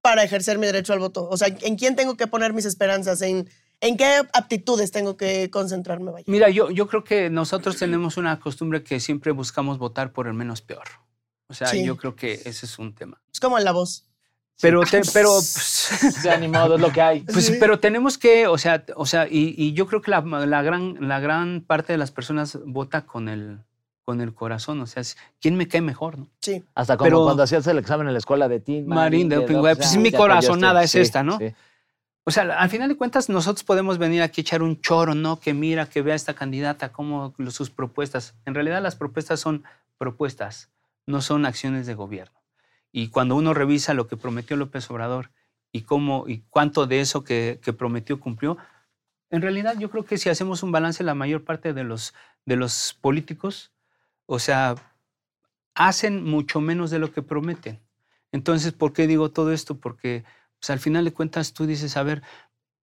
para 0.01 0.23
ejercer 0.23 0.57
mi 0.57 0.65
derecho 0.65 0.93
al 0.93 0.99
voto? 0.99 1.27
O 1.29 1.37
sea, 1.37 1.47
¿en 1.61 1.75
quién 1.75 1.95
tengo 1.95 2.17
que 2.17 2.27
poner 2.27 2.53
mis 2.53 2.65
esperanzas? 2.65 3.21
¿En, 3.21 3.47
en 3.81 3.97
qué 3.97 4.21
aptitudes 4.33 4.91
tengo 4.91 5.17
que 5.17 5.49
concentrarme? 5.49 6.11
Vaya? 6.11 6.25
Mira, 6.27 6.49
yo, 6.49 6.69
yo 6.71 6.87
creo 6.87 7.03
que 7.03 7.29
nosotros 7.29 7.77
tenemos 7.77 8.15
una 8.17 8.39
costumbre 8.39 8.83
que 8.83 8.99
siempre 8.99 9.31
buscamos 9.31 9.77
votar 9.77 10.13
por 10.13 10.27
el 10.27 10.33
menos 10.33 10.61
peor. 10.61 10.85
O 11.47 11.53
sea, 11.53 11.67
Sí. 11.67 11.83
yo 11.83 11.97
creo 11.97 12.15
que 12.15 12.33
ese 12.45 12.65
es 12.65 12.79
un 12.79 12.95
tema. 12.95 13.21
Es 13.33 13.39
como 13.39 13.57
en 13.57 13.65
la 13.65 13.73
voz. 13.73 14.05
Pero, 14.61 14.81
te- 14.81 15.01
pero, 15.11 15.29
pues, 15.35 16.21
Ya 16.23 16.37
ni 16.37 16.47
modo, 16.47 16.75
es 16.75 16.81
lo 16.81 16.91
que 16.91 17.01
hay. 17.01 17.19
pues, 17.33 17.47
Sí. 17.47 17.57
pero 17.59 17.79
tenemos 17.79 18.17
que, 18.17 18.47
o 18.47 18.57
sea, 18.57 18.85
o 18.95 19.05
sea 19.05 19.27
y, 19.27 19.55
y 19.57 19.73
yo 19.73 19.87
creo 19.87 20.01
que 20.01 20.11
la, 20.11 20.21
la 20.21 20.61
gran, 20.61 20.95
la 21.07 21.19
gran 21.19 21.61
parte 21.61 21.91
de 21.93 21.97
las 21.97 22.11
personas 22.11 22.59
vota 22.65 23.05
con 23.07 23.27
el, 23.27 23.59
con 24.03 24.21
el 24.21 24.33
corazón. 24.35 24.79
O 24.81 24.85
sea, 24.85 25.01
¿quién 25.41 25.55
me 25.55 25.67
cae 25.67 25.81
mejor? 25.81 26.19
No? 26.19 26.29
Sí. 26.41 26.63
Hasta 26.75 26.95
como 26.95 27.05
Pero- 27.05 27.23
cuando 27.23 27.43
hacías 27.43 27.65
el 27.67 27.79
examen 27.79 28.05
en 28.07 28.13
la 28.13 28.19
escuela 28.19 28.47
de 28.47 28.59
Tin 28.59 28.87
Marín 28.87 29.27
de 29.27 29.37
Doping 29.37 29.55
Doc, 29.55 29.63
Web, 29.63 29.77
pues, 29.77 29.97
mi 29.97 30.11
corazonada 30.11 30.83
es 30.83 30.91
Sí, 30.91 30.99
esta, 30.99 31.23
¿no? 31.23 31.39
sí. 31.39 31.53
O 32.23 32.31
sea, 32.31 32.43
al 32.59 32.69
final 32.69 32.89
de 32.89 32.97
cuentas, 32.97 33.29
nosotros 33.29 33.63
podemos 33.63 33.97
venir 33.97 34.21
aquí 34.21 34.41
a 34.41 34.43
echar 34.43 34.61
un 34.61 34.79
choro, 34.79 35.15
¿no? 35.15 35.39
Que 35.39 35.53
mira, 35.53 35.87
que 35.87 36.01
vea 36.01 36.13
esta 36.13 36.35
candidata, 36.35 36.91
cómo 36.91 37.33
sus 37.49 37.71
propuestas. 37.71 38.35
En 38.45 38.53
realidad, 38.53 38.81
las 38.81 38.95
propuestas 38.95 39.39
son 39.39 39.63
propuestas, 39.97 40.69
no 41.07 41.21
son 41.21 41.45
acciones 41.45 41.87
de 41.87 41.95
gobierno. 41.95 42.39
Y 42.91 43.07
cuando 43.07 43.35
uno 43.35 43.53
revisa 43.53 43.93
lo 43.93 44.07
que 44.07 44.17
prometió 44.17 44.55
López 44.55 44.89
Obrador 44.91 45.31
y 45.71 45.81
cómo 45.81 46.25
y 46.27 46.43
cuánto 46.49 46.85
de 46.85 46.99
eso 46.99 47.23
que, 47.23 47.59
que 47.63 47.73
prometió 47.73 48.19
cumplió, 48.19 48.57
en 49.31 49.41
realidad 49.41 49.75
yo 49.79 49.89
creo 49.89 50.05
que 50.05 50.17
si 50.17 50.29
hacemos 50.29 50.61
un 50.61 50.71
balance, 50.71 51.03
la 51.03 51.15
mayor 51.15 51.43
parte 51.43 51.73
de 51.73 51.83
los, 51.83 52.13
de 52.45 52.57
los 52.57 52.97
políticos, 52.99 53.71
o 54.25 54.39
sea, 54.39 54.75
hacen 55.73 56.23
mucho 56.23 56.61
menos 56.61 56.91
de 56.91 56.99
lo 56.99 57.11
que 57.11 57.21
prometen. 57.21 57.79
Entonces, 58.31 58.73
¿por 58.73 58.93
qué 58.93 59.07
digo 59.07 59.31
todo 59.31 59.51
esto? 59.51 59.75
Porque 59.75 60.23
pues, 60.61 60.69
al 60.69 60.79
final 60.79 61.03
de 61.03 61.11
cuentas 61.11 61.53
tú 61.53 61.65
dices, 61.65 61.97
a 61.97 62.03
ver, 62.03 62.21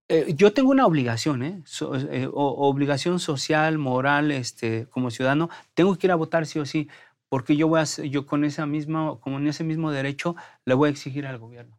eh, 0.09 0.35
yo 0.37 0.53
tengo 0.53 0.71
una 0.71 0.87
obligación, 0.87 1.43
¿eh? 1.43 1.63
So- 1.65 1.95
eh, 1.95 2.27
o- 2.27 2.69
obligación 2.69 3.21
social, 3.21 3.79
moral, 3.79 4.31
este, 4.33 4.87
como 4.91 5.11
ciudadano, 5.11 5.49
tengo 5.75 5.97
que 5.97 6.07
ir 6.09 6.11
a 6.13 6.17
votar 6.17 6.45
sí 6.47 6.59
o 6.59 6.67
sí, 6.67 6.89
porque 7.29 7.57
yo 7.57 7.69
voy 7.69 7.81
a, 7.81 7.85
yo 7.85 8.27
con 8.27 8.45
esa 8.45 8.67
misma, 8.67 9.17
con 9.21 9.47
ese 9.47 9.65
mismo 9.65 9.91
derecho 9.93 10.35
le 10.65 10.75
voy 10.75 10.89
a 10.89 10.91
exigir 10.91 11.27
al 11.27 11.39
gobierno, 11.39 11.79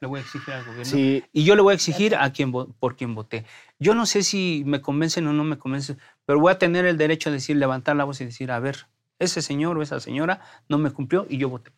le 0.00 0.08
voy 0.08 0.18
a 0.18 0.22
exigir 0.22 0.52
al 0.52 0.64
gobierno. 0.64 0.84
Sí, 0.84 1.24
Y 1.32 1.44
yo 1.44 1.54
le 1.54 1.62
voy 1.62 1.72
a 1.72 1.74
exigir 1.76 2.16
a 2.16 2.30
quien 2.32 2.50
por 2.52 2.96
quien 2.96 3.14
voté. 3.14 3.44
Yo 3.78 3.94
no 3.94 4.04
sé 4.04 4.22
si 4.24 4.64
me 4.66 4.80
convencen 4.80 5.26
o 5.28 5.32
no 5.32 5.44
me 5.44 5.56
convencen, 5.58 5.98
pero 6.26 6.40
voy 6.40 6.52
a 6.52 6.58
tener 6.58 6.84
el 6.86 6.96
derecho 6.98 7.30
de 7.30 7.36
decir, 7.36 7.56
levantar 7.56 7.94
la 7.96 8.04
voz 8.04 8.20
y 8.20 8.24
decir, 8.24 8.50
a 8.50 8.58
ver, 8.58 8.88
ese 9.20 9.42
señor 9.42 9.78
o 9.78 9.82
esa 9.82 10.00
señora 10.00 10.40
no 10.68 10.76
me 10.78 10.90
cumplió 10.90 11.24
y 11.28 11.38
yo 11.38 11.48
voté 11.48 11.70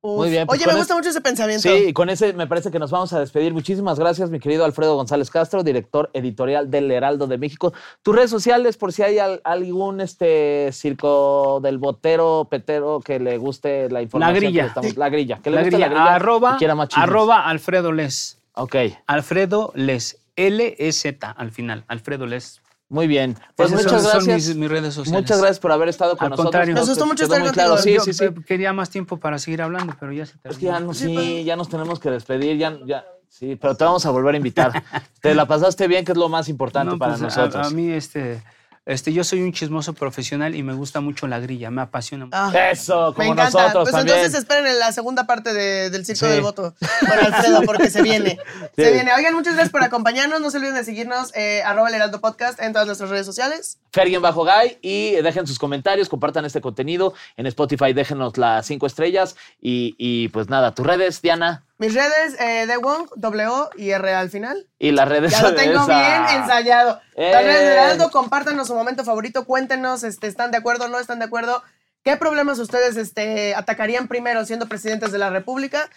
Muy 0.00 0.30
bien, 0.30 0.46
pues 0.46 0.58
Oye, 0.60 0.66
me 0.66 0.72
es- 0.72 0.78
gusta 0.78 0.94
mucho 0.94 1.08
ese 1.08 1.20
pensamiento. 1.20 1.62
Sí, 1.68 1.86
y 1.88 1.92
con 1.92 2.08
ese 2.08 2.32
me 2.32 2.46
parece 2.46 2.70
que 2.70 2.78
nos 2.78 2.90
vamos 2.92 3.12
a 3.12 3.18
despedir. 3.18 3.52
Muchísimas 3.52 3.98
gracias, 3.98 4.30
mi 4.30 4.38
querido 4.38 4.64
Alfredo 4.64 4.94
González 4.94 5.28
Castro, 5.28 5.64
director 5.64 6.08
editorial 6.12 6.70
del 6.70 6.90
Heraldo 6.92 7.26
de 7.26 7.36
México. 7.36 7.72
Tus 8.02 8.14
redes 8.14 8.30
sociales, 8.30 8.76
por 8.76 8.92
si 8.92 9.02
hay 9.02 9.18
al- 9.18 9.40
algún 9.42 10.00
este 10.00 10.70
circo 10.72 11.58
del 11.62 11.78
botero, 11.78 12.46
petero 12.48 13.00
que 13.04 13.18
le 13.18 13.38
guste 13.38 13.90
la 13.90 14.00
información. 14.02 14.34
que 14.34 14.40
grilla. 14.46 14.66
estamos- 14.66 14.96
la 14.96 15.08
grilla. 15.08 15.40
Que 15.42 15.50
le 15.50 15.56
La 15.56 15.62
guste 15.62 15.76
grilla, 15.76 15.88
la 15.88 15.94
grilla 15.94 16.14
arroba, 16.14 16.56
quiera 16.58 16.74
más 16.76 16.88
arroba 16.94 17.48
Alfredo 17.48 17.90
Les. 17.92 18.40
Ok, 18.54 18.76
Alfredo 19.06 19.72
Les. 19.74 20.20
L-E-Z 20.36 21.28
al 21.36 21.50
final. 21.50 21.84
Alfredo 21.88 22.24
Les. 22.26 22.60
Muy 22.88 23.06
bien. 23.06 23.36
Pues 23.54 23.70
Esas 23.70 23.84
muchas 23.84 24.02
son, 24.02 24.10
son 24.12 24.24
gracias. 24.26 24.48
mis, 24.48 24.56
mis 24.56 24.70
redes 24.70 24.94
sociales. 24.94 25.22
Muchas 25.22 25.38
gracias 25.38 25.58
por 25.60 25.72
haber 25.72 25.88
estado 25.88 26.16
con 26.16 26.24
Al 26.26 26.30
nosotros. 26.30 26.46
contrario. 26.46 26.74
Nos 26.74 26.88
gustó 26.88 27.06
mucho 27.06 27.24
estar 27.24 27.38
muy 27.40 27.48
contigo. 27.48 27.66
claro. 27.66 27.82
Sí, 27.82 27.94
Yo, 27.94 28.00
sí, 28.00 28.12
sí. 28.14 28.24
Quería 28.46 28.72
más 28.72 28.90
tiempo 28.90 29.18
para 29.18 29.38
seguir 29.38 29.62
hablando, 29.62 29.94
pero 30.00 30.12
ya 30.12 30.24
se 30.26 30.32
terminó. 30.38 30.50
Es 30.52 30.58
que 30.58 30.64
ya, 30.66 30.80
no, 30.80 30.94
Sí, 30.94 31.06
sí, 31.06 31.14
pero- 31.16 31.42
ya 31.44 31.56
nos 31.56 31.68
tenemos 31.68 32.00
que 32.00 32.10
despedir, 32.10 32.56
ya, 32.56 32.78
ya, 32.86 33.04
sí, 33.28 33.56
pero 33.60 33.74
te 33.76 33.84
vamos 33.84 34.04
a 34.06 34.10
volver 34.10 34.34
a 34.34 34.36
invitar. 34.38 34.72
te 35.20 35.34
la 35.34 35.46
pasaste 35.46 35.86
bien, 35.88 36.04
que 36.04 36.12
es 36.12 36.18
lo 36.18 36.28
más 36.28 36.48
importante 36.48 36.92
No, 36.92 36.98
para 36.98 37.12
pues, 37.16 37.22
a- 37.36 37.42
nosotros. 37.42 37.66
A, 37.66 37.70
mí, 37.74 37.90
este, 37.90 38.42
este, 38.88 39.12
yo 39.12 39.22
soy 39.22 39.42
un 39.42 39.52
chismoso 39.52 39.92
profesional 39.92 40.56
y 40.56 40.64
me 40.64 40.72
gusta 40.72 41.00
mucho 41.00 41.28
la 41.28 41.38
grilla, 41.38 41.70
me 41.70 41.82
apasiona 41.82 42.24
mucho. 42.24 42.36
Ah, 42.36 42.70
Eso, 42.72 43.10
me 43.10 43.14
como 43.14 43.32
encanta. 43.34 43.50
nosotros 43.62 43.82
Pues 43.84 43.92
también. 43.94 44.16
entonces 44.16 44.40
esperen 44.40 44.66
en 44.66 44.78
la 44.80 44.90
segunda 44.90 45.26
parte 45.26 45.52
de- 45.54 45.90
del 45.90 46.04
Circo 46.04 46.26
Sí. 46.26 46.32
del 46.32 46.40
Voto 46.40 46.74
con 47.00 47.10
Alfredo, 47.18 47.62
porque 47.62 47.90
se 47.90 48.02
viene. 48.02 48.38
Se 48.76 48.90
viene. 48.92 49.12
Oigan, 49.14 49.34
muchas 49.34 49.54
gracias 49.54 49.70
por 49.70 49.82
acompañarnos. 49.84 50.40
No 50.40 50.50
se 50.50 50.56
olviden 50.58 50.74
de 50.74 50.84
seguirnos, 50.84 51.32
eh, 51.36 51.62
arroba 51.64 51.88
el 51.88 51.94
Heraldo 51.94 52.20
Podcast 52.20 52.60
en 52.60 52.72
todas 52.72 52.86
nuestras 52.86 53.10
redes 53.10 53.26
sociales. 53.26 53.78
Fergien 53.92 54.22
Bajo 54.22 54.44
Guy 54.44 54.78
y 54.82 55.12
dejen 55.22 55.46
sus 55.46 55.58
comentarios, 55.58 56.08
compartan 56.08 56.44
este 56.44 56.60
contenido. 56.60 57.12
En 57.36 57.46
Spotify 57.46 57.92
déjenos 57.92 58.36
las 58.38 58.66
cinco 58.66 58.86
estrellas 58.86 59.36
y, 59.60 59.94
y, 59.98 60.28
pues 60.28 60.48
nada, 60.48 60.74
tus 60.74 60.86
redes, 60.86 61.20
Diana, 61.22 61.64
Mis 61.78 61.94
redes, 61.94 62.38
eh, 62.40 62.66
de 62.66 62.76
Wong, 62.76 63.08
W 63.16 63.50
y 63.76 63.90
R 63.90 64.12
al 64.14 64.30
final. 64.30 64.66
y 64.78 64.90
las 64.90 65.08
redes 65.08 65.32
Ya 65.32 65.42
lo 65.42 65.54
tengo 65.54 65.82
esa. 65.82 65.86
bien 66.26 66.40
ensayado. 66.42 67.00
Eh. 67.14 67.30
Las 67.32 67.44
redes 67.44 67.60
de 67.60 67.72
Heraldo, 67.72 68.10
compártanos 68.10 68.66
su 68.66 68.74
momento 68.74 69.04
favorito, 69.04 69.44
cuéntenos, 69.44 70.02
este, 70.02 70.26
¿están 70.26 70.50
de 70.50 70.58
acuerdo, 70.58 70.88
no 70.88 70.98
están 70.98 71.18
de 71.20 71.24
acuerdo? 71.26 71.62
qué 72.04 72.16
problemas 72.16 72.58
ustedes 72.58 72.96
este, 72.96 73.54
atacarían 73.54 74.08
primero 74.08 74.42
siendo 74.46 74.66
presidentes 74.66 75.12
de 75.12 75.18
la 75.18 75.28
República. 75.30 75.90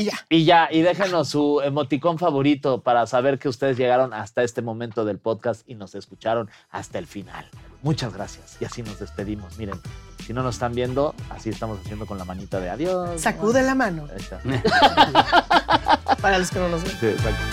Y 0.00 0.04
ya. 0.04 0.26
Y 0.30 0.44
ya, 0.44 0.68
y 0.70 0.80
déjenos 0.80 1.28
su 1.28 1.60
emoticón 1.62 2.18
favorito 2.18 2.80
para 2.80 3.06
saber 3.06 3.38
que 3.38 3.50
ustedes 3.50 3.76
llegaron 3.76 4.14
hasta 4.14 4.42
este 4.42 4.62
momento 4.62 5.04
del 5.04 5.18
podcast 5.18 5.68
y 5.68 5.74
nos 5.74 5.94
escucharon 5.94 6.48
hasta 6.70 6.98
el 6.98 7.06
final. 7.06 7.46
Muchas 7.82 8.14
gracias. 8.14 8.56
Y 8.60 8.64
así 8.64 8.82
nos 8.82 8.98
despedimos. 8.98 9.58
Miren, 9.58 9.78
si 10.24 10.32
no 10.32 10.42
nos 10.42 10.54
están 10.54 10.74
viendo, 10.74 11.14
así 11.28 11.50
estamos 11.50 11.78
haciendo 11.80 12.06
con 12.06 12.16
la 12.16 12.24
manita 12.24 12.60
de 12.60 12.70
adiós. 12.70 13.20
Sacude 13.20 13.62
la 13.62 13.74
mano. 13.74 14.06
Ahí 14.10 14.16
está. 14.16 14.40
Para 16.22 16.38
los 16.38 16.50
que 16.50 16.58
no 16.58 16.70
nos 16.70 16.82
ven. 16.82 16.96
Sí, 16.98 17.06
exacto. 17.06 17.44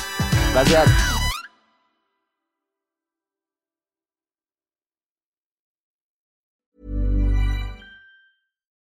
Gracias. 0.54 1.26